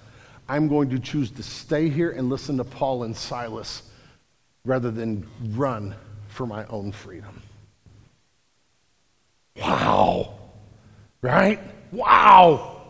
I'm 0.49 0.67
going 0.67 0.91
to 0.91 0.99
choose 0.99 1.31
to 1.33 1.43
stay 1.45 1.89
here 1.89 2.11
and 2.11 2.29
listen 2.29 2.57
to 2.57 2.65
Paul 2.65 3.05
and 3.05 3.17
Silas 3.17 3.85
rather 4.65 4.91
than 4.91 5.25
run 5.51 5.95
for 6.27 6.47
my 6.47 6.67
own 6.67 6.91
freedom. 6.91 7.43
Wow. 9.57 10.35
Right? 11.21 11.61
Wow. 11.93 12.82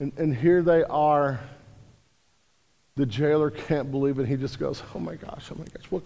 And, 0.00 0.12
and 0.18 0.36
here 0.36 0.62
they 0.62 0.82
are. 0.84 1.40
The 2.96 3.06
jailer 3.06 3.50
can't 3.50 3.90
believe 3.90 4.18
it. 4.18 4.26
He 4.26 4.36
just 4.36 4.58
goes, 4.58 4.82
Oh 4.94 4.98
my 4.98 5.16
gosh, 5.16 5.50
oh 5.50 5.56
my 5.58 5.64
gosh, 5.64 5.90
what, 5.90 6.02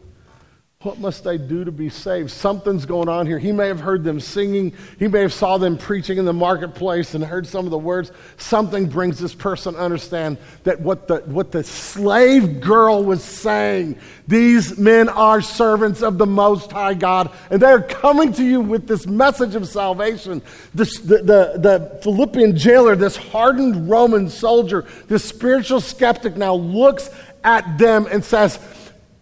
what 0.85 1.01
must 1.01 1.27
I 1.27 1.37
do 1.37 1.65
to 1.65 1.73
be 1.73 1.89
saved? 1.89 2.31
Something's 2.31 2.87
going 2.87 3.09
on 3.09 3.27
here. 3.27 3.41
He 3.41 3.51
may 3.51 3.67
have 3.67 3.81
heard 3.81 4.05
them 4.05 4.21
singing. 4.21 4.73
He 5.01 5.09
may 5.09 5.23
have 5.23 5.33
saw 5.33 5.59
them 5.59 5.77
preaching 5.77 6.19
in 6.19 6.25
the 6.25 6.33
marketplace 6.33 7.15
and 7.15 7.25
heard 7.25 7.49
some 7.49 7.65
of 7.65 7.73
the 7.73 7.79
words. 7.79 8.13
Something 8.37 8.87
brings 8.87 9.19
this 9.19 9.35
person 9.35 9.75
to 9.75 9.81
understand 9.81 10.39
that 10.63 10.81
what 10.81 11.09
the, 11.09 11.17
what 11.23 11.51
the 11.51 11.65
slave 11.65 12.61
girl 12.61 13.03
was 13.03 13.25
saying, 13.25 13.99
these 14.29 14.79
men 14.79 15.09
are 15.09 15.41
servants 15.41 16.01
of 16.01 16.17
the 16.17 16.27
Most 16.27 16.71
High 16.71 16.95
God, 16.95 17.33
and 17.51 17.61
they're 17.61 17.83
coming 17.83 18.33
to 18.35 18.45
you 18.45 18.61
with 18.61 18.87
this 18.87 19.05
message 19.05 19.57
of 19.57 19.67
salvation. 19.67 20.41
This, 20.75 21.01
the, 21.01 21.17
the, 21.17 21.53
the 21.59 22.01
Philippian 22.05 22.57
jailer, 22.57 22.95
this 22.95 23.17
hardened 23.17 23.91
Roman 23.91 24.29
soldier, 24.29 24.87
this 25.09 25.25
spiritual 25.25 25.81
skeptic 25.81 26.37
now 26.37 26.55
looks 26.55 27.11
at 27.43 27.79
them 27.79 28.07
and 28.09 28.25
says, 28.25 28.61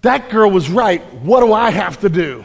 that 0.07 0.31
girl 0.31 0.51
was 0.51 0.71
right. 0.71 1.03
What 1.15 1.41
do 1.41 1.53
I 1.53 1.71
have 1.71 2.01
to 2.01 2.09
do? 2.09 2.45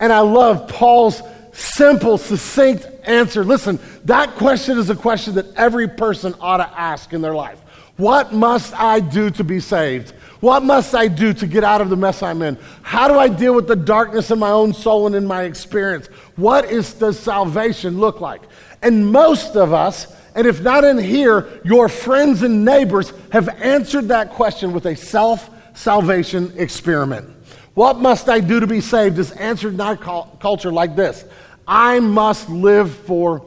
And 0.00 0.12
I 0.12 0.20
love 0.20 0.68
Paul's 0.68 1.22
simple, 1.52 2.18
succinct 2.18 2.86
answer. 3.04 3.44
Listen, 3.44 3.78
that 4.04 4.34
question 4.34 4.78
is 4.78 4.90
a 4.90 4.96
question 4.96 5.34
that 5.36 5.54
every 5.54 5.88
person 5.88 6.34
ought 6.40 6.58
to 6.58 6.78
ask 6.78 7.12
in 7.12 7.22
their 7.22 7.34
life. 7.34 7.58
What 7.96 8.34
must 8.34 8.74
I 8.74 9.00
do 9.00 9.30
to 9.30 9.44
be 9.44 9.60
saved? 9.60 10.10
What 10.40 10.62
must 10.62 10.94
I 10.94 11.08
do 11.08 11.32
to 11.32 11.46
get 11.46 11.64
out 11.64 11.80
of 11.80 11.88
the 11.88 11.96
mess 11.96 12.22
I'm 12.22 12.42
in? 12.42 12.58
How 12.82 13.08
do 13.08 13.18
I 13.18 13.28
deal 13.28 13.54
with 13.54 13.68
the 13.68 13.76
darkness 13.76 14.30
in 14.30 14.38
my 14.38 14.50
own 14.50 14.74
soul 14.74 15.06
and 15.06 15.14
in 15.14 15.26
my 15.26 15.44
experience? 15.44 16.08
What 16.36 16.66
is, 16.66 16.92
does 16.92 17.18
salvation 17.18 17.98
look 17.98 18.20
like? 18.20 18.42
And 18.82 19.10
most 19.10 19.56
of 19.56 19.72
us, 19.72 20.14
and 20.34 20.46
if 20.46 20.60
not 20.60 20.84
in 20.84 20.98
here, 20.98 21.60
your 21.64 21.88
friends 21.88 22.42
and 22.42 22.64
neighbors 22.64 23.12
have 23.32 23.48
answered 23.48 24.08
that 24.08 24.30
question 24.32 24.72
with 24.72 24.86
a 24.86 24.96
self 24.96 25.48
salvation 25.74 26.52
experiment. 26.56 27.28
What 27.74 27.98
must 27.98 28.28
I 28.28 28.40
do 28.40 28.60
to 28.60 28.66
be 28.66 28.80
saved 28.80 29.18
is 29.18 29.32
answered 29.32 29.74
in 29.74 29.80
our 29.80 29.96
culture 29.96 30.72
like 30.72 30.96
this 30.96 31.24
I 31.66 32.00
must 32.00 32.48
live 32.48 32.92
for 32.92 33.44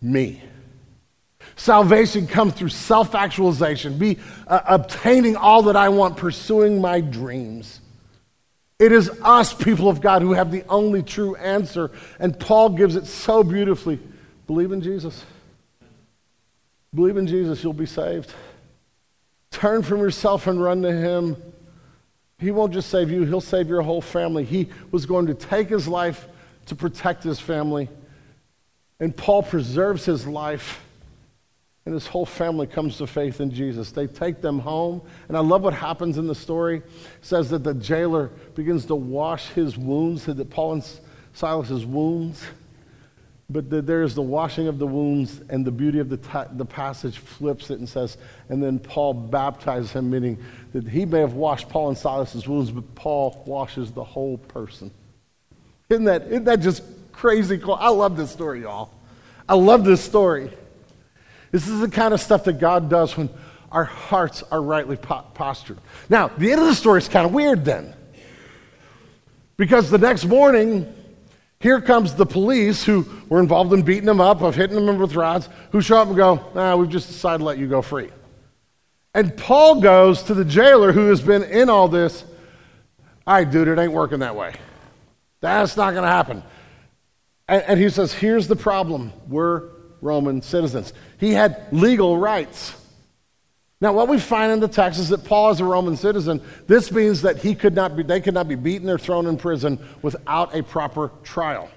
me. 0.00 0.42
Salvation 1.56 2.26
comes 2.26 2.54
through 2.54 2.70
self 2.70 3.14
actualization, 3.14 3.98
be 3.98 4.18
uh, 4.46 4.60
obtaining 4.66 5.36
all 5.36 5.62
that 5.62 5.76
I 5.76 5.88
want, 5.88 6.16
pursuing 6.16 6.80
my 6.80 7.00
dreams. 7.00 7.80
It 8.78 8.90
is 8.90 9.08
us, 9.22 9.54
people 9.54 9.88
of 9.88 10.00
God, 10.00 10.22
who 10.22 10.32
have 10.32 10.50
the 10.50 10.64
only 10.68 11.02
true 11.02 11.36
answer. 11.36 11.92
And 12.18 12.38
Paul 12.38 12.70
gives 12.70 12.96
it 12.96 13.06
so 13.06 13.44
beautifully 13.44 14.00
believe 14.46 14.72
in 14.72 14.80
Jesus. 14.80 15.24
Believe 16.92 17.16
in 17.16 17.26
Jesus, 17.26 17.62
you'll 17.62 17.72
be 17.72 17.86
saved. 17.86 18.32
Turn 19.52 19.82
from 19.82 20.00
yourself 20.00 20.48
and 20.48 20.60
run 20.60 20.82
to 20.82 20.92
Him. 20.92 21.36
He 22.38 22.50
won't 22.50 22.72
just 22.72 22.90
save 22.90 23.10
you, 23.10 23.24
He'll 23.24 23.40
save 23.40 23.68
your 23.68 23.82
whole 23.82 24.02
family. 24.02 24.44
He 24.44 24.68
was 24.90 25.06
going 25.06 25.26
to 25.26 25.34
take 25.34 25.68
His 25.68 25.88
life 25.88 26.26
to 26.66 26.74
protect 26.74 27.22
His 27.22 27.40
family. 27.40 27.88
And 29.00 29.16
Paul 29.16 29.42
preserves 29.42 30.04
his 30.04 30.26
life 30.26 30.80
and 31.86 31.92
his 31.92 32.06
whole 32.06 32.24
family 32.24 32.66
comes 32.66 32.96
to 32.98 33.06
faith 33.06 33.40
in 33.40 33.50
Jesus. 33.50 33.92
They 33.92 34.06
take 34.06 34.40
them 34.40 34.58
home. 34.58 35.02
And 35.28 35.36
I 35.36 35.40
love 35.40 35.62
what 35.62 35.74
happens 35.74 36.16
in 36.16 36.26
the 36.26 36.34
story. 36.34 36.78
It 36.78 36.84
says 37.20 37.50
that 37.50 37.62
the 37.62 37.74
jailer 37.74 38.28
begins 38.54 38.86
to 38.86 38.94
wash 38.94 39.48
his 39.48 39.76
wounds, 39.76 40.24
that 40.24 40.48
Paul 40.48 40.74
and 40.74 40.90
Silas's 41.34 41.84
wounds. 41.84 42.42
But 43.50 43.68
the, 43.68 43.82
there's 43.82 44.14
the 44.14 44.22
washing 44.22 44.68
of 44.68 44.78
the 44.78 44.86
wounds, 44.86 45.42
and 45.50 45.66
the 45.66 45.70
beauty 45.70 45.98
of 45.98 46.08
the, 46.08 46.48
the 46.52 46.64
passage 46.64 47.18
flips 47.18 47.70
it 47.70 47.78
and 47.78 47.88
says, 47.88 48.16
and 48.48 48.62
then 48.62 48.78
Paul 48.78 49.12
baptizes 49.12 49.92
him, 49.92 50.10
meaning 50.10 50.42
that 50.72 50.88
he 50.88 51.04
may 51.04 51.20
have 51.20 51.34
washed 51.34 51.68
Paul 51.68 51.88
and 51.88 51.98
Silas's 51.98 52.48
wounds, 52.48 52.70
but 52.70 52.94
Paul 52.94 53.42
washes 53.46 53.92
the 53.92 54.04
whole 54.04 54.38
person. 54.38 54.90
Isn't 55.90 56.04
that, 56.04 56.22
isn't 56.22 56.44
that 56.44 56.60
just 56.60 56.82
crazy 57.12 57.58
cool? 57.58 57.74
I 57.74 57.90
love 57.90 58.16
this 58.16 58.30
story, 58.30 58.62
y'all. 58.62 58.90
I 59.46 59.54
love 59.54 59.84
this 59.84 60.02
story. 60.02 60.50
This 61.50 61.68
is 61.68 61.80
the 61.80 61.90
kind 61.90 62.14
of 62.14 62.20
stuff 62.20 62.44
that 62.44 62.58
God 62.58 62.88
does 62.88 63.16
when 63.16 63.28
our 63.70 63.84
hearts 63.84 64.42
are 64.50 64.62
rightly 64.62 64.96
po- 64.96 65.24
postured. 65.34 65.78
Now, 66.08 66.28
the 66.28 66.50
end 66.50 66.62
of 66.62 66.66
the 66.66 66.74
story 66.74 66.98
is 66.98 67.08
kind 67.08 67.26
of 67.26 67.34
weird 67.34 67.64
then. 67.64 67.94
Because 69.56 69.90
the 69.90 69.98
next 69.98 70.24
morning, 70.24 70.92
here 71.64 71.80
comes 71.80 72.14
the 72.14 72.26
police 72.26 72.84
who 72.84 73.06
were 73.30 73.40
involved 73.40 73.72
in 73.72 73.80
beating 73.80 74.06
him 74.06 74.20
up, 74.20 74.42
of 74.42 74.54
hitting 74.54 74.76
him 74.76 74.98
with 74.98 75.14
rods, 75.14 75.48
who 75.72 75.80
show 75.80 75.96
up 75.96 76.08
and 76.08 76.14
go, 76.14 76.38
nah, 76.54 76.76
we've 76.76 76.90
just 76.90 77.06
decided 77.06 77.38
to 77.38 77.44
let 77.44 77.56
you 77.56 77.66
go 77.66 77.80
free. 77.80 78.10
And 79.14 79.34
Paul 79.34 79.80
goes 79.80 80.24
to 80.24 80.34
the 80.34 80.44
jailer 80.44 80.92
who 80.92 81.08
has 81.08 81.22
been 81.22 81.42
in 81.42 81.70
all 81.70 81.88
this. 81.88 82.22
All 83.26 83.36
right, 83.36 83.50
dude, 83.50 83.68
it 83.68 83.78
ain't 83.78 83.92
working 83.92 84.18
that 84.18 84.36
way. 84.36 84.52
That's 85.40 85.74
not 85.74 85.92
going 85.92 86.02
to 86.02 86.10
happen. 86.10 86.42
And, 87.48 87.62
and 87.62 87.80
he 87.80 87.88
says, 87.88 88.12
here's 88.12 88.46
the 88.46 88.56
problem. 88.56 89.10
We're 89.26 89.70
Roman 90.02 90.42
citizens. 90.42 90.92
He 91.18 91.32
had 91.32 91.68
legal 91.72 92.18
rights. 92.18 92.74
Now, 93.84 93.92
what 93.92 94.08
we 94.08 94.18
find 94.18 94.50
in 94.50 94.60
the 94.60 94.66
text 94.66 94.98
is 94.98 95.10
that 95.10 95.24
Paul 95.24 95.50
is 95.50 95.60
a 95.60 95.64
Roman 95.66 95.94
citizen. 95.94 96.40
This 96.66 96.90
means 96.90 97.20
that 97.20 97.36
he 97.36 97.54
could 97.54 97.74
not 97.74 97.94
be, 97.94 98.02
they 98.02 98.18
could 98.18 98.32
not 98.32 98.48
be 98.48 98.54
beaten 98.54 98.88
or 98.88 98.96
thrown 98.96 99.26
in 99.26 99.36
prison 99.36 99.78
without 100.00 100.54
a 100.54 100.62
proper 100.62 101.10
trial. 101.22 101.68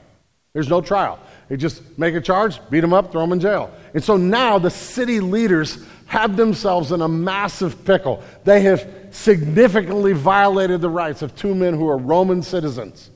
There's 0.54 0.70
no 0.70 0.80
trial. 0.80 1.20
They 1.50 1.58
just 1.58 1.82
make 2.00 2.16
a 2.16 2.22
charge, 2.22 2.62
beat 2.70 2.80
them 2.80 2.94
up, 2.94 3.12
throw 3.12 3.20
them 3.20 3.34
in 3.34 3.42
jail. 3.42 3.74
And 3.94 4.02
so 4.02 4.16
now 4.16 4.58
the 4.58 4.70
city 4.70 5.20
leaders 5.20 5.86
have 6.06 6.38
themselves 6.38 6.94
in 6.94 7.02
a 7.02 7.10
massive 7.10 7.84
pickle. 7.84 8.24
They 8.46 8.62
have 8.62 8.90
significantly 9.12 10.14
violated 10.14 10.80
the 10.80 10.90
rights 10.90 11.22
of 11.22 11.36
two 11.36 11.54
men 11.54 11.74
who 11.74 11.90
are 11.90 11.98
Roman 11.98 12.42
citizens. 12.42 13.10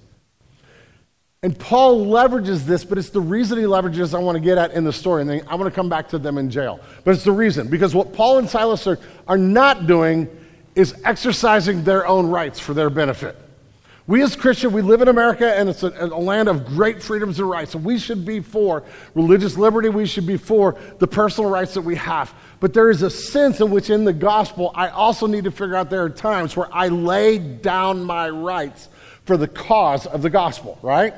And 1.43 1.57
Paul 1.57 2.05
leverages 2.05 2.65
this, 2.65 2.85
but 2.85 2.99
it's 2.99 3.09
the 3.09 3.19
reason 3.19 3.57
he 3.57 3.63
leverages 3.63 4.13
I 4.13 4.19
want 4.19 4.35
to 4.35 4.39
get 4.39 4.59
at 4.59 4.73
in 4.73 4.83
the 4.83 4.93
story. 4.93 5.21
And 5.21 5.29
then 5.29 5.41
I 5.47 5.55
want 5.55 5.73
to 5.73 5.75
come 5.75 5.89
back 5.89 6.07
to 6.09 6.19
them 6.19 6.37
in 6.37 6.51
jail. 6.51 6.79
But 7.03 7.15
it's 7.15 7.23
the 7.23 7.31
reason. 7.31 7.67
Because 7.67 7.95
what 7.95 8.13
Paul 8.13 8.37
and 8.37 8.47
Silas 8.47 8.85
are, 8.85 8.99
are 9.27 9.39
not 9.39 9.87
doing 9.87 10.29
is 10.75 10.93
exercising 11.03 11.83
their 11.83 12.05
own 12.05 12.27
rights 12.27 12.59
for 12.59 12.75
their 12.75 12.91
benefit. 12.91 13.35
We 14.05 14.21
as 14.21 14.35
Christians, 14.35 14.71
we 14.71 14.83
live 14.83 15.01
in 15.01 15.07
America 15.07 15.51
and 15.57 15.67
it's 15.67 15.81
a, 15.81 15.89
a, 15.89 16.07
land 16.09 16.47
of 16.47 16.63
great 16.63 17.01
freedoms 17.01 17.39
and 17.39 17.49
rights. 17.49 17.73
And 17.73 17.83
we 17.83 17.97
should 17.97 18.23
be 18.23 18.39
for 18.39 18.83
religious 19.15 19.57
liberty. 19.57 19.89
We 19.89 20.05
should 20.05 20.27
be 20.27 20.37
for 20.37 20.77
the 20.99 21.07
personal 21.07 21.49
rights 21.49 21.73
that 21.73 21.81
we 21.81 21.95
have. 21.95 22.31
But 22.59 22.75
there 22.75 22.91
is 22.91 23.01
a 23.01 23.09
sense 23.09 23.61
in 23.61 23.71
which 23.71 23.89
in 23.89 24.03
the 24.03 24.13
gospel, 24.13 24.71
I 24.75 24.89
also 24.89 25.25
need 25.25 25.45
to 25.45 25.51
figure 25.51 25.75
out 25.75 25.89
there 25.89 26.03
are 26.03 26.09
times 26.09 26.55
where 26.55 26.71
I 26.71 26.89
lay 26.89 27.39
down 27.39 28.03
my 28.03 28.29
rights 28.29 28.89
for 29.25 29.37
the 29.37 29.47
cause 29.47 30.05
of 30.05 30.21
the 30.21 30.29
gospel, 30.29 30.77
right? 30.83 31.15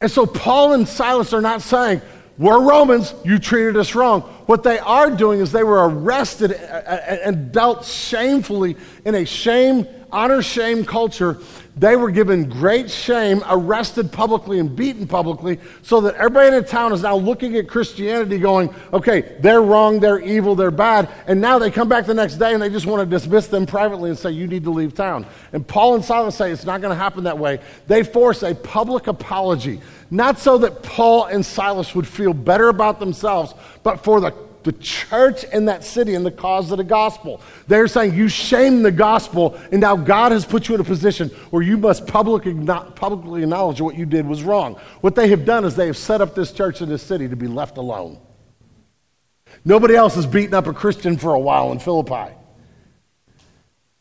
And 0.00 0.10
so 0.10 0.26
Paul 0.26 0.74
and 0.74 0.86
Silas 0.88 1.32
are 1.32 1.40
not 1.40 1.62
saying, 1.62 2.02
we're 2.36 2.60
Romans, 2.60 3.14
you 3.24 3.38
treated 3.38 3.76
us 3.76 3.94
wrong. 3.94 4.22
What 4.46 4.64
they 4.64 4.78
are 4.78 5.10
doing 5.10 5.40
is 5.40 5.52
they 5.52 5.62
were 5.62 5.88
arrested 5.88 6.52
and 6.52 7.52
dealt 7.52 7.84
shamefully 7.84 8.76
in 9.04 9.14
a 9.14 9.24
shame, 9.24 9.86
honor 10.10 10.42
shame 10.42 10.84
culture 10.84 11.38
they 11.76 11.96
were 11.96 12.10
given 12.10 12.48
great 12.48 12.88
shame, 12.88 13.42
arrested 13.48 14.12
publicly, 14.12 14.60
and 14.60 14.76
beaten 14.76 15.08
publicly, 15.08 15.58
so 15.82 16.00
that 16.02 16.14
everybody 16.14 16.48
in 16.48 16.54
the 16.54 16.62
town 16.62 16.92
is 16.92 17.02
now 17.02 17.16
looking 17.16 17.56
at 17.56 17.68
Christianity 17.68 18.38
going, 18.38 18.72
okay, 18.92 19.36
they're 19.40 19.62
wrong, 19.62 19.98
they're 19.98 20.20
evil, 20.20 20.54
they're 20.54 20.70
bad. 20.70 21.08
And 21.26 21.40
now 21.40 21.58
they 21.58 21.72
come 21.72 21.88
back 21.88 22.06
the 22.06 22.14
next 22.14 22.36
day 22.36 22.52
and 22.52 22.62
they 22.62 22.70
just 22.70 22.86
want 22.86 23.00
to 23.00 23.06
dismiss 23.06 23.48
them 23.48 23.66
privately 23.66 24.10
and 24.10 24.18
say, 24.18 24.30
you 24.30 24.46
need 24.46 24.62
to 24.64 24.70
leave 24.70 24.94
town. 24.94 25.26
And 25.52 25.66
Paul 25.66 25.96
and 25.96 26.04
Silas 26.04 26.36
say 26.36 26.52
it's 26.52 26.64
not 26.64 26.80
going 26.80 26.92
to 26.96 27.02
happen 27.02 27.24
that 27.24 27.38
way. 27.38 27.58
They 27.88 28.04
force 28.04 28.44
a 28.44 28.54
public 28.54 29.08
apology, 29.08 29.80
not 30.12 30.38
so 30.38 30.58
that 30.58 30.84
Paul 30.84 31.24
and 31.24 31.44
Silas 31.44 31.92
would 31.94 32.06
feel 32.06 32.34
better 32.34 32.68
about 32.68 33.00
themselves, 33.00 33.52
but 33.82 34.04
for 34.04 34.20
the 34.20 34.30
the 34.64 34.72
church 34.72 35.44
in 35.44 35.66
that 35.66 35.84
city 35.84 36.14
and 36.14 36.26
the 36.26 36.30
cause 36.30 36.70
of 36.70 36.78
the 36.78 36.84
gospel. 36.84 37.40
They're 37.68 37.86
saying 37.86 38.14
you 38.14 38.28
shame 38.28 38.82
the 38.82 38.90
gospel, 38.90 39.60
and 39.70 39.80
now 39.80 39.96
God 39.96 40.32
has 40.32 40.44
put 40.44 40.68
you 40.68 40.74
in 40.74 40.80
a 40.80 40.84
position 40.84 41.28
where 41.50 41.62
you 41.62 41.78
must 41.78 42.06
publicly, 42.06 42.54
publicly 42.54 43.42
acknowledge 43.42 43.80
what 43.80 43.96
you 43.96 44.06
did 44.06 44.26
was 44.26 44.42
wrong. 44.42 44.74
What 45.00 45.14
they 45.14 45.28
have 45.28 45.44
done 45.44 45.64
is 45.64 45.76
they 45.76 45.86
have 45.86 45.96
set 45.96 46.20
up 46.20 46.34
this 46.34 46.50
church 46.52 46.80
in 46.80 46.88
this 46.88 47.02
city 47.02 47.28
to 47.28 47.36
be 47.36 47.46
left 47.46 47.76
alone. 47.76 48.18
Nobody 49.64 49.94
else 49.94 50.14
has 50.16 50.26
beaten 50.26 50.54
up 50.54 50.66
a 50.66 50.72
Christian 50.72 51.16
for 51.16 51.34
a 51.34 51.38
while 51.38 51.72
in 51.72 51.78
Philippi. 51.78 52.34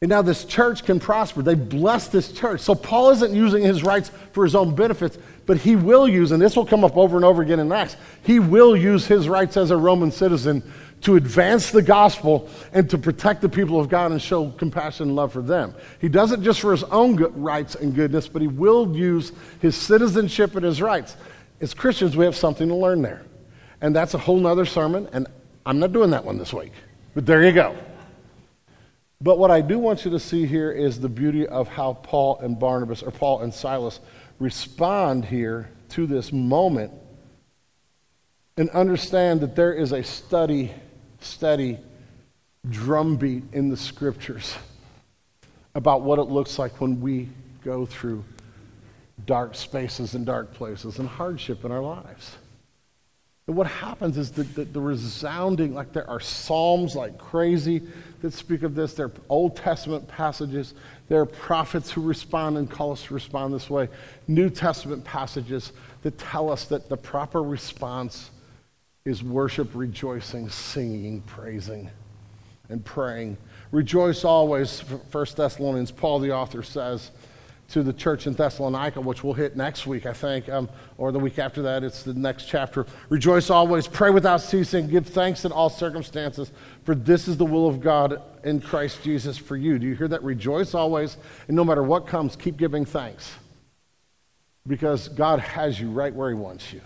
And 0.02 0.10
now 0.10 0.22
this 0.22 0.44
church 0.44 0.84
can 0.84 1.00
prosper. 1.00 1.42
They 1.42 1.56
bless 1.56 2.10
this 2.10 2.34
church. 2.34 2.60
So 2.60 2.76
Paul 2.76 3.12
isn't 3.12 3.34
using 3.34 3.64
his 3.64 3.84
rights 3.84 4.12
for 4.34 4.44
his 4.44 4.54
own 4.54 4.76
benefits, 4.76 5.18
but 5.46 5.58
he 5.58 5.76
will 5.76 6.08
use, 6.08 6.32
and 6.32 6.42
this 6.42 6.56
will 6.56 6.66
come 6.66 6.84
up 6.84 6.98
over 6.98 7.16
and 7.16 7.26
over 7.26 7.42
again 7.42 7.60
in 7.60 7.72
Acts, 7.72 7.98
he 8.24 8.40
will 8.40 8.76
use 8.76 9.06
his 9.06 9.28
rights 9.28 9.58
as 9.58 9.72
a 9.72 9.78
Roman 9.78 10.12
citizen 10.12 10.64
to 11.02 11.16
advance 11.18 11.72
the 11.72 11.82
gospel 11.82 12.50
and 12.72 12.90
to 12.90 12.98
protect 12.98 13.42
the 13.42 13.50
people 13.50 13.80
of 13.80 13.90
God 13.90 14.12
and 14.12 14.22
show 14.22 14.50
compassion 14.52 15.08
and 15.08 15.16
love 15.16 15.34
for 15.34 15.42
them. 15.42 15.76
He 16.00 16.08
does 16.08 16.32
it 16.32 16.42
just 16.42 16.62
for 16.62 16.72
his 16.72 16.84
own 16.86 17.18
rights 17.18 17.76
and 17.76 17.94
goodness, 17.94 18.30
but 18.30 18.42
he 18.42 18.48
will 18.48 18.96
use 18.96 19.34
his 19.60 19.76
citizenship 19.76 20.56
and 20.56 20.64
his 20.64 20.82
rights. 20.82 21.18
As 21.60 21.74
Christians, 21.74 22.16
we 22.16 22.24
have 22.24 22.38
something 22.38 22.70
to 22.70 22.76
learn 22.76 23.02
there. 23.02 23.24
And 23.82 23.94
that's 23.94 24.14
a 24.14 24.18
whole 24.18 24.38
nother 24.38 24.66
sermon, 24.66 25.10
and 25.12 25.28
I'm 25.66 25.80
not 25.80 25.92
doing 25.92 26.12
that 26.12 26.24
one 26.24 26.38
this 26.38 26.54
week. 26.54 26.72
But 27.14 27.26
there 27.26 27.44
you 27.44 27.52
go. 27.52 27.76
But 29.20 29.38
what 29.40 29.52
I 29.52 29.62
do 29.62 29.80
want 29.80 30.06
you 30.06 30.12
to 30.12 30.20
see 30.20 30.46
here 30.46 30.72
is 30.72 31.00
the 31.00 31.10
beauty 31.10 31.48
of 31.48 31.68
how 31.68 31.94
Paul 31.94 32.40
and 32.40 32.58
Barnabas, 32.58 33.04
or 33.04 33.12
Paul 33.12 33.42
and 33.42 33.54
Silas, 33.54 34.00
respond 34.44 35.24
here 35.24 35.70
to 35.90 36.06
this 36.06 36.34
moment 36.34 36.92
and 38.58 38.70
understand 38.72 39.40
that 39.40 39.56
there 39.56 39.74
is 39.74 39.94
a 39.94 40.04
steady, 40.04 40.72
steady 41.22 41.80
drumbeat 42.70 43.44
in 43.54 43.70
the 43.70 43.78
scriptures 43.78 44.56
about 45.76 46.02
what 46.02 46.20
it 46.20 46.24
looks 46.24 46.60
like 46.60 46.82
when 46.82 47.00
we 47.00 47.30
go 47.64 47.86
through 47.86 48.24
dark 49.26 49.56
spaces 49.56 50.14
and 50.14 50.26
dark 50.26 50.54
places 50.54 51.00
and 51.00 51.08
hardship 51.08 51.64
in 51.64 51.72
our 51.72 51.82
lives. 51.82 52.36
And 53.48 53.56
what 53.56 53.68
happens 53.68 54.18
is 54.18 54.32
that 54.32 54.56
the, 54.56 54.66
the, 54.66 54.80
resounding, 54.80 55.74
like 55.74 55.92
there 55.92 56.10
are 56.10 56.20
psalms 56.20 56.96
like 56.96 57.18
crazy 57.18 57.82
that 58.22 58.34
speak 58.34 58.64
of 58.64 58.76
this. 58.76 58.94
There 58.94 59.08
are 59.08 59.12
Old 59.28 59.58
Testament 59.58 60.08
passages. 60.08 60.74
There 61.14 61.22
are 61.22 61.28
prophets 61.28 61.92
who 61.92 62.02
respond 62.02 62.58
and 62.58 62.68
call 62.68 62.92
us 62.92 63.04
to 63.04 63.14
respond 63.14 63.54
this 63.54 63.70
way. 63.70 63.88
New 64.28 64.50
Testament 64.50 65.04
passages 65.04 65.72
that 66.02 66.18
tell 66.18 66.50
us 66.50 66.66
that 66.66 66.90
the 66.90 66.98
proper 66.98 67.44
response 67.44 68.32
is 69.06 69.22
worship, 69.22 69.70
rejoicing, 69.76 70.50
singing, 70.50 71.22
praising, 71.28 71.92
and 72.70 72.84
praying. 72.84 73.38
Rejoice 73.70 74.24
always, 74.24 74.80
1 74.80 75.28
Thessalonians, 75.36 75.92
Paul 75.92 76.18
the 76.18 76.32
author 76.32 76.64
says 76.64 77.12
to 77.74 77.82
the 77.82 77.92
church 77.92 78.28
in 78.28 78.34
Thessalonica, 78.34 79.02
which 79.02 79.24
we'll 79.24 79.34
hit 79.34 79.56
next 79.58 79.88
week, 79.88 80.06
I 80.06 80.14
think, 80.14 80.48
um, 80.48 80.70
or 81.00 81.12
the 81.12 81.18
week 81.18 81.40
after 81.40 81.64
that. 81.64 81.84
It's 81.84 82.04
the 82.04 82.14
next 82.14 82.46
chapter. 82.46 82.86
Rejoice 83.10 83.50
always, 83.50 83.88
pray 83.88 84.12
without 84.12 84.42
ceasing, 84.42 84.88
give 84.88 85.08
thanks 85.08 85.44
in 85.44 85.52
all 85.52 85.72
circumstances, 85.72 86.52
for 86.84 86.94
this 86.94 87.28
is 87.28 87.36
the 87.36 87.46
will 87.46 87.68
of 87.68 87.82
God 87.82 88.22
in 88.44 88.62
Christ 88.62 89.02
Jesus 89.02 89.40
for 89.40 89.58
you. 89.58 89.80
Do 89.80 89.88
you 89.88 89.96
hear 89.96 90.08
that? 90.10 90.22
Rejoice 90.22 90.76
always, 90.76 91.18
and 91.48 91.58
no 91.58 91.64
matter 91.64 91.82
what 91.82 92.06
comes, 92.06 92.36
keep 92.36 92.58
giving 92.58 92.86
thanks. 92.86 93.34
Because 94.68 95.08
God 95.08 95.40
has 95.40 95.80
you 95.80 95.90
right 95.90 96.14
where 96.14 96.30
He 96.30 96.36
wants 96.36 96.72
you. 96.72 96.82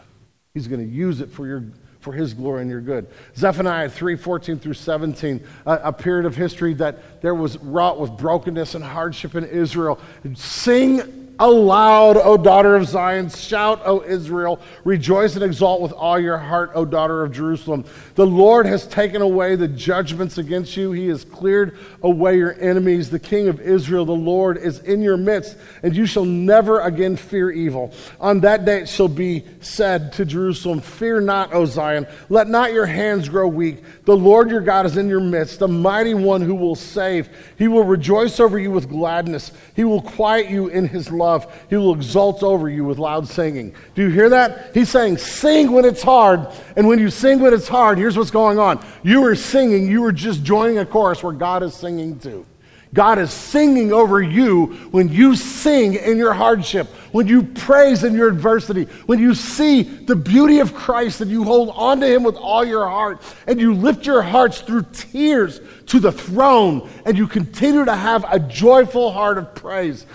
He's 0.53 0.69
going 0.69 0.81
to 0.81 0.87
use 0.87 1.19
it 1.19 1.29
for 1.29 1.45
your 1.45 1.65
for 2.07 2.13
his 2.13 2.33
glory 2.33 2.61
and 2.61 2.71
your 2.71 2.79
good. 2.79 3.05
Zephaniah 3.35 3.89
3 3.89 4.15
14 4.15 4.59
through 4.59 4.75
17, 4.75 5.45
a, 5.65 5.71
a, 5.83 5.91
period 5.91 6.25
of 6.25 6.37
history 6.37 6.73
that 6.75 7.21
there 7.21 7.35
was 7.35 7.57
wrought 7.57 7.99
with 7.99 8.11
brokenness 8.11 8.75
and 8.75 8.83
hardship 8.83 9.35
in 9.35 9.43
Israel. 9.43 9.99
Sing 10.33 11.26
aloud, 11.39 12.17
O 12.17 12.37
daughter 12.37 12.75
of 12.75 12.87
Zion. 12.87 13.29
Shout, 13.29 13.81
O 13.85 14.03
Israel. 14.03 14.59
Rejoice 14.83 15.35
and 15.35 15.43
exult 15.43 15.81
with 15.81 15.91
all 15.91 16.19
your 16.19 16.37
heart, 16.37 16.71
O 16.73 16.85
daughter 16.85 17.23
of 17.23 17.31
Jerusalem. 17.31 17.85
The 18.15 18.25
Lord 18.25 18.65
has 18.65 18.87
taken 18.87 19.21
away 19.21 19.55
the 19.55 19.67
judgments 19.67 20.37
against 20.37 20.75
you. 20.75 20.91
He 20.91 21.07
has 21.09 21.23
cleared 21.23 21.77
away 22.01 22.37
your 22.37 22.59
enemies. 22.59 23.09
The 23.09 23.19
King 23.19 23.47
of 23.47 23.61
Israel, 23.61 24.05
the 24.05 24.13
Lord, 24.13 24.57
is 24.57 24.79
in 24.79 25.01
your 25.01 25.17
midst, 25.17 25.57
and 25.83 25.95
you 25.95 26.05
shall 26.05 26.25
never 26.25 26.81
again 26.81 27.15
fear 27.15 27.51
evil. 27.51 27.93
On 28.19 28.39
that 28.41 28.65
day 28.65 28.81
it 28.81 28.89
shall 28.89 29.07
be 29.07 29.45
said 29.61 30.13
to 30.13 30.25
Jerusalem, 30.25 30.81
Fear 30.81 31.21
not, 31.21 31.53
O 31.53 31.65
Zion. 31.65 32.07
Let 32.29 32.47
not 32.47 32.73
your 32.73 32.87
hands 32.87 33.29
grow 33.29 33.47
weak. 33.47 33.83
The 34.05 34.17
Lord 34.17 34.49
your 34.49 34.61
God 34.61 34.85
is 34.85 34.97
in 34.97 35.07
your 35.07 35.19
midst, 35.19 35.59
the 35.59 35.67
mighty 35.67 36.13
one 36.13 36.41
who 36.41 36.55
will 36.55 36.75
save. 36.75 37.29
He 37.57 37.67
will 37.67 37.83
rejoice 37.83 38.39
over 38.39 38.57
you 38.57 38.71
with 38.71 38.89
gladness. 38.89 39.51
He 39.75 39.83
will 39.83 40.01
quiet 40.01 40.49
you 40.49 40.67
in 40.67 40.87
his 40.87 41.11
love 41.11 41.26
he 41.69 41.75
will 41.75 41.93
exult 41.93 42.43
over 42.43 42.69
you 42.69 42.83
with 42.85 42.97
loud 42.97 43.27
singing. 43.27 43.75
Do 43.95 44.03
you 44.03 44.09
hear 44.09 44.29
that? 44.29 44.73
He's 44.73 44.89
saying, 44.89 45.17
sing 45.17 45.71
when 45.71 45.85
it's 45.85 46.03
hard. 46.03 46.47
And 46.75 46.87
when 46.87 46.99
you 46.99 47.09
sing 47.09 47.39
when 47.39 47.53
it's 47.53 47.67
hard, 47.67 47.97
here's 47.97 48.17
what's 48.17 48.31
going 48.31 48.59
on. 48.59 48.85
You 49.03 49.23
are 49.25 49.35
singing, 49.35 49.87
you 49.87 50.03
are 50.05 50.11
just 50.11 50.43
joining 50.43 50.77
a 50.77 50.85
chorus 50.85 51.23
where 51.23 51.33
God 51.33 51.63
is 51.63 51.73
singing 51.73 52.19
too. 52.19 52.45
God 52.93 53.19
is 53.19 53.31
singing 53.31 53.91
over 53.91 54.21
you 54.21 54.67
when 54.91 55.09
you 55.09 55.35
sing 55.35 55.95
in 55.95 56.17
your 56.17 56.33
hardship, 56.33 56.87
when 57.11 57.27
you 57.27 57.43
praise 57.43 58.03
in 58.03 58.13
your 58.13 58.29
adversity, 58.29 58.85
when 59.05 59.19
you 59.19 59.35
see 59.35 59.83
the 59.83 60.15
beauty 60.15 60.59
of 60.59 60.73
Christ 60.73 61.21
and 61.21 61.29
you 61.29 61.43
hold 61.43 61.69
on 61.75 61.99
to 61.99 62.07
Him 62.07 62.23
with 62.23 62.35
all 62.35 62.65
your 62.65 62.87
heart, 62.87 63.21
and 63.45 63.59
you 63.59 63.73
lift 63.73 64.05
your 64.05 64.21
hearts 64.21 64.61
through 64.61 64.85
tears 64.93 65.59
to 65.87 65.99
the 65.99 66.11
throne, 66.11 66.89
and 67.05 67.17
you 67.17 67.27
continue 67.27 67.83
to 67.85 67.95
have 67.95 68.25
a 68.29 68.39
joyful 68.39 69.11
heart 69.11 69.37
of 69.37 69.53
praise. 69.53 70.05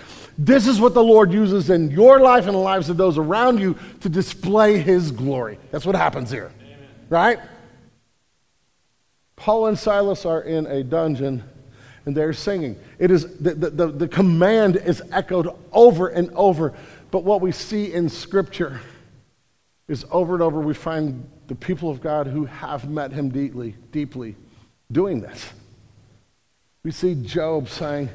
This 0.44 0.66
is 0.66 0.80
what 0.80 0.92
the 0.92 1.04
Lord 1.04 1.32
uses 1.32 1.70
in 1.70 1.92
your 1.92 2.18
life 2.18 2.46
and 2.46 2.54
the 2.54 2.58
lives 2.58 2.90
of 2.90 2.96
those 2.96 3.16
around 3.16 3.60
you 3.60 3.78
to 4.00 4.08
display 4.08 4.78
his 4.78 5.12
glory. 5.12 5.56
That's 5.70 5.86
what 5.86 5.94
happens 5.94 6.32
here. 6.32 6.50
Amen. 6.60 6.88
Right? 7.08 7.38
Paul 9.36 9.68
and 9.68 9.78
Silas 9.78 10.26
are 10.26 10.40
in 10.40 10.66
a 10.66 10.82
dungeon 10.82 11.44
and 12.06 12.16
they're 12.16 12.32
singing. 12.32 12.76
It 12.98 13.12
is 13.12 13.38
the, 13.38 13.54
the, 13.54 13.70
the, 13.70 13.86
the 13.86 14.08
command 14.08 14.78
is 14.78 15.00
echoed 15.12 15.46
over 15.70 16.08
and 16.08 16.28
over. 16.34 16.74
But 17.12 17.22
what 17.22 17.40
we 17.40 17.52
see 17.52 17.92
in 17.92 18.08
Scripture 18.08 18.80
is 19.86 20.04
over 20.10 20.34
and 20.34 20.42
over 20.42 20.60
we 20.60 20.74
find 20.74 21.24
the 21.46 21.54
people 21.54 21.88
of 21.88 22.00
God 22.00 22.26
who 22.26 22.46
have 22.46 22.90
met 22.90 23.12
him 23.12 23.28
deeply, 23.28 23.76
deeply 23.92 24.34
doing 24.90 25.20
this. 25.20 25.52
We 26.82 26.90
see 26.90 27.14
Job 27.14 27.68
saying, 27.68 28.08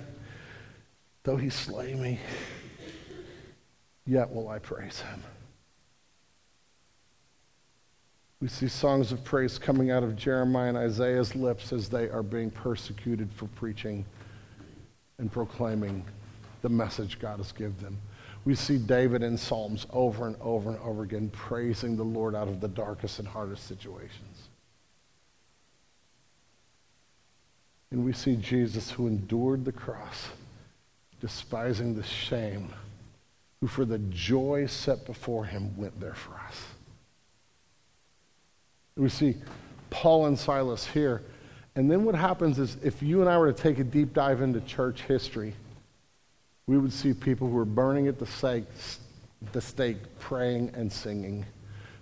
Though 1.28 1.36
he 1.36 1.50
slay 1.50 1.94
me, 1.94 2.22
yet 4.06 4.34
will 4.34 4.48
I 4.48 4.60
praise 4.60 5.02
him. 5.02 5.22
We 8.40 8.48
see 8.48 8.70
songs 8.70 9.12
of 9.12 9.26
praise 9.26 9.60
coming 9.60 9.92
out 9.92 10.04
of 10.04 10.16
Jeremiah 10.16 10.70
and 10.70 10.78
Isaiah's 10.78 11.36
lips 11.36 11.74
as 11.74 11.90
they 11.90 12.08
are 12.08 12.24
being 12.24 12.50
persecuted 12.50 13.30
for 13.34 13.48
preaching 13.48 14.06
and 15.18 15.30
proclaiming 15.30 16.06
the 16.62 16.70
message 16.70 17.20
God 17.20 17.40
has 17.40 17.52
given 17.52 17.76
them. 17.82 17.98
We 18.46 18.56
see 18.56 18.78
David 18.78 19.22
in 19.22 19.38
Psalms 19.38 19.86
over 19.92 20.28
and 20.28 20.38
over 20.40 20.70
and 20.70 20.80
over 20.80 21.04
again 21.04 21.30
praising 21.32 21.98
the 21.98 22.06
Lord 22.06 22.36
out 22.36 22.48
of 22.48 22.62
the 22.62 22.70
darkest 22.70 23.20
and 23.20 23.28
hardest 23.28 23.68
situations. 23.68 24.48
And 27.92 28.06
we 28.06 28.14
see 28.14 28.38
Jesus 28.38 28.92
who 28.92 29.08
endured 29.08 29.66
the 29.66 29.74
cross 29.74 30.30
despising 31.20 31.96
the 31.96 32.04
shame, 32.04 32.70
who 33.62 33.68
for 33.68 33.86
the 33.86 33.98
joy 34.00 34.66
set 34.68 35.06
before 35.06 35.46
him 35.46 35.76
went 35.78 36.00
there 36.00 36.14
for 36.14 36.34
us. 36.48 36.64
We 38.96 39.10
see 39.10 39.36
Paul 39.90 40.28
and 40.28 40.38
Silas 40.38 40.86
here. 40.86 41.22
And 41.76 41.90
then 41.90 42.04
what 42.04 42.16
happens 42.16 42.58
is 42.58 42.78
if 42.84 43.04
you 43.04 43.22
and 43.22 43.30
I 43.30 43.38
were 43.38 43.52
to 43.52 43.62
take 43.62 43.78
a 43.78 43.84
deep 43.84 44.14
dive 44.14 44.42
into 44.42 44.60
church 44.62 45.02
history, 45.04 45.54
we 46.66 46.78
would 46.78 46.92
see 46.92 47.14
people 47.14 47.48
who 47.50 47.58
are 47.58 47.66
burning 47.66 48.08
at 48.08 48.20
the 48.20 48.26
stake, 48.26 48.66
the 49.52 49.62
stake 49.62 49.98
praying 50.20 50.72
and 50.74 50.92
singing. 50.92 51.46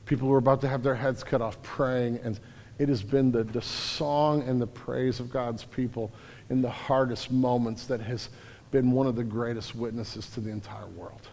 People 0.05 0.27
who 0.27 0.33
are 0.33 0.39
about 0.39 0.61
to 0.61 0.67
have 0.67 0.81
their 0.81 0.95
heads 0.95 1.23
cut 1.23 1.41
off 1.41 1.61
praying. 1.61 2.19
And 2.23 2.39
it 2.79 2.89
has 2.89 3.03
been 3.03 3.31
the, 3.31 3.43
the 3.43 3.61
song 3.61 4.43
and 4.43 4.61
the 4.61 4.67
praise 4.67 5.19
of 5.19 5.29
God's 5.29 5.63
people 5.65 6.11
in 6.49 6.61
the 6.61 6.69
hardest 6.69 7.31
moments 7.31 7.85
that 7.87 8.01
has 8.01 8.29
been 8.75 8.91
one 8.91 9.07
of 9.07 9.15
the 9.15 9.23
greatest 9.23 9.73
witnesses 9.73 10.27
to 10.31 10.41
the 10.41 10.49
entire 10.49 10.87
world. 10.87 11.29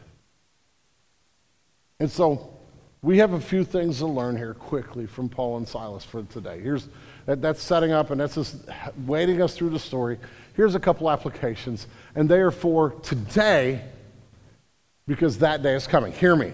And 1.98 2.08
so 2.08 2.56
we 3.02 3.18
have 3.18 3.32
a 3.32 3.40
few 3.40 3.64
things 3.64 3.98
to 3.98 4.06
learn 4.06 4.36
here 4.36 4.54
quickly 4.54 5.06
from 5.06 5.28
Paul 5.28 5.56
and 5.56 5.66
Silas 5.66 6.04
for 6.04 6.22
today. 6.22 6.60
Here's 6.60 6.88
that, 7.26 7.42
that's 7.42 7.60
setting 7.60 7.90
up 7.90 8.10
and 8.10 8.20
that's 8.20 8.36
just 8.36 8.58
wading 9.08 9.42
us 9.42 9.56
through 9.56 9.70
the 9.70 9.78
story. 9.80 10.20
Here's 10.54 10.76
a 10.76 10.78
couple 10.78 11.10
applications, 11.10 11.88
and 12.14 12.28
they 12.28 12.38
are 12.38 12.52
for 12.52 12.90
today 13.02 13.82
because 15.08 15.38
that 15.38 15.64
day 15.64 15.74
is 15.74 15.88
coming. 15.88 16.12
Hear 16.12 16.36
me. 16.36 16.52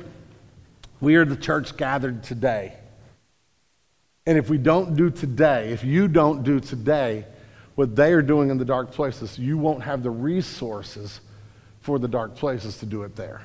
We 1.03 1.17
are 1.17 1.27
the 1.27 1.37
church 1.37 1.77
gathered 1.77 2.23
today. 2.25 2.73
And 4.25 4.39
if 4.39 4.49
we 4.49 4.57
don't 4.57 4.97
do 4.97 5.11
today, 5.11 5.71
if 5.71 5.85
you 5.85 6.09
don't 6.09 6.45
do 6.45 6.61
today, 6.61 7.27
what 7.79 7.95
they 7.95 8.13
are 8.13 8.23
doing 8.23 8.51
in 8.51 8.59
the 8.59 8.65
dark 8.65 8.91
places, 8.91 9.39
you 9.39 9.57
won't 9.57 9.85
have 9.85 10.03
the 10.03 10.11
resources 10.11 11.21
for 11.79 12.01
the 12.01 12.09
dark 12.09 12.35
places 12.35 12.79
to 12.79 12.85
do 12.85 13.05
it 13.05 13.15
there. 13.15 13.41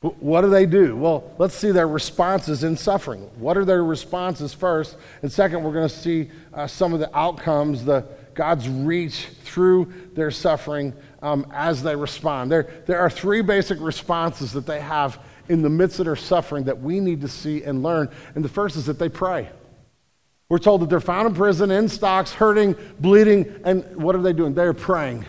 What 0.00 0.40
do 0.40 0.50
they 0.50 0.66
do? 0.66 0.96
Well, 0.96 1.32
let's 1.38 1.54
see 1.54 1.70
their 1.70 1.86
responses 1.86 2.64
in 2.64 2.76
suffering. 2.76 3.20
What 3.38 3.56
are 3.56 3.64
their 3.64 3.84
responses 3.84 4.52
first? 4.52 4.96
And 5.22 5.30
second, 5.30 5.62
we're 5.62 5.74
going 5.74 5.88
to 5.88 5.94
see 5.94 6.28
uh, 6.52 6.66
some 6.66 6.92
of 6.92 6.98
the 6.98 7.16
outcomes, 7.16 7.84
the 7.84 8.04
God's 8.34 8.68
reach 8.68 9.26
through 9.44 9.92
their 10.14 10.32
suffering 10.32 10.92
um, 11.22 11.46
as 11.54 11.84
they 11.84 11.94
respond. 11.94 12.50
There, 12.50 12.68
there 12.86 12.98
are 12.98 13.08
three 13.08 13.42
basic 13.42 13.78
responses 13.80 14.52
that 14.54 14.66
they 14.66 14.80
have 14.80 15.20
in 15.48 15.62
the 15.62 15.70
midst 15.70 16.00
of 16.00 16.06
their 16.06 16.16
suffering 16.16 16.64
that 16.64 16.80
we 16.80 16.98
need 16.98 17.20
to 17.20 17.28
see 17.28 17.62
and 17.62 17.84
learn. 17.84 18.08
And 18.34 18.44
the 18.44 18.48
first 18.48 18.74
is 18.74 18.86
that 18.86 18.98
they 18.98 19.08
pray. 19.08 19.50
We're 20.48 20.58
told 20.58 20.82
that 20.82 20.90
they're 20.90 21.00
found 21.00 21.28
in 21.28 21.34
prison, 21.34 21.70
in 21.70 21.88
stocks, 21.88 22.32
hurting, 22.32 22.76
bleeding, 23.00 23.60
and 23.64 23.84
what 23.96 24.14
are 24.14 24.22
they 24.22 24.32
doing? 24.32 24.54
They're 24.54 24.72
praying. 24.72 25.26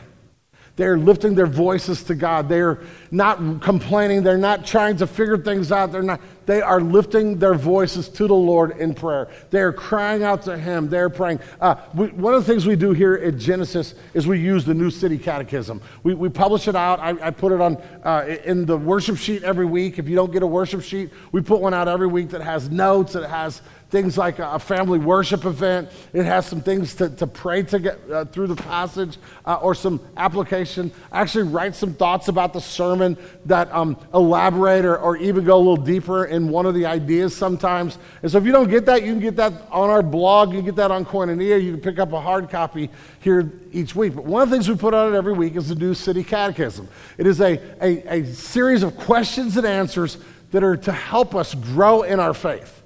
They're 0.78 0.98
lifting 0.98 1.34
their 1.34 1.48
voices 1.48 2.04
to 2.04 2.14
God. 2.14 2.48
They're 2.48 2.82
not 3.10 3.62
complaining. 3.62 4.22
They're 4.22 4.38
not 4.38 4.64
trying 4.64 4.96
to 4.98 5.08
figure 5.08 5.36
things 5.36 5.72
out. 5.72 5.92
They're 5.92 6.04
not, 6.04 6.22
they 6.46 6.62
are 6.62 6.80
lifting 6.80 7.40
their 7.40 7.56
voices 7.56 8.08
to 8.10 8.28
the 8.28 8.36
Lord 8.36 8.78
in 8.78 8.94
prayer. 8.94 9.28
They 9.50 9.60
are 9.60 9.74
crying 9.74 10.22
out 10.22 10.44
to 10.44 10.56
Him. 10.56 10.88
They're 10.88 11.10
praying. 11.10 11.40
Uh, 11.60 11.78
we, 11.96 12.10
one 12.10 12.36
of 12.36 12.46
the 12.46 12.54
things 12.54 12.68
we 12.68 12.76
do 12.76 12.94
here 12.94 13.16
at 13.16 13.38
Genesis 13.38 13.96
is 14.14 14.28
we 14.28 14.40
use 14.40 14.66
the 14.66 14.76
New 14.76 14.92
City 14.92 15.18
Catechism. 15.18 15.82
We, 16.04 16.14
we 16.14 16.30
publish 16.30 16.68
it 16.68 16.76
out. 16.76 17.00
I, 17.00 17.28
I 17.28 17.32
put 17.32 17.52
it 17.54 17.60
on 17.60 17.78
uh, 18.04 18.38
in 18.46 18.68
the 18.68 18.78
worship 18.78 19.18
sheet 19.18 19.42
every 19.42 19.66
week. 19.66 19.98
If 19.98 20.08
you 20.08 20.16
don't 20.16 20.32
get 20.32 20.44
a 20.44 20.48
worship 20.48 20.84
sheet, 20.84 21.10
we 21.32 21.42
put 21.42 21.60
one 21.60 21.74
out 21.74 21.88
every 21.88 22.08
week 22.08 22.30
that 22.30 22.42
has 22.42 22.70
notes, 22.70 23.14
that 23.14 23.28
has 23.28 23.64
things 23.90 24.18
like 24.18 24.40
a 24.40 24.60
family 24.60 25.00
worship 25.00 25.46
event. 25.46 25.90
It 26.12 26.26
has 26.26 26.46
some 26.46 26.62
things 26.62 26.94
to, 26.96 27.10
to 27.10 27.28
pray 27.28 27.64
to 27.64 27.80
get 27.80 28.12
uh, 28.12 28.26
through 28.26 28.48
the 28.48 28.56
passage 28.56 29.18
uh, 29.46 29.56
or 29.56 29.74
some 29.74 30.02
application. 30.18 30.92
Actually, 31.12 31.46
write 31.46 31.74
some 31.74 31.94
thoughts 31.94 32.28
about 32.28 32.52
the 32.52 32.60
sermon 32.60 33.18
that 33.46 33.72
um, 33.72 33.98
elaborate 34.14 34.84
or, 34.84 34.98
or 34.98 35.16
even 35.18 35.46
go 35.46 35.56
a 35.56 35.60
little 35.60 35.78
deeper 35.78 36.26
in 36.26 36.50
one 36.50 36.66
of 36.66 36.74
the 36.74 36.86
ideas 36.86 37.36
sometimes. 37.36 37.98
And 38.22 38.32
so 38.32 38.38
if 38.38 38.46
you 38.46 38.52
don't 38.52 38.70
get 38.70 38.86
that, 38.88 39.04
you 39.04 39.14
can 39.14 39.22
get 39.22 39.38
that 39.38 39.54
on 39.72 39.90
our 39.90 40.04
blog. 40.04 40.50
You 40.50 40.58
can 40.58 40.66
get 40.66 40.76
that 40.76 40.92
on 40.92 41.06
Koinonia. 41.06 41.64
You 41.64 41.72
can 41.74 41.82
pick 41.82 42.00
up 42.00 42.12
a 42.12 42.20
hard 42.20 42.50
copy 42.50 42.90
here 43.22 43.52
each 43.72 43.96
week. 43.96 44.16
But 44.16 44.26
one 44.26 44.42
of 44.42 44.50
the 44.50 44.56
things 44.56 44.68
we 44.68 44.76
put 44.76 44.94
on 44.94 45.14
it 45.14 45.18
every 45.18 45.34
week 45.34 45.56
is 45.56 45.70
the 45.70 45.76
New 45.76 45.94
City 45.94 46.24
Catechism. 46.24 46.90
It 47.18 47.26
is 47.26 47.40
a, 47.40 47.60
a, 47.82 48.20
a 48.20 48.26
series 48.26 48.84
of 48.84 48.98
questions 48.98 49.56
and 49.56 49.66
answers 49.66 50.18
that 50.52 50.64
are 50.64 50.78
to 50.78 50.92
help 50.92 51.36
us 51.36 51.54
grow 51.54 52.04
in 52.04 52.20
our 52.20 52.34
faith. 52.34 52.84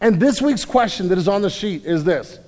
And 0.00 0.20
this 0.20 0.42
week's 0.42 0.64
question 0.64 1.08
that 1.08 1.18
is 1.18 1.28
on 1.28 1.42
the 1.42 1.50
sheet 1.50 1.84
is 1.84 2.04
this 2.04 2.38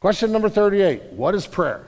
Question 0.00 0.32
number 0.32 0.48
38 0.48 1.12
What 1.12 1.34
is 1.34 1.46
prayer? 1.46 1.86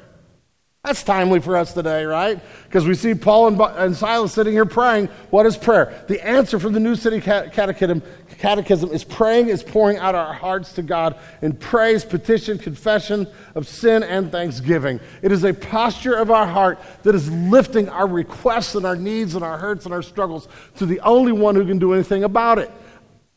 That's 0.87 1.03
timely 1.03 1.41
for 1.41 1.57
us 1.57 1.75
today, 1.75 2.05
right? 2.05 2.41
Because 2.63 2.87
we 2.87 2.95
see 2.95 3.13
Paul 3.13 3.49
and, 3.49 3.61
and, 3.61 3.97
Silas 3.97 4.33
sitting 4.33 4.53
here 4.53 4.65
praying. 4.65 5.09
What 5.31 5.45
is 5.45 5.57
prayer? 5.57 6.05
The 6.07 6.25
answer 6.25 6.61
from 6.61 6.75
the 6.75 6.81
New 6.81 6.95
City 6.95 7.21
Catechism, 7.21 8.03
Catechism 8.39 8.93
is 8.93 9.03
praying 9.03 9.49
is 9.49 9.65
pouring 9.65 9.99
out 9.99 10.15
our 10.15 10.33
hearts 10.33 10.73
to 10.75 10.83
God 10.83 11.19
in 11.43 11.55
praise, 11.55 12.05
petition, 12.05 12.57
confession 12.57 13.27
of 13.57 13.67
sin, 13.67 14.05
and 14.05 14.31
thanksgiving. 14.31 15.01
It 15.23 15.33
is 15.33 15.43
a 15.43 15.53
posture 15.53 16.15
of 16.15 16.31
our 16.31 16.47
heart 16.47 16.79
that 17.03 17.17
is 17.17 17.29
lifting 17.33 17.89
our 17.89 18.07
requests 18.07 18.77
and 18.77 18.87
our 18.87 18.97
needs 18.97 19.35
and 19.35 19.43
our 19.43 19.59
hurts 19.59 19.87
and 19.87 19.93
our 19.93 20.03
struggles 20.03 20.47
to 20.77 20.87
the 20.87 21.01
only 21.01 21.33
one 21.33 21.57
who 21.57 21.67
can 21.67 21.81
do 21.81 21.95
anything 21.95 22.23
about 22.23 22.61
it. 22.61 22.71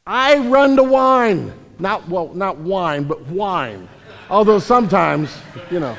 I 0.06 0.38
run 0.38 0.76
to 0.76 0.84
whine. 0.84 1.54
Not, 1.80 2.08
well, 2.10 2.34
not 2.34 2.58
wine, 2.58 3.06
but 3.06 3.22
whine. 3.28 3.88
Although 4.30 4.60
sometimes, 4.60 5.36
you 5.72 5.80
know. 5.80 5.98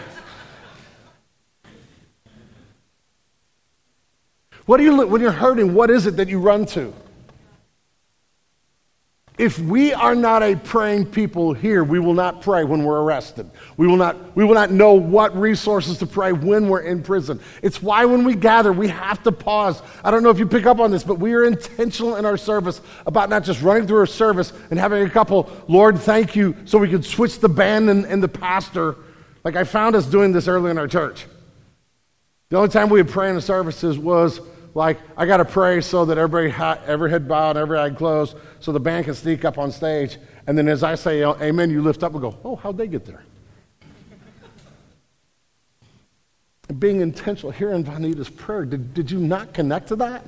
What 4.67 4.77
do 4.77 4.85
you, 4.85 5.07
when 5.07 5.21
you're 5.21 5.33
hurting, 5.33 5.75
what 5.75 5.91
is 5.91 6.07
it 6.07 6.17
that 6.17 6.29
you 6.29 6.39
run 6.39 6.67
to? 6.67 6.93
If 9.41 9.59
we 9.59 9.95
are 9.95 10.15
not 10.15 10.43
a 10.43 10.55
praying 10.55 11.07
people 11.07 11.55
here, 11.55 11.83
we 11.83 11.99
will 11.99 12.13
not 12.13 12.43
pray 12.43 12.63
when 12.63 12.85
we're 12.85 13.01
arrested. 13.01 13.51
We 13.79 13.87
will 13.87 13.97
not, 13.97 14.37
we 14.37 14.45
will 14.45 14.53
not 14.53 14.71
know 14.71 14.93
what 14.93 15.35
resources 15.35 15.97
to 16.01 16.07
pray 16.07 16.33
when 16.33 16.69
we're 16.69 16.83
in 16.83 17.03
prison. 17.03 17.41
It's 17.63 17.81
why 17.81 18.05
when 18.05 18.25
we 18.25 18.35
gather, 18.35 18.71
we 18.71 18.89
have 18.89 19.23
to 19.23 19.33
pause. 19.33 19.81
I 20.05 20.11
don't 20.11 20.23
know 20.23 20.29
if 20.29 20.39
you 20.39 20.47
pick 20.47 20.67
up 20.67 20.79
on 20.79 20.91
this, 20.91 21.03
but 21.03 21.19
we 21.19 21.33
are 21.33 21.45
intentional 21.45 22.17
in 22.17 22.27
our 22.27 22.37
service 22.37 22.83
about 23.07 23.31
not 23.31 23.43
just 23.43 23.63
running 23.63 23.87
through 23.87 24.01
our 24.01 24.07
service 24.07 24.53
and 24.69 24.79
having 24.79 25.07
a 25.07 25.09
couple, 25.09 25.51
Lord, 25.69 25.99
thank 25.99 26.37
you, 26.37 26.55
so 26.67 26.77
we 26.77 26.91
could 26.91 27.07
switch 27.07 27.39
the 27.39 27.49
band 27.49 27.89
and, 27.89 28.05
and 28.05 28.23
the 28.23 28.29
pastor. 28.29 28.97
Like 29.43 29.57
I 29.57 29.65
found 29.65 29.97
us 29.97 30.05
doing 30.05 30.33
this 30.33 30.49
early 30.49 30.71
in 30.71 30.77
our 30.77 30.87
church. 30.87 31.25
The 32.51 32.59
only 32.59 32.69
time 32.69 32.91
we 32.91 33.01
would 33.03 33.11
pray 33.11 33.31
in 33.31 33.37
the 33.37 33.41
services 33.41 33.99
was 33.99 34.43
like 34.75 34.99
I 35.17 35.27
got 35.27 35.39
to 35.39 35.45
pray 35.45 35.81
so 35.81 36.05
that 36.05 36.19
everybody 36.19 36.51
ha- 36.51 36.81
every 36.87 37.11
head 37.11 37.27
bowed, 37.27 37.57
every 37.57 37.79
eye 37.79 37.91
closed, 37.91 38.37
so 38.61 38.73
the 38.73 38.81
band 38.81 39.07
can 39.07 39.15
sneak 39.15 39.45
up 39.45 39.59
on 39.59 39.73
stage. 39.73 40.19
And 40.47 40.57
then 40.57 40.69
as 40.69 40.83
I 40.83 40.95
say 40.95 41.23
amen, 41.23 41.71
you 41.71 41.83
lift 41.83 42.03
up 42.03 42.13
and 42.13 42.21
go, 42.21 42.39
oh, 42.45 42.57
how'd 42.57 42.77
they 42.77 42.89
get 42.89 43.05
there? 43.05 43.25
Being 46.79 47.01
intentional 47.01 47.51
here 47.51 47.73
in 47.73 47.85
Vanita's 47.85 48.29
prayer, 48.29 48.65
did, 48.65 48.95
did 48.95 49.11
you 49.11 49.19
not 49.19 49.53
connect 49.53 49.89
to 49.89 49.97
that? 49.97 50.25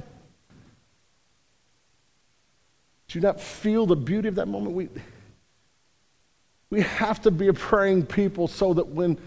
Did 3.06 3.14
you 3.14 3.20
not 3.20 3.40
feel 3.40 3.86
the 3.86 3.94
beauty 3.94 4.26
of 4.28 4.34
that 4.36 4.48
moment? 4.48 4.74
We, 4.74 4.88
we 6.70 6.80
have 6.80 7.22
to 7.22 7.30
be 7.30 7.48
a 7.48 7.52
praying 7.52 8.06
people 8.06 8.48
so 8.48 8.74
that 8.74 8.88
when 8.88 9.18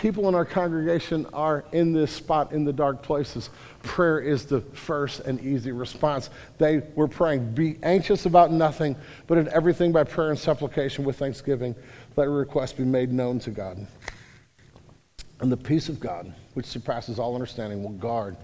people 0.00 0.28
in 0.28 0.34
our 0.34 0.44
congregation 0.44 1.26
are 1.32 1.64
in 1.72 1.92
this 1.92 2.12
spot 2.12 2.52
in 2.52 2.64
the 2.64 2.72
dark 2.72 3.02
places, 3.02 3.50
prayer 3.82 4.20
is 4.20 4.46
the 4.46 4.60
first 4.60 5.20
and 5.20 5.40
easy 5.40 5.72
response. 5.72 6.30
They 6.56 6.82
were 6.94 7.08
praying, 7.08 7.52
Be 7.52 7.78
anxious 7.82 8.24
about 8.24 8.52
nothing, 8.52 8.94
but 9.26 9.38
in 9.38 9.48
everything 9.48 9.90
by 9.90 10.04
prayer 10.04 10.30
and 10.30 10.38
supplication 10.38 11.04
with 11.04 11.18
thanksgiving, 11.18 11.74
let 12.16 12.24
your 12.24 12.34
request 12.34 12.76
be 12.76 12.84
made 12.84 13.12
known 13.12 13.40
to 13.40 13.50
God. 13.50 13.86
And 15.40 15.50
the 15.50 15.56
peace 15.56 15.88
of 15.88 15.98
God, 15.98 16.32
which 16.54 16.66
surpasses 16.66 17.18
all 17.18 17.34
understanding, 17.34 17.82
will 17.82 17.90
guard 17.90 18.36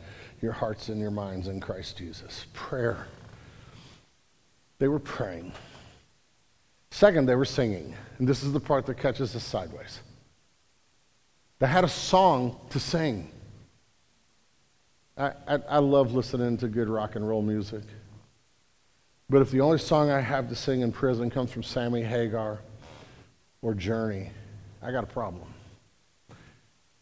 your 0.42 0.52
hearts 0.52 0.88
and 0.88 1.00
your 1.00 1.11
minds 1.11 1.46
in 1.48 1.61
Christ 1.61 1.96
Jesus. 1.96 2.46
Prayer. 2.52 3.07
They 4.78 4.88
were 4.88 4.98
praying. 4.98 5.52
Second, 6.90 7.26
they 7.28 7.36
were 7.36 7.44
singing. 7.44 7.94
And 8.18 8.28
this 8.28 8.42
is 8.42 8.52
the 8.52 8.61
part 8.61 8.86
that 8.86 8.98
catches 8.98 9.34
us 9.34 9.44
sideways. 9.44 10.00
They 11.59 11.66
had 11.66 11.84
a 11.84 11.88
song 11.88 12.59
to 12.70 12.80
sing. 12.80 13.30
I, 15.16 15.32
I, 15.46 15.55
I, 15.68 15.78
love 15.78 16.12
listening 16.12 16.57
to 16.59 16.68
good 16.68 16.88
rock 16.88 17.14
and 17.14 17.26
roll 17.26 17.42
music. 17.42 17.82
But 19.28 19.42
if 19.42 19.50
the 19.50 19.61
only 19.61 19.78
song 19.78 20.11
I 20.11 20.20
have 20.20 20.48
to 20.50 20.55
sing 20.55 20.82
in 20.82 20.92
prison 20.92 21.30
comes 21.30 21.50
from 21.50 21.62
Sammy 21.62 22.02
Hagar 22.02 22.61
or 23.62 23.74
Journey, 23.74 24.30
I 24.82 24.92
got 24.92 25.02
a 25.02 25.07
problem. 25.09 25.48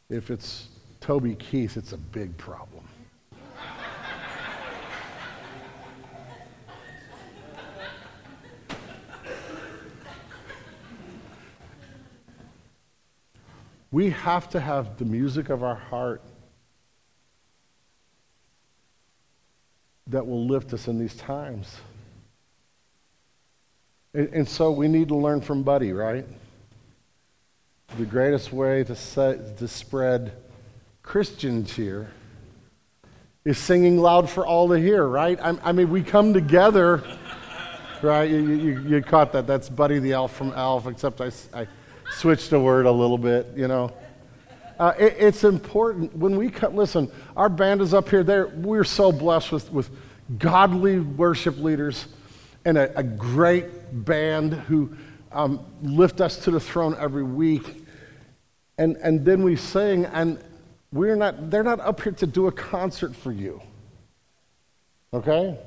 If 0.09 0.30
it's 0.30 0.68
Toby 1.00 1.34
Keith, 1.34 1.76
it's 1.76 1.92
a 1.92 1.98
big 1.98 2.36
problem. 2.36 2.72
We 13.93 14.09
have 14.11 14.49
to 14.51 14.61
have 14.61 14.97
the 14.97 15.05
music 15.05 15.51
of 15.51 15.62
our 15.62 15.74
heart 15.74 16.22
that 20.07 20.26
will 20.26 20.47
lift 20.47 20.72
us 20.72 20.88
in 20.88 20.99
these 20.99 21.14
times. 21.14 21.76
And, 24.14 24.28
and 24.28 24.49
so 24.49 24.70
we 24.70 24.88
need 24.88 25.09
to 25.09 25.14
learn 25.14 25.43
from 25.43 25.62
Buddy, 25.62 25.93
right? 25.93 26.26
The 27.99 28.07
greatest 28.07 28.51
way 28.51 28.82
to, 28.84 28.97
set, 28.97 29.59
to 29.59 29.68
spread 29.68 30.32
Christian 31.03 31.66
cheer 31.66 32.11
is 33.45 33.59
singing 33.59 33.99
loud 33.99 34.30
for 34.30 34.47
all 34.47 34.68
to 34.68 34.74
hear, 34.74 35.07
right? 35.07 35.38
I, 35.40 35.59
I 35.62 35.72
mean, 35.72 35.90
we 35.90 36.03
come 36.03 36.32
together, 36.32 37.03
right? 38.01 38.30
You, 38.30 38.38
you, 38.38 38.80
you, 38.80 39.03
caught 39.03 39.32
that. 39.32 39.47
That's 39.47 39.68
Buddy 39.68 39.99
the 39.99 40.12
Elf 40.12 40.34
from 40.34 40.53
Elf, 40.55 40.86
except 40.86 41.20
I, 41.20 41.30
I 41.53 41.66
switched 42.13 42.51
the 42.51 42.61
word 42.61 42.87
a 42.87 42.93
little 42.93 43.19
bit, 43.19 43.49
you 43.57 43.69
know. 43.69 43.93
Uh, 44.79 44.93
it, 44.99 45.17
it's 45.19 45.45
important 45.45 46.15
when 46.17 46.37
we 46.37 46.51
come, 46.51 46.75
listen, 46.75 47.11
our 47.37 47.49
band 47.49 47.81
is 47.81 47.95
up 47.95 48.09
here. 48.09 48.23
There, 48.23 48.49
we're 48.49 48.85
so 48.85 49.13
blessed 49.13 49.53
with, 49.53 49.73
with 49.73 49.91
godly 50.39 50.99
worship 50.99 51.59
leaders 51.59 52.07
and 52.65 52.79
a, 52.79 52.99
a 52.99 53.03
great 53.03 53.67
band 54.05 54.55
who 54.55 54.97
um, 55.33 55.65
lift 55.83 56.21
us 56.21 56.37
to 56.45 56.51
the 56.51 56.61
throne 56.61 56.97
every 56.99 57.23
week. 57.23 57.85
And, 58.79 58.97
and 58.97 59.25
then 59.25 59.43
we 59.43 59.57
sing, 59.57 60.07
and 60.07 60.43
we're 60.93 61.17
not, 61.17 61.51
they're 61.51 61.63
not 61.63 61.81
up 61.81 62.03
here 62.03 62.13
to 62.13 62.27
do 62.27 62.47
a 62.47 62.53
concert 62.53 63.15
for 63.15 63.33
you. 63.33 63.61
Okay? 65.13 65.59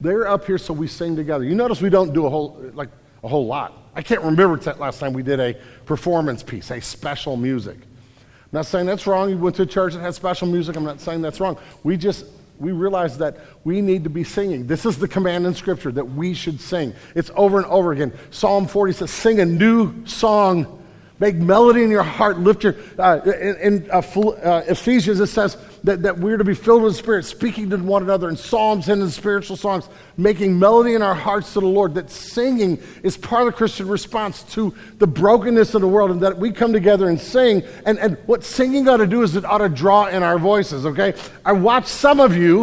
They're 0.00 0.26
up 0.26 0.46
here 0.46 0.58
so 0.58 0.72
we 0.72 0.88
sing 0.88 1.14
together. 1.16 1.44
You 1.44 1.54
notice 1.54 1.80
we 1.80 1.90
don't 1.90 2.12
do 2.12 2.26
a 2.26 2.30
whole, 2.30 2.70
like, 2.74 2.88
a 3.22 3.28
whole 3.28 3.46
lot. 3.46 3.74
I 3.94 4.02
can't 4.02 4.22
remember 4.22 4.56
last 4.78 5.00
time 5.00 5.12
we 5.12 5.22
did 5.22 5.40
a 5.40 5.54
performance 5.84 6.42
piece, 6.42 6.70
a 6.70 6.80
special 6.80 7.36
music. 7.36 7.76
I'm 7.76 8.48
not 8.52 8.66
saying 8.66 8.86
that's 8.86 9.06
wrong. 9.06 9.30
You 9.30 9.38
went 9.38 9.56
to 9.56 9.62
a 9.62 9.66
church 9.66 9.94
that 9.94 10.00
had 10.00 10.14
special 10.14 10.48
music. 10.48 10.76
I'm 10.76 10.84
not 10.84 11.00
saying 11.00 11.22
that's 11.22 11.40
wrong. 11.40 11.58
We 11.84 11.96
just 11.96 12.26
we 12.58 12.72
realize 12.72 13.16
that 13.18 13.38
we 13.64 13.80
need 13.80 14.04
to 14.04 14.10
be 14.10 14.22
singing. 14.22 14.66
This 14.66 14.84
is 14.84 14.98
the 14.98 15.08
command 15.08 15.46
in 15.46 15.54
Scripture 15.54 15.90
that 15.92 16.04
we 16.04 16.34
should 16.34 16.60
sing. 16.60 16.92
It's 17.14 17.30
over 17.34 17.56
and 17.56 17.66
over 17.66 17.92
again. 17.92 18.12
Psalm 18.30 18.66
40 18.66 18.92
says, 18.92 19.10
"Sing 19.10 19.40
a 19.40 19.46
new 19.46 20.06
song." 20.06 20.79
Make 21.20 21.36
melody 21.36 21.82
in 21.82 21.90
your 21.90 22.02
heart. 22.02 22.38
Lift 22.40 22.64
your. 22.64 22.74
Uh, 22.98 23.20
in, 23.24 23.56
in 23.56 23.90
uh, 23.90 23.98
uh, 23.98 24.64
Ephesians, 24.66 25.20
it 25.20 25.26
says, 25.26 25.56
that, 25.84 26.02
that 26.02 26.18
we're 26.18 26.36
to 26.36 26.44
be 26.44 26.54
filled 26.54 26.82
with 26.82 26.94
the 26.94 26.98
Spirit, 26.98 27.24
speaking 27.24 27.70
to 27.70 27.76
one 27.76 28.02
another 28.02 28.28
in 28.28 28.36
psalms 28.36 28.88
and 28.88 29.02
in 29.02 29.10
spiritual 29.10 29.56
songs, 29.56 29.88
making 30.16 30.58
melody 30.58 30.94
in 30.94 31.02
our 31.02 31.14
hearts 31.14 31.52
to 31.54 31.60
the 31.60 31.66
Lord. 31.66 31.94
That 31.94 32.10
singing 32.10 32.82
is 33.02 33.16
part 33.16 33.46
of 33.46 33.52
the 33.52 33.56
Christian 33.56 33.88
response 33.88 34.42
to 34.54 34.74
the 34.98 35.06
brokenness 35.06 35.74
of 35.74 35.82
the 35.82 35.88
world, 35.88 36.10
and 36.10 36.22
that 36.22 36.38
we 36.38 36.52
come 36.52 36.72
together 36.72 37.08
and 37.08 37.20
sing. 37.20 37.62
And, 37.84 37.98
and 37.98 38.16
what 38.26 38.42
singing 38.42 38.88
ought 38.88 38.98
to 38.98 39.06
do 39.06 39.22
is 39.22 39.36
it 39.36 39.44
ought 39.44 39.58
to 39.58 39.68
draw 39.68 40.06
in 40.06 40.22
our 40.22 40.38
voices, 40.38 40.86
okay? 40.86 41.14
I 41.44 41.52
watch 41.52 41.86
some 41.86 42.20
of 42.20 42.36
you, 42.36 42.62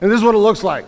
and 0.00 0.10
this 0.10 0.18
is 0.18 0.24
what 0.24 0.34
it 0.34 0.38
looks 0.38 0.62
like. 0.62 0.86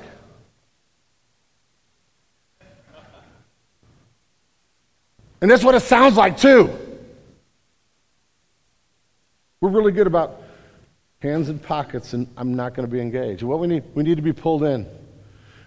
And 5.44 5.50
that's 5.50 5.62
what 5.62 5.74
it 5.74 5.80
sounds 5.80 6.16
like, 6.16 6.38
too. 6.38 6.70
We're 9.60 9.68
really 9.68 9.92
good 9.92 10.06
about 10.06 10.40
hands 11.20 11.50
in 11.50 11.58
pockets, 11.58 12.14
and 12.14 12.26
I'm 12.38 12.54
not 12.54 12.72
going 12.72 12.88
to 12.88 12.90
be 12.90 12.98
engaged. 12.98 13.42
What 13.42 13.58
we 13.58 13.66
need, 13.66 13.82
we 13.94 14.04
need 14.04 14.14
to 14.14 14.22
be 14.22 14.32
pulled 14.32 14.62
in. 14.62 14.86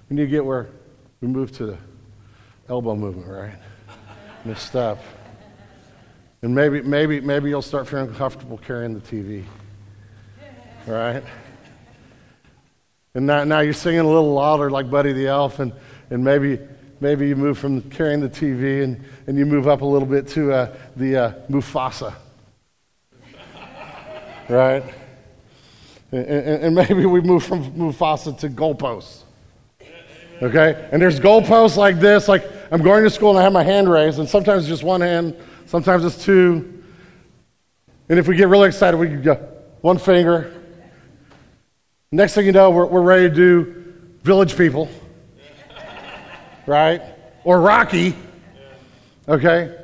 We 0.10 0.16
need 0.16 0.24
to 0.24 0.30
get 0.30 0.44
where 0.44 0.66
we 1.22 1.28
move 1.28 1.52
to 1.58 1.68
the 1.68 1.78
elbow 2.68 2.96
movement, 2.96 3.28
right? 3.28 3.54
This 4.46 4.64
stuff. 4.64 4.98
And 6.42 6.56
maybe, 6.56 6.82
maybe, 6.82 7.22
maybe 7.22 7.50
you'll 7.50 7.62
start 7.62 7.88
feeling 7.88 8.12
comfortable 8.16 8.58
carrying 8.58 8.96
the 8.96 9.02
TV, 9.02 9.44
right? 10.88 11.24
And 13.14 13.28
now, 13.28 13.44
now 13.44 13.60
you're 13.60 13.74
singing 13.74 14.00
a 14.00 14.08
little 14.08 14.34
louder, 14.34 14.72
like 14.72 14.90
Buddy 14.90 15.14
the 15.14 15.28
Elf, 15.28 15.60
and, 15.60 15.72
and 16.10 16.24
maybe, 16.24 16.58
maybe 17.00 17.28
you 17.28 17.36
move 17.36 17.58
from 17.58 17.82
carrying 17.90 18.20
the 18.20 18.30
TV 18.30 18.84
and, 18.84 19.04
and 19.28 19.38
you 19.38 19.46
move 19.46 19.68
up 19.68 19.82
a 19.82 19.86
little 19.86 20.08
bit 20.08 20.28
to 20.30 20.52
uh, 20.52 20.76
the 20.96 21.18
uh, 21.18 21.34
Mufasa, 21.50 22.14
right? 24.50 24.84
And, 26.12 26.26
and, 26.26 26.76
maybe 26.76 27.06
we 27.06 27.20
move 27.20 27.44
from 27.44 27.72
Mufasa 27.74 28.38
to 28.40 28.50
goalposts. 28.50 29.24
Okay? 30.42 30.88
And 30.92 31.02
there's 31.02 31.20
goalposts 31.20 31.76
like 31.76 32.00
this, 32.00 32.28
like 32.28 32.50
I'm 32.72 32.82
going 32.82 33.04
to 33.04 33.10
school 33.10 33.32
and 33.32 33.40
I 33.40 33.44
have 33.44 33.54
my 33.54 33.64
hand 33.64 33.90
raised, 33.90 34.20
and 34.20 34.28
sometimes 34.28 34.64
it's 34.64 34.70
just 34.70 34.84
one 34.84 35.02
hand, 35.02 35.36
sometimes 35.66 36.06
it's 36.06 36.24
two. 36.24 36.84
And 38.10 38.18
if 38.18 38.28
we 38.28 38.38
get 38.38 38.48
really 38.48 38.70
excited, 38.70 38.98
we 38.98 39.08
can 39.08 39.22
go 39.22 39.36
one 39.82 39.98
finger. 39.98 40.54
Next 42.12 42.36
thing 42.36 42.46
you 42.46 42.54
know, 42.54 42.70
we're, 42.70 42.86
we're 42.86 43.02
ready 43.02 43.28
to 43.28 43.36
do 43.36 43.84
village 44.24 44.58
people, 44.58 44.90
right? 46.68 47.02
Or 47.44 47.60
Rocky, 47.60 48.16
okay? 49.28 49.76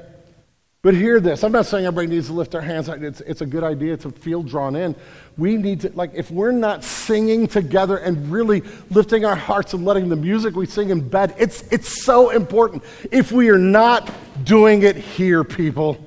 But 0.84 0.96
hear 0.96 1.22
this. 1.22 1.46
I'm 1.46 1.54
not 1.54 1.66
saying 1.66 1.86
everybody 1.86 2.14
needs 2.14 2.28
to 2.28 2.34
lift 2.34 2.52
their 2.52 2.62
hands. 2.62 2.90
It's, 2.90 3.22
it's 3.22 3.40
a 3.40 3.46
good 3.46 3.64
idea 3.64 3.96
to 3.96 4.12
feel 4.12 4.44
drawn 4.44 4.76
in. 4.76 4.96
We 5.38 5.56
need 5.56 5.80
to, 5.82 5.92
like, 5.96 6.12
if 6.14 6.30
we're 6.30 6.52
not 6.52 6.84
singing 6.84 7.48
together 7.48 7.96
and 7.96 8.30
really 8.30 8.64
lifting 8.90 9.24
our 9.24 9.36
hearts 9.36 9.74
and 9.74 9.86
letting 9.86 10.10
the 10.10 10.18
music 10.18 10.58
we 10.58 10.66
sing 10.66 10.90
in 10.90 11.08
bed, 11.08 11.36
it's, 11.38 11.64
it's 11.72 12.04
so 12.04 12.32
important. 12.32 12.84
If 13.12 13.32
we 13.32 13.48
are 13.48 13.58
not 13.58 14.12
doing 14.44 14.84
it 14.84 14.98
here, 14.98 15.46
people, 15.46 15.98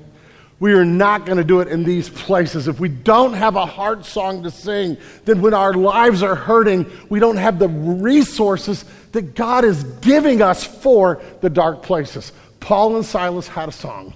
we 0.59 0.73
are 0.73 0.85
not 0.85 1.25
going 1.25 1.39
to 1.39 1.43
do 1.43 1.59
it 1.59 1.69
in 1.69 1.83
these 1.83 2.09
places. 2.09 2.67
If 2.67 2.79
we 2.79 2.89
don't 2.89 3.33
have 3.33 3.55
a 3.55 3.65
heart 3.65 4.05
song 4.05 4.43
to 4.43 4.51
sing, 4.51 4.97
then 5.25 5.41
when 5.41 5.55
our 5.55 5.73
lives 5.73 6.21
are 6.21 6.35
hurting, 6.35 6.85
we 7.09 7.19
don't 7.19 7.37
have 7.37 7.57
the 7.57 7.67
resources 7.67 8.85
that 9.11 9.35
God 9.35 9.63
is 9.63 9.83
giving 10.01 10.41
us 10.41 10.63
for 10.63 11.21
the 11.41 11.49
dark 11.49 11.83
places. 11.83 12.31
Paul 12.59 12.95
and 12.95 13.05
Silas 13.05 13.47
had 13.47 13.69
a 13.69 13.71
song. 13.71 14.13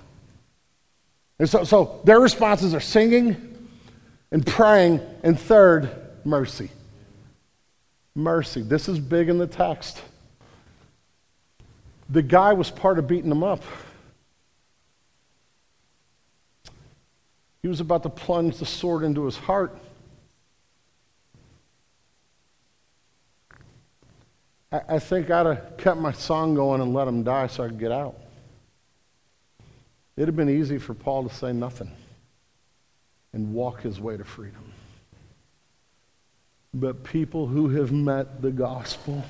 And 1.39 1.49
so, 1.49 1.63
so 1.63 2.01
their 2.03 2.19
responses 2.19 2.73
are 2.73 2.79
singing 2.79 3.67
and 4.31 4.45
praying, 4.45 5.01
and 5.23 5.39
third, 5.39 5.89
mercy. 6.23 6.69
Mercy. 8.15 8.61
This 8.61 8.87
is 8.87 8.99
big 8.99 9.29
in 9.29 9.37
the 9.37 9.47
text. 9.47 10.01
The 12.09 12.21
guy 12.21 12.53
was 12.53 12.69
part 12.69 12.99
of 12.99 13.07
beating 13.07 13.29
them 13.29 13.43
up. 13.43 13.63
He 17.61 17.67
was 17.67 17.79
about 17.79 18.03
to 18.03 18.09
plunge 18.09 18.57
the 18.57 18.65
sword 18.65 19.03
into 19.03 19.25
his 19.25 19.37
heart. 19.37 19.77
I, 24.71 24.99
think 24.99 25.29
I'd 25.29 25.45
have 25.45 25.77
kept 25.77 25.99
my 25.99 26.13
song 26.13 26.55
going 26.55 26.79
and 26.79 26.93
let 26.93 27.05
him 27.07 27.23
die 27.23 27.47
so 27.47 27.65
I 27.65 27.67
could 27.67 27.79
get 27.79 27.91
out. 27.91 28.15
It'd 30.15 30.29
have 30.29 30.35
been 30.35 30.49
easy 30.49 30.77
for 30.77 30.93
Paul 30.93 31.27
to 31.27 31.35
say 31.35 31.51
nothing 31.51 31.91
and 33.33 33.53
walk 33.53 33.81
his 33.81 33.99
way 33.99 34.15
to 34.15 34.23
freedom. 34.23 34.71
But 36.73 37.03
people 37.03 37.47
who 37.47 37.69
have 37.69 37.91
met 37.91 38.41
the 38.41 38.51
gospel, 38.51 39.25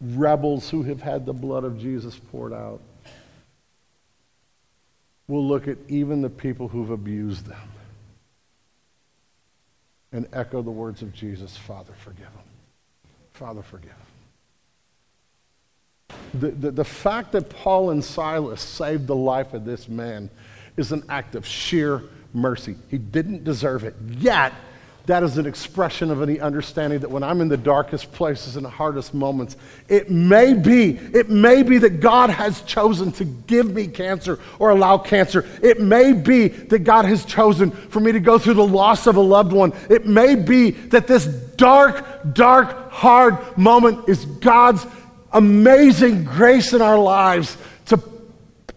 rebels 0.00 0.70
who 0.70 0.84
have 0.84 1.02
had 1.02 1.26
the 1.26 1.32
blood 1.32 1.64
of 1.64 1.78
Jesus 1.78 2.16
poured 2.30 2.52
out, 2.52 2.80
will 5.26 5.44
look 5.44 5.66
at 5.66 5.78
even 5.88 6.22
the 6.22 6.30
people 6.30 6.68
who've 6.68 6.90
abused 6.90 7.46
them 7.46 7.68
and 10.12 10.28
echo 10.32 10.62
the 10.62 10.70
words 10.70 11.02
of 11.02 11.12
Jesus 11.12 11.56
Father, 11.56 11.92
forgive 11.98 12.32
them. 12.32 12.43
Father, 13.34 13.62
forgive. 13.62 13.90
The, 16.34 16.50
the, 16.52 16.70
the 16.70 16.84
fact 16.84 17.32
that 17.32 17.50
Paul 17.50 17.90
and 17.90 18.02
Silas 18.02 18.60
saved 18.60 19.08
the 19.08 19.16
life 19.16 19.54
of 19.54 19.64
this 19.64 19.88
man 19.88 20.30
is 20.76 20.92
an 20.92 21.02
act 21.08 21.34
of 21.34 21.44
sheer 21.44 22.02
mercy. 22.32 22.76
He 22.88 22.98
didn't 22.98 23.42
deserve 23.42 23.82
it. 23.82 23.96
Yet, 24.18 24.52
that 25.06 25.22
is 25.22 25.36
an 25.36 25.46
expression 25.46 26.10
of 26.10 26.22
any 26.22 26.40
understanding 26.40 27.00
that 27.00 27.10
when 27.10 27.22
I'm 27.22 27.42
in 27.42 27.48
the 27.48 27.58
darkest 27.58 28.10
places 28.12 28.56
and 28.56 28.64
the 28.64 28.70
hardest 28.70 29.12
moments, 29.12 29.56
it 29.86 30.10
may 30.10 30.54
be, 30.54 30.92
it 31.12 31.28
may 31.28 31.62
be 31.62 31.76
that 31.78 32.00
God 32.00 32.30
has 32.30 32.62
chosen 32.62 33.12
to 33.12 33.24
give 33.24 33.70
me 33.74 33.86
cancer 33.86 34.38
or 34.58 34.70
allow 34.70 34.96
cancer. 34.96 35.46
It 35.62 35.78
may 35.78 36.14
be 36.14 36.48
that 36.48 36.80
God 36.80 37.04
has 37.04 37.26
chosen 37.26 37.70
for 37.70 38.00
me 38.00 38.12
to 38.12 38.20
go 38.20 38.38
through 38.38 38.54
the 38.54 38.66
loss 38.66 39.06
of 39.06 39.16
a 39.16 39.20
loved 39.20 39.52
one. 39.52 39.74
It 39.90 40.06
may 40.06 40.36
be 40.36 40.70
that 40.70 41.06
this 41.06 41.26
dark, 41.26 42.32
dark, 42.32 42.90
hard 42.90 43.58
moment 43.58 44.08
is 44.08 44.24
God's 44.24 44.86
amazing 45.32 46.24
grace 46.24 46.72
in 46.72 46.80
our 46.80 46.98
lives 46.98 47.58
to 47.86 48.02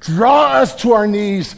draw 0.01 0.47
us 0.53 0.75
to 0.81 0.91
our 0.91 1.07
knees 1.07 1.55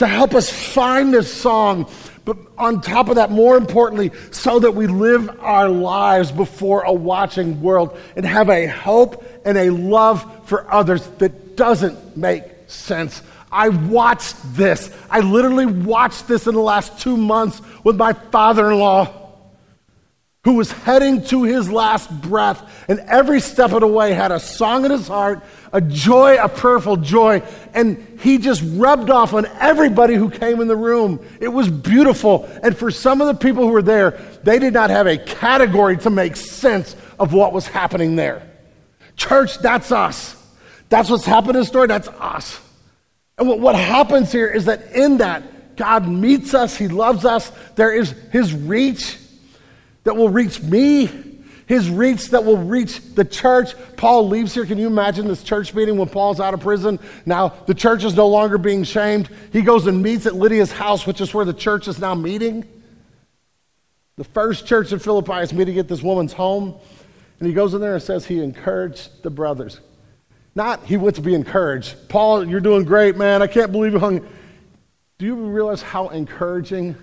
to 0.00 0.06
help 0.06 0.34
us 0.34 0.50
find 0.50 1.12
this 1.12 1.32
song. 1.32 1.88
But 2.30 2.38
on 2.58 2.80
top 2.80 3.08
of 3.08 3.16
that, 3.16 3.32
more 3.32 3.56
importantly, 3.56 4.12
so 4.30 4.60
that 4.60 4.70
we 4.70 4.86
live 4.86 5.28
our 5.40 5.68
lives 5.68 6.30
before 6.30 6.82
a 6.82 6.92
watching 6.92 7.60
world 7.60 7.98
and 8.14 8.24
have 8.24 8.48
a 8.48 8.68
hope 8.68 9.24
and 9.44 9.58
a 9.58 9.70
love 9.70 10.46
for 10.46 10.72
others 10.72 11.04
that 11.18 11.56
doesn't 11.56 12.16
make 12.16 12.44
sense. 12.68 13.20
I 13.50 13.70
watched 13.70 14.36
this. 14.54 14.96
I 15.10 15.18
literally 15.18 15.66
watched 15.66 16.28
this 16.28 16.46
in 16.46 16.54
the 16.54 16.60
last 16.60 17.00
two 17.00 17.16
months 17.16 17.60
with 17.82 17.96
my 17.96 18.12
father 18.12 18.70
in 18.70 18.78
law 18.78 19.32
who 20.44 20.54
was 20.54 20.70
heading 20.70 21.24
to 21.24 21.42
his 21.42 21.68
last 21.68 22.08
breath, 22.22 22.86
and 22.88 23.00
every 23.00 23.40
step 23.40 23.72
of 23.72 23.80
the 23.80 23.88
way 23.88 24.12
had 24.12 24.30
a 24.30 24.38
song 24.38 24.84
in 24.84 24.92
his 24.92 25.08
heart, 25.08 25.42
a 25.72 25.80
joy, 25.80 26.36
a 26.42 26.48
prayerful 26.48 26.96
joy, 26.96 27.42
and 27.74 28.18
he 28.20 28.38
just 28.38 28.62
rubbed 28.74 29.10
off 29.10 29.34
on 29.34 29.46
everybody 29.60 30.14
who 30.14 30.28
came 30.28 30.60
in 30.60 30.68
the 30.68 30.76
room. 30.76 31.24
It 31.40 31.48
was 31.48 31.68
beautiful. 31.68 32.48
And 32.62 32.76
for 32.76 32.90
some 32.90 33.20
of 33.20 33.28
the 33.28 33.34
people 33.34 33.64
who 33.66 33.72
were 33.72 33.82
there, 33.82 34.12
they 34.42 34.58
did 34.58 34.72
not 34.72 34.90
have 34.90 35.06
a 35.06 35.16
category 35.16 35.96
to 35.98 36.10
make 36.10 36.36
sense 36.36 36.96
of 37.18 37.32
what 37.32 37.52
was 37.52 37.66
happening 37.66 38.16
there. 38.16 38.42
Church, 39.16 39.58
that's 39.58 39.92
us. 39.92 40.36
That's 40.88 41.08
what's 41.08 41.24
happened 41.24 41.56
in 41.56 41.60
the 41.60 41.66
story, 41.66 41.86
that's 41.86 42.08
us. 42.08 42.60
And 43.38 43.48
what, 43.48 43.60
what 43.60 43.74
happens 43.76 44.32
here 44.32 44.48
is 44.48 44.64
that 44.64 44.92
in 44.92 45.18
that, 45.18 45.76
God 45.76 46.06
meets 46.08 46.52
us, 46.52 46.76
He 46.76 46.88
loves 46.88 47.24
us, 47.24 47.50
there 47.76 47.92
is 47.92 48.10
His 48.32 48.52
reach 48.52 49.18
that 50.04 50.16
will 50.16 50.28
reach 50.28 50.60
me, 50.62 51.08
his 51.70 51.88
reach 51.88 52.30
that 52.30 52.44
will 52.44 52.56
reach 52.56 53.00
the 53.14 53.24
church. 53.24 53.74
Paul 53.96 54.26
leaves 54.26 54.52
here. 54.52 54.66
Can 54.66 54.76
you 54.76 54.88
imagine 54.88 55.28
this 55.28 55.44
church 55.44 55.72
meeting 55.72 55.96
when 55.96 56.08
Paul's 56.08 56.40
out 56.40 56.52
of 56.52 56.58
prison? 56.58 56.98
Now, 57.24 57.50
the 57.66 57.74
church 57.74 58.02
is 58.02 58.16
no 58.16 58.26
longer 58.26 58.58
being 58.58 58.82
shamed. 58.82 59.30
He 59.52 59.62
goes 59.62 59.86
and 59.86 60.02
meets 60.02 60.26
at 60.26 60.34
Lydia's 60.34 60.72
house, 60.72 61.06
which 61.06 61.20
is 61.20 61.32
where 61.32 61.44
the 61.44 61.52
church 61.52 61.86
is 61.86 62.00
now 62.00 62.16
meeting. 62.16 62.64
The 64.16 64.24
first 64.24 64.66
church 64.66 64.90
in 64.90 64.98
Philippi 64.98 65.34
is 65.34 65.52
meeting 65.52 65.78
at 65.78 65.86
this 65.86 66.02
woman's 66.02 66.32
home. 66.32 66.74
And 67.38 67.46
he 67.46 67.54
goes 67.54 67.72
in 67.72 67.80
there 67.80 67.94
and 67.94 68.02
says 68.02 68.26
he 68.26 68.42
encouraged 68.42 69.22
the 69.22 69.30
brothers. 69.30 69.78
Not 70.56 70.86
he 70.86 70.96
went 70.96 71.14
to 71.14 71.22
be 71.22 71.36
encouraged. 71.36 72.08
Paul, 72.08 72.48
you're 72.48 72.58
doing 72.58 72.84
great, 72.84 73.16
man. 73.16 73.42
I 73.42 73.46
can't 73.46 73.70
believe 73.70 73.92
you 73.92 74.00
hung. 74.00 74.26
Do 75.18 75.24
you 75.24 75.36
realize 75.36 75.82
how 75.82 76.08
encouraging 76.08 76.96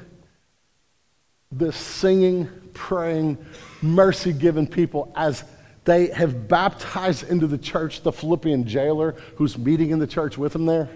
this 1.54 1.78
singing 1.78 2.50
praying, 2.74 3.38
mercy 3.82 4.34
giving 4.34 4.68
people 4.68 5.12
as 5.16 5.44
they 5.86 6.08
have 6.08 6.48
baptized 6.48 7.30
into 7.30 7.48
the 7.48 7.58
church 7.58 8.02
the 8.02 8.12
Philippian 8.12 8.68
jailer 8.68 9.16
who's 9.36 9.58
meeting 9.58 9.92
in 9.92 10.00
the 10.00 10.08
church 10.08 10.38
with 10.38 10.54
them 10.54 10.66
there. 10.66 10.90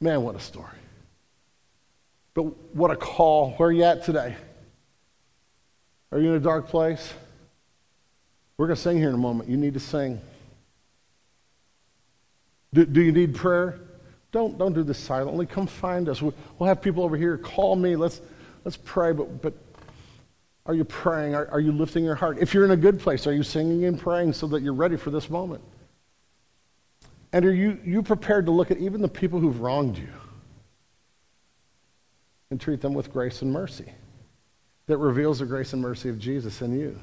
Man, 0.00 0.22
what 0.22 0.34
a 0.34 0.40
story. 0.40 0.66
But 2.34 2.42
what 2.74 2.90
a 2.90 2.96
call. 2.96 3.52
Where 3.52 3.68
are 3.68 3.72
you 3.72 3.84
at 3.84 4.04
today? 4.04 4.36
Are 6.12 6.18
you 6.18 6.30
in 6.30 6.36
a 6.36 6.40
dark 6.40 6.68
place? 6.68 7.12
We're 8.56 8.66
going 8.66 8.76
to 8.76 8.82
sing 8.82 8.98
here 8.98 9.08
in 9.08 9.14
a 9.14 9.18
moment. 9.18 9.48
You 9.48 9.56
need 9.56 9.74
to 9.74 9.80
sing. 9.80 10.20
Do, 12.74 12.84
do 12.84 13.00
you 13.00 13.12
need 13.12 13.34
prayer? 13.34 13.80
Don't, 14.32 14.58
don't 14.58 14.74
do 14.74 14.82
this 14.82 14.98
silently. 14.98 15.46
Come 15.46 15.66
find 15.66 16.08
us. 16.08 16.20
We'll 16.22 16.34
have 16.60 16.82
people 16.82 17.04
over 17.04 17.16
here. 17.16 17.36
Call 17.38 17.74
me. 17.74 17.96
Let's, 17.96 18.20
Let's 18.64 18.76
pray, 18.76 19.12
but, 19.12 19.40
but 19.40 19.69
are 20.70 20.74
you 20.74 20.84
praying? 20.84 21.34
Are, 21.34 21.48
are 21.48 21.58
you 21.58 21.72
lifting 21.72 22.04
your 22.04 22.14
heart? 22.14 22.38
If 22.38 22.54
you're 22.54 22.64
in 22.64 22.70
a 22.70 22.76
good 22.76 23.00
place, 23.00 23.26
are 23.26 23.34
you 23.34 23.42
singing 23.42 23.86
and 23.86 23.98
praying 23.98 24.34
so 24.34 24.46
that 24.46 24.62
you're 24.62 24.72
ready 24.72 24.96
for 24.96 25.10
this 25.10 25.28
moment? 25.28 25.64
And 27.32 27.44
are 27.44 27.52
you, 27.52 27.80
you 27.84 28.04
prepared 28.04 28.46
to 28.46 28.52
look 28.52 28.70
at 28.70 28.78
even 28.78 29.02
the 29.02 29.08
people 29.08 29.40
who've 29.40 29.60
wronged 29.60 29.98
you 29.98 30.06
and 32.52 32.60
treat 32.60 32.80
them 32.80 32.94
with 32.94 33.12
grace 33.12 33.42
and 33.42 33.52
mercy 33.52 33.92
that 34.86 34.98
reveals 34.98 35.40
the 35.40 35.44
grace 35.44 35.72
and 35.72 35.82
mercy 35.82 36.08
of 36.08 36.20
Jesus 36.20 36.62
in 36.62 36.78
you? 36.78 36.96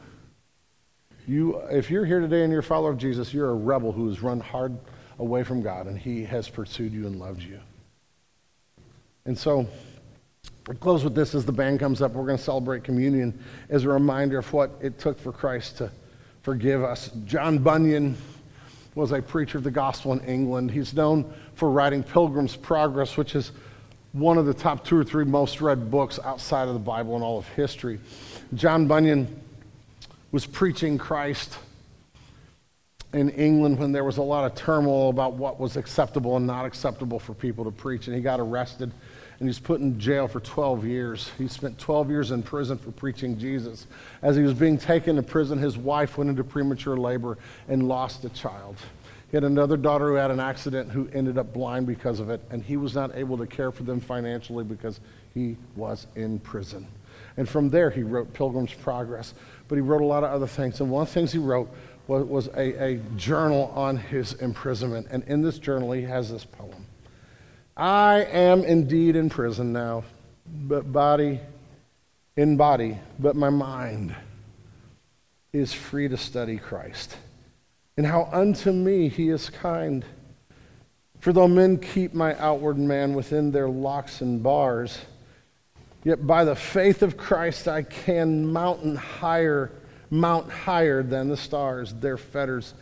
You, 1.28 1.58
if 1.70 1.92
you're 1.92 2.06
here 2.06 2.22
today 2.22 2.44
and 2.44 2.52
you're 2.52 2.62
a 2.62 2.64
follower 2.64 2.92
of 2.92 2.98
Jesus, 2.98 3.34
you're 3.34 3.50
a 3.50 3.54
rebel 3.54 3.92
who 3.92 4.08
has 4.08 4.24
run 4.24 4.40
hard 4.40 4.78
away 5.20 5.44
from 5.44 5.62
God 5.62 5.88
and 5.88 6.00
he 6.00 6.24
has 6.24 6.48
pursued 6.48 6.94
you 6.94 7.06
and 7.06 7.20
loved 7.20 7.44
you. 7.44 7.60
And 9.26 9.38
so, 9.38 9.68
We'll 10.68 10.76
close 10.78 11.06
with 11.06 11.16
this 11.16 11.34
as 11.34 11.46
the 11.46 11.54
band 11.54 11.80
comes 11.80 12.02
up. 12.02 12.12
We're 12.12 12.26
going 12.26 12.38
to 12.38 12.44
celebrate 12.44 12.84
communion 12.84 13.40
as 13.70 13.86
a 13.86 13.90
reminder 13.90 14.40
of 14.40 14.52
what 14.52 14.72
it 14.82 15.00
took 15.00 15.18
for 15.18 15.32
Christ 15.32 15.78
to 15.78 15.90
forgive 16.42 16.84
us. 16.84 17.10
John 17.24 17.60
Bunyan 17.60 18.18
was 18.94 19.14
a 19.14 19.22
preacher 19.22 19.60
of 19.60 19.64
the 19.64 19.72
gospel 19.72 20.12
in 20.12 20.20
England. 20.22 20.72
He's 20.72 20.94
known 20.94 21.34
for 21.54 21.72
writing 21.72 22.04
Pilgrim's 22.04 22.58
Progress, 22.58 23.16
which 23.16 23.34
is 23.34 23.54
one 24.12 24.38
of 24.38 24.46
the 24.46 24.54
top 24.54 24.84
two 24.84 24.98
or 24.98 25.06
three 25.06 25.24
most 25.24 25.62
read 25.62 25.90
books 25.90 26.20
outside 26.26 26.68
of 26.68 26.74
the 26.74 26.80
Bible 26.80 27.16
in 27.16 27.22
all 27.22 27.38
of 27.38 27.48
history. 27.50 28.00
John 28.54 28.88
Bunyan 28.88 29.40
was 30.34 30.46
preaching 30.46 30.98
Christ 30.98 31.58
in 33.14 33.30
England 33.30 33.80
when 33.80 33.94
there 33.94 34.04
was 34.04 34.18
a 34.18 34.22
lot 34.22 34.44
of 34.44 34.54
turmoil 34.58 35.10
about 35.10 35.34
what 35.34 35.62
was 35.62 35.78
acceptable 35.78 36.36
and 36.36 36.46
not 36.46 36.66
acceptable 36.66 37.20
for 37.20 37.34
people 37.34 37.64
to 37.64 37.72
preach. 37.72 38.08
And 38.08 38.16
he 38.16 38.22
got 38.22 38.42
arrested 38.42 38.92
and 39.40 39.48
he 39.48 39.50
was 39.50 39.60
put 39.60 39.82
in 39.82 40.00
jail 40.00 40.28
for 40.28 40.40
12 40.40 40.86
years. 40.86 41.30
He 41.38 41.48
spent 41.48 41.78
12 41.78 42.10
years 42.10 42.32
in 42.32 42.42
prison 42.42 42.78
for 42.78 42.92
preaching 42.92 43.38
Jesus. 43.38 43.86
As 44.22 44.36
he 44.36 44.42
was 44.42 44.54
being 44.54 44.78
taken 44.78 45.16
to 45.18 45.24
prison, 45.24 45.60
his 45.60 45.78
wife 45.78 46.18
went 46.18 46.30
into 46.30 46.44
premature 46.44 46.98
labor 46.98 47.38
and 47.68 47.88
lost 47.88 48.26
a 48.26 48.30
child. 48.30 48.78
He 49.30 49.38
had 49.38 49.44
another 49.44 49.78
daughter 49.78 50.08
who 50.08 50.16
had 50.16 50.32
an 50.32 50.40
accident 50.40 50.92
who 50.92 51.08
ended 51.14 51.38
up 51.38 51.54
blind 51.54 51.86
because 51.86 52.20
of 52.20 52.30
it, 52.30 52.42
and 52.50 52.64
he 52.64 52.78
was 52.78 52.96
not 52.96 53.16
able 53.16 53.38
to 53.38 53.46
care 53.46 53.72
for 53.72 53.84
them 53.84 54.00
financially 54.00 54.64
because 54.64 55.00
he 55.34 55.58
was 55.76 56.08
in 56.16 56.40
prison. 56.40 56.88
And 57.36 57.48
from 57.48 57.70
there, 57.70 57.92
he 57.92 58.02
wrote 58.02 58.34
Pilgrim's 58.34 58.74
Progress. 58.74 59.36
But 59.68 59.76
he 59.76 59.82
wrote 59.82 60.02
a 60.02 60.06
lot 60.06 60.24
of 60.24 60.32
other 60.32 60.48
things. 60.48 60.82
And 60.82 60.90
one 60.90 61.04
of 61.04 61.10
the 61.10 61.14
things 61.14 61.32
he 61.32 61.38
wrote 61.38 61.70
was, 62.08 62.26
was 62.26 62.48
a, 62.56 62.84
a 62.84 62.96
journal 63.16 63.72
on 63.76 63.98
his 63.98 64.34
imprisonment. 64.34 65.08
And 65.12 65.24
in 65.26 65.44
this 65.44 65.60
journal, 65.60 65.92
he 65.92 66.02
has 66.04 66.32
this 66.32 66.44
poem 66.44 66.87
I 67.78 68.24
am 68.32 68.64
indeed 68.64 69.16
in 69.16 69.30
prison 69.30 69.72
now, 69.72 70.04
but 70.48 70.92
body, 70.92 71.40
in 72.36 72.58
body, 72.58 72.98
but 73.20 73.36
my 73.36 73.52
mind 73.52 74.16
is 75.54 75.74
free 75.74 76.08
to 76.08 76.18
study 76.18 76.58
Christ. 76.58 77.16
And 77.96 78.04
how 78.04 78.30
unto 78.32 78.72
me 78.72 79.10
he 79.10 79.30
is 79.30 79.52
kind. 79.52 80.04
For 81.20 81.32
though 81.32 81.48
men 81.48 81.78
keep 81.78 82.16
my 82.16 82.36
outward 82.40 82.80
man 82.80 83.14
within 83.14 83.52
their 83.52 83.70
locks 83.70 84.22
and 84.22 84.42
bars, 84.42 84.98
yet 86.04 86.26
by 86.26 86.46
the 86.46 86.56
faith 86.56 87.04
of 87.04 87.16
Christ 87.16 87.68
I 87.68 87.84
can 87.84 88.52
mountain 88.52 88.96
higher, 88.96 89.72
mount 90.10 90.50
higher 90.52 91.04
than 91.04 91.30
the 91.30 91.38
stars. 91.38 91.94
Their 91.94 92.18
fetters 92.18 92.74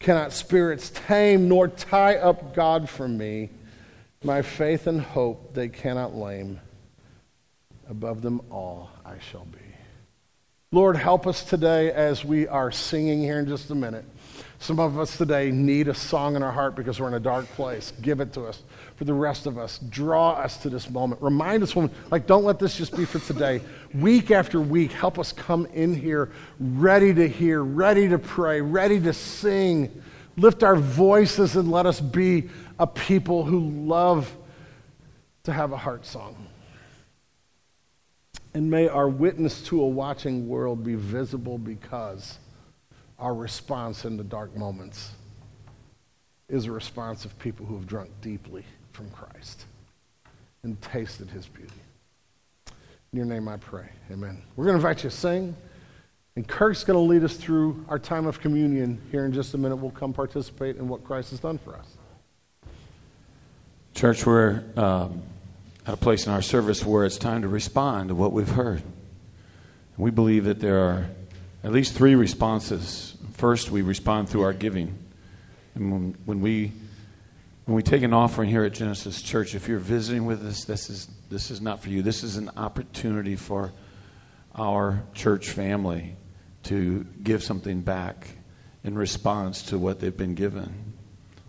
cannot 0.00 0.32
spirits 0.32 0.90
tame, 0.90 1.48
nor 1.48 1.68
tie 1.68 2.16
up 2.16 2.56
God 2.56 2.88
from 2.88 3.16
me. 3.16 3.50
My 4.24 4.42
faith 4.42 4.86
and 4.86 5.00
hope 5.00 5.54
they 5.54 5.68
cannot 5.68 6.14
lame. 6.14 6.60
Above 7.88 8.22
them 8.22 8.40
all 8.50 8.90
I 9.04 9.18
shall 9.18 9.44
be. 9.44 9.58
Lord, 10.72 10.96
help 10.96 11.26
us 11.26 11.44
today 11.44 11.92
as 11.92 12.24
we 12.24 12.48
are 12.48 12.72
singing 12.72 13.20
here 13.20 13.38
in 13.38 13.46
just 13.46 13.70
a 13.70 13.74
minute. 13.74 14.04
Some 14.58 14.80
of 14.80 14.98
us 14.98 15.16
today 15.16 15.50
need 15.50 15.86
a 15.86 15.94
song 15.94 16.34
in 16.34 16.42
our 16.42 16.50
heart 16.50 16.74
because 16.74 16.98
we're 16.98 17.08
in 17.08 17.14
a 17.14 17.20
dark 17.20 17.46
place. 17.50 17.92
Give 18.02 18.20
it 18.20 18.32
to 18.32 18.44
us. 18.46 18.62
For 18.96 19.04
the 19.04 19.14
rest 19.14 19.46
of 19.46 19.58
us, 19.58 19.78
draw 19.78 20.32
us 20.32 20.56
to 20.58 20.70
this 20.70 20.90
moment. 20.90 21.22
Remind 21.22 21.62
us 21.62 21.76
when, 21.76 21.90
like, 22.10 22.26
don't 22.26 22.44
let 22.44 22.58
this 22.58 22.76
just 22.76 22.96
be 22.96 23.04
for 23.04 23.18
today. 23.20 23.60
Week 23.94 24.30
after 24.30 24.60
week, 24.60 24.92
help 24.92 25.18
us 25.18 25.30
come 25.30 25.66
in 25.66 25.94
here 25.94 26.30
ready 26.58 27.14
to 27.14 27.28
hear, 27.28 27.62
ready 27.62 28.08
to 28.08 28.18
pray, 28.18 28.60
ready 28.60 28.98
to 29.00 29.12
sing. 29.12 30.02
Lift 30.36 30.62
our 30.62 30.76
voices 30.76 31.56
and 31.56 31.70
let 31.70 31.86
us 31.86 32.00
be 32.00 32.48
a 32.78 32.86
people 32.86 33.44
who 33.44 33.60
love 33.60 34.34
to 35.44 35.52
have 35.52 35.72
a 35.72 35.76
heart 35.76 36.04
song. 36.04 36.36
And 38.54 38.70
may 38.70 38.88
our 38.88 39.08
witness 39.08 39.62
to 39.64 39.80
a 39.82 39.86
watching 39.86 40.48
world 40.48 40.82
be 40.82 40.94
visible 40.94 41.58
because 41.58 42.38
our 43.18 43.34
response 43.34 44.04
in 44.04 44.16
the 44.16 44.24
dark 44.24 44.56
moments 44.56 45.12
is 46.48 46.66
a 46.66 46.72
response 46.72 47.24
of 47.24 47.38
people 47.38 47.66
who 47.66 47.74
have 47.74 47.86
drunk 47.86 48.10
deeply 48.20 48.64
from 48.92 49.10
Christ 49.10 49.66
and 50.62 50.80
tasted 50.80 51.30
his 51.30 51.46
beauty. 51.46 51.72
In 53.12 53.18
your 53.18 53.26
name 53.26 53.48
I 53.48 53.56
pray. 53.56 53.88
Amen. 54.10 54.42
We're 54.56 54.64
going 54.64 54.74
to 54.74 54.78
invite 54.78 55.04
you 55.04 55.10
to 55.10 55.16
sing. 55.16 55.56
And 56.34 56.46
Kirk's 56.46 56.84
going 56.84 56.96
to 56.96 57.00
lead 57.00 57.24
us 57.24 57.36
through 57.36 57.84
our 57.88 57.98
time 57.98 58.26
of 58.26 58.40
communion 58.40 59.00
here 59.10 59.24
in 59.24 59.32
just 59.32 59.54
a 59.54 59.58
minute. 59.58 59.76
We'll 59.76 59.90
come 59.90 60.12
participate 60.12 60.76
in 60.76 60.86
what 60.86 61.02
Christ 61.02 61.30
has 61.30 61.40
done 61.40 61.56
for 61.56 61.74
us. 61.74 61.95
Church, 63.96 64.26
we're 64.26 64.62
um, 64.76 65.22
at 65.86 65.94
a 65.94 65.96
place 65.96 66.26
in 66.26 66.32
our 66.34 66.42
service 66.42 66.84
where 66.84 67.06
it's 67.06 67.16
time 67.16 67.40
to 67.40 67.48
respond 67.48 68.10
to 68.10 68.14
what 68.14 68.30
we've 68.30 68.50
heard. 68.50 68.82
We 69.96 70.10
believe 70.10 70.44
that 70.44 70.60
there 70.60 70.80
are 70.80 71.08
at 71.64 71.72
least 71.72 71.94
three 71.94 72.14
responses. 72.14 73.16
First, 73.32 73.70
we 73.70 73.80
respond 73.80 74.28
through 74.28 74.42
our 74.42 74.52
giving. 74.52 74.98
And 75.74 75.90
when, 75.90 76.16
when, 76.26 76.40
we 76.42 76.72
when 77.64 77.74
we 77.74 77.82
take 77.82 78.02
an 78.02 78.12
offering 78.12 78.50
here 78.50 78.64
at 78.64 78.74
Genesis 78.74 79.22
Church, 79.22 79.54
if 79.54 79.66
you're 79.66 79.78
visiting 79.78 80.26
with 80.26 80.44
us, 80.44 80.64
this 80.64 80.90
is 80.90 81.08
this 81.30 81.50
is 81.50 81.62
not 81.62 81.80
for 81.80 81.88
you. 81.88 82.02
This 82.02 82.22
is 82.22 82.36
an 82.36 82.50
opportunity 82.54 83.34
for 83.34 83.72
our 84.54 85.04
church 85.14 85.48
family 85.48 86.16
to 86.64 87.06
give 87.22 87.42
something 87.42 87.80
back 87.80 88.28
in 88.84 88.94
response 88.94 89.62
to 89.62 89.78
what 89.78 90.00
they've 90.00 90.14
been 90.14 90.34
given. 90.34 90.85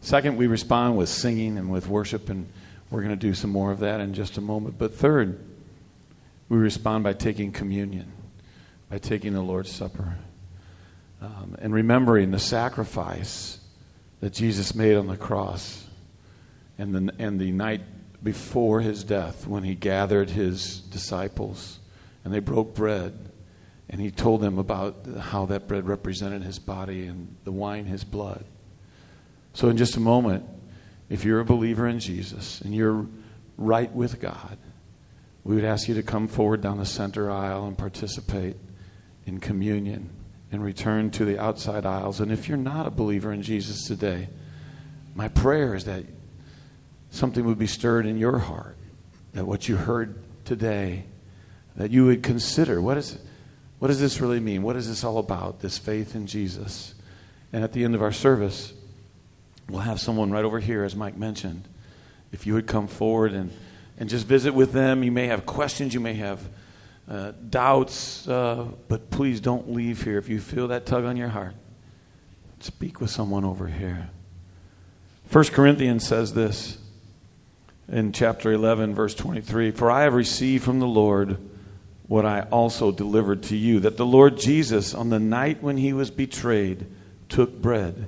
Second, 0.01 0.37
we 0.37 0.47
respond 0.47 0.97
with 0.97 1.09
singing 1.09 1.57
and 1.57 1.71
with 1.71 1.87
worship, 1.87 2.29
and 2.29 2.47
we're 2.89 3.01
going 3.01 3.11
to 3.11 3.15
do 3.15 3.33
some 3.33 3.49
more 3.49 3.71
of 3.71 3.79
that 3.79 3.99
in 3.99 4.13
just 4.13 4.37
a 4.37 4.41
moment. 4.41 4.77
But 4.77 4.93
third, 4.93 5.39
we 6.49 6.57
respond 6.57 7.03
by 7.03 7.13
taking 7.13 7.51
communion, 7.51 8.11
by 8.89 8.99
taking 8.99 9.33
the 9.33 9.41
Lord's 9.41 9.71
Supper, 9.71 10.17
um, 11.21 11.55
and 11.59 11.73
remembering 11.73 12.31
the 12.31 12.39
sacrifice 12.39 13.59
that 14.19 14.33
Jesus 14.33 14.73
made 14.73 14.95
on 14.95 15.07
the 15.07 15.17
cross 15.17 15.85
and 16.77 16.93
the, 16.93 17.13
and 17.19 17.39
the 17.39 17.51
night 17.51 17.81
before 18.23 18.81
his 18.81 19.03
death 19.03 19.47
when 19.47 19.63
he 19.63 19.75
gathered 19.75 20.29
his 20.29 20.79
disciples 20.79 21.79
and 22.23 22.33
they 22.33 22.39
broke 22.39 22.75
bread 22.75 23.31
and 23.89 24.01
he 24.01 24.11
told 24.11 24.41
them 24.41 24.57
about 24.57 25.07
how 25.19 25.45
that 25.45 25.67
bread 25.67 25.87
represented 25.87 26.43
his 26.43 26.59
body 26.59 27.05
and 27.05 27.35
the 27.43 27.51
wine 27.51 27.85
his 27.85 28.03
blood. 28.03 28.43
So, 29.53 29.69
in 29.69 29.77
just 29.77 29.97
a 29.97 29.99
moment, 29.99 30.45
if 31.09 31.23
you're 31.23 31.39
a 31.39 31.45
believer 31.45 31.87
in 31.87 31.99
Jesus 31.99 32.61
and 32.61 32.75
you're 32.75 33.07
right 33.57 33.91
with 33.91 34.19
God, 34.19 34.57
we 35.43 35.55
would 35.55 35.63
ask 35.63 35.87
you 35.87 35.95
to 35.95 36.03
come 36.03 36.27
forward 36.27 36.61
down 36.61 36.77
the 36.77 36.85
center 36.85 37.31
aisle 37.31 37.65
and 37.65 37.77
participate 37.77 38.57
in 39.25 39.39
communion 39.39 40.09
and 40.51 40.63
return 40.63 41.09
to 41.11 41.25
the 41.25 41.39
outside 41.39 41.85
aisles. 41.85 42.19
And 42.19 42.31
if 42.31 42.47
you're 42.47 42.57
not 42.57 42.85
a 42.85 42.91
believer 42.91 43.31
in 43.31 43.41
Jesus 43.41 43.85
today, 43.85 44.29
my 45.15 45.27
prayer 45.27 45.73
is 45.73 45.85
that 45.85 46.03
something 47.09 47.45
would 47.45 47.57
be 47.57 47.67
stirred 47.67 48.05
in 48.05 48.17
your 48.17 48.39
heart, 48.39 48.77
that 49.33 49.45
what 49.45 49.67
you 49.67 49.77
heard 49.77 50.21
today, 50.45 51.05
that 51.75 51.91
you 51.91 52.05
would 52.05 52.23
consider 52.23 52.81
what 52.81 52.97
is 52.97 53.17
what 53.79 53.89
does 53.89 53.99
this 53.99 54.19
really 54.19 54.39
mean? 54.39 54.63
What 54.63 54.75
is 54.75 54.87
this 54.87 55.03
all 55.03 55.19
about? 55.19 55.59
This 55.59 55.77
faith 55.77 56.15
in 56.15 56.25
Jesus. 56.25 56.95
And 57.53 57.63
at 57.63 57.73
the 57.73 57.83
end 57.83 57.93
of 57.93 58.01
our 58.01 58.11
service, 58.11 58.73
We'll 59.69 59.81
have 59.81 59.99
someone 59.99 60.31
right 60.31 60.45
over 60.45 60.59
here, 60.59 60.83
as 60.83 60.95
Mike 60.95 61.17
mentioned. 61.17 61.67
If 62.31 62.47
you 62.47 62.53
would 62.53 62.67
come 62.67 62.87
forward 62.87 63.33
and, 63.33 63.51
and 63.97 64.09
just 64.09 64.25
visit 64.25 64.53
with 64.53 64.71
them, 64.71 65.03
you 65.03 65.11
may 65.11 65.27
have 65.27 65.45
questions, 65.45 65.93
you 65.93 65.99
may 65.99 66.13
have 66.13 66.41
uh, 67.09 67.31
doubts, 67.49 68.27
uh, 68.27 68.65
but 68.87 69.09
please 69.09 69.39
don't 69.39 69.71
leave 69.71 70.03
here. 70.03 70.17
If 70.17 70.29
you 70.29 70.39
feel 70.39 70.69
that 70.69 70.85
tug 70.85 71.05
on 71.05 71.17
your 71.17 71.29
heart, 71.29 71.55
speak 72.59 73.01
with 73.01 73.09
someone 73.09 73.45
over 73.45 73.67
here. 73.67 74.09
1 75.31 75.43
Corinthians 75.45 76.07
says 76.07 76.33
this 76.33 76.77
in 77.89 78.11
chapter 78.11 78.51
11, 78.51 78.95
verse 78.95 79.13
23 79.15 79.71
For 79.71 79.91
I 79.91 80.03
have 80.03 80.13
received 80.13 80.63
from 80.63 80.79
the 80.79 80.87
Lord 80.87 81.37
what 82.07 82.25
I 82.25 82.41
also 82.41 82.91
delivered 82.91 83.43
to 83.43 83.57
you, 83.57 83.81
that 83.81 83.97
the 83.97 84.05
Lord 84.05 84.37
Jesus, 84.37 84.93
on 84.93 85.09
the 85.09 85.19
night 85.19 85.61
when 85.61 85.75
he 85.75 85.91
was 85.91 86.09
betrayed, 86.09 86.85
took 87.27 87.61
bread. 87.61 88.07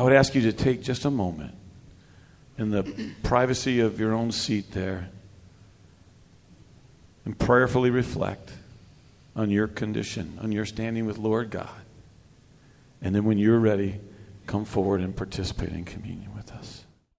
I 0.00 0.02
would 0.02 0.14
ask 0.14 0.34
you 0.34 0.40
to 0.40 0.52
take 0.54 0.82
just 0.82 1.04
a 1.04 1.10
moment 1.10 1.52
in 2.56 2.70
the 2.70 3.12
privacy 3.22 3.80
of 3.80 4.00
your 4.00 4.14
own 4.14 4.32
seat 4.32 4.72
there 4.72 5.10
and 7.26 7.38
prayerfully 7.38 7.90
reflect 7.90 8.50
on 9.36 9.50
your 9.50 9.68
condition, 9.68 10.38
on 10.40 10.52
your 10.52 10.64
standing 10.64 11.04
with 11.04 11.18
Lord 11.18 11.50
God. 11.50 11.82
And 13.02 13.14
then 13.14 13.26
when 13.26 13.36
you're 13.36 13.58
ready, 13.58 14.00
come 14.46 14.64
forward 14.64 15.02
and 15.02 15.14
participate 15.14 15.68
in 15.68 15.84
communion. 15.84 16.29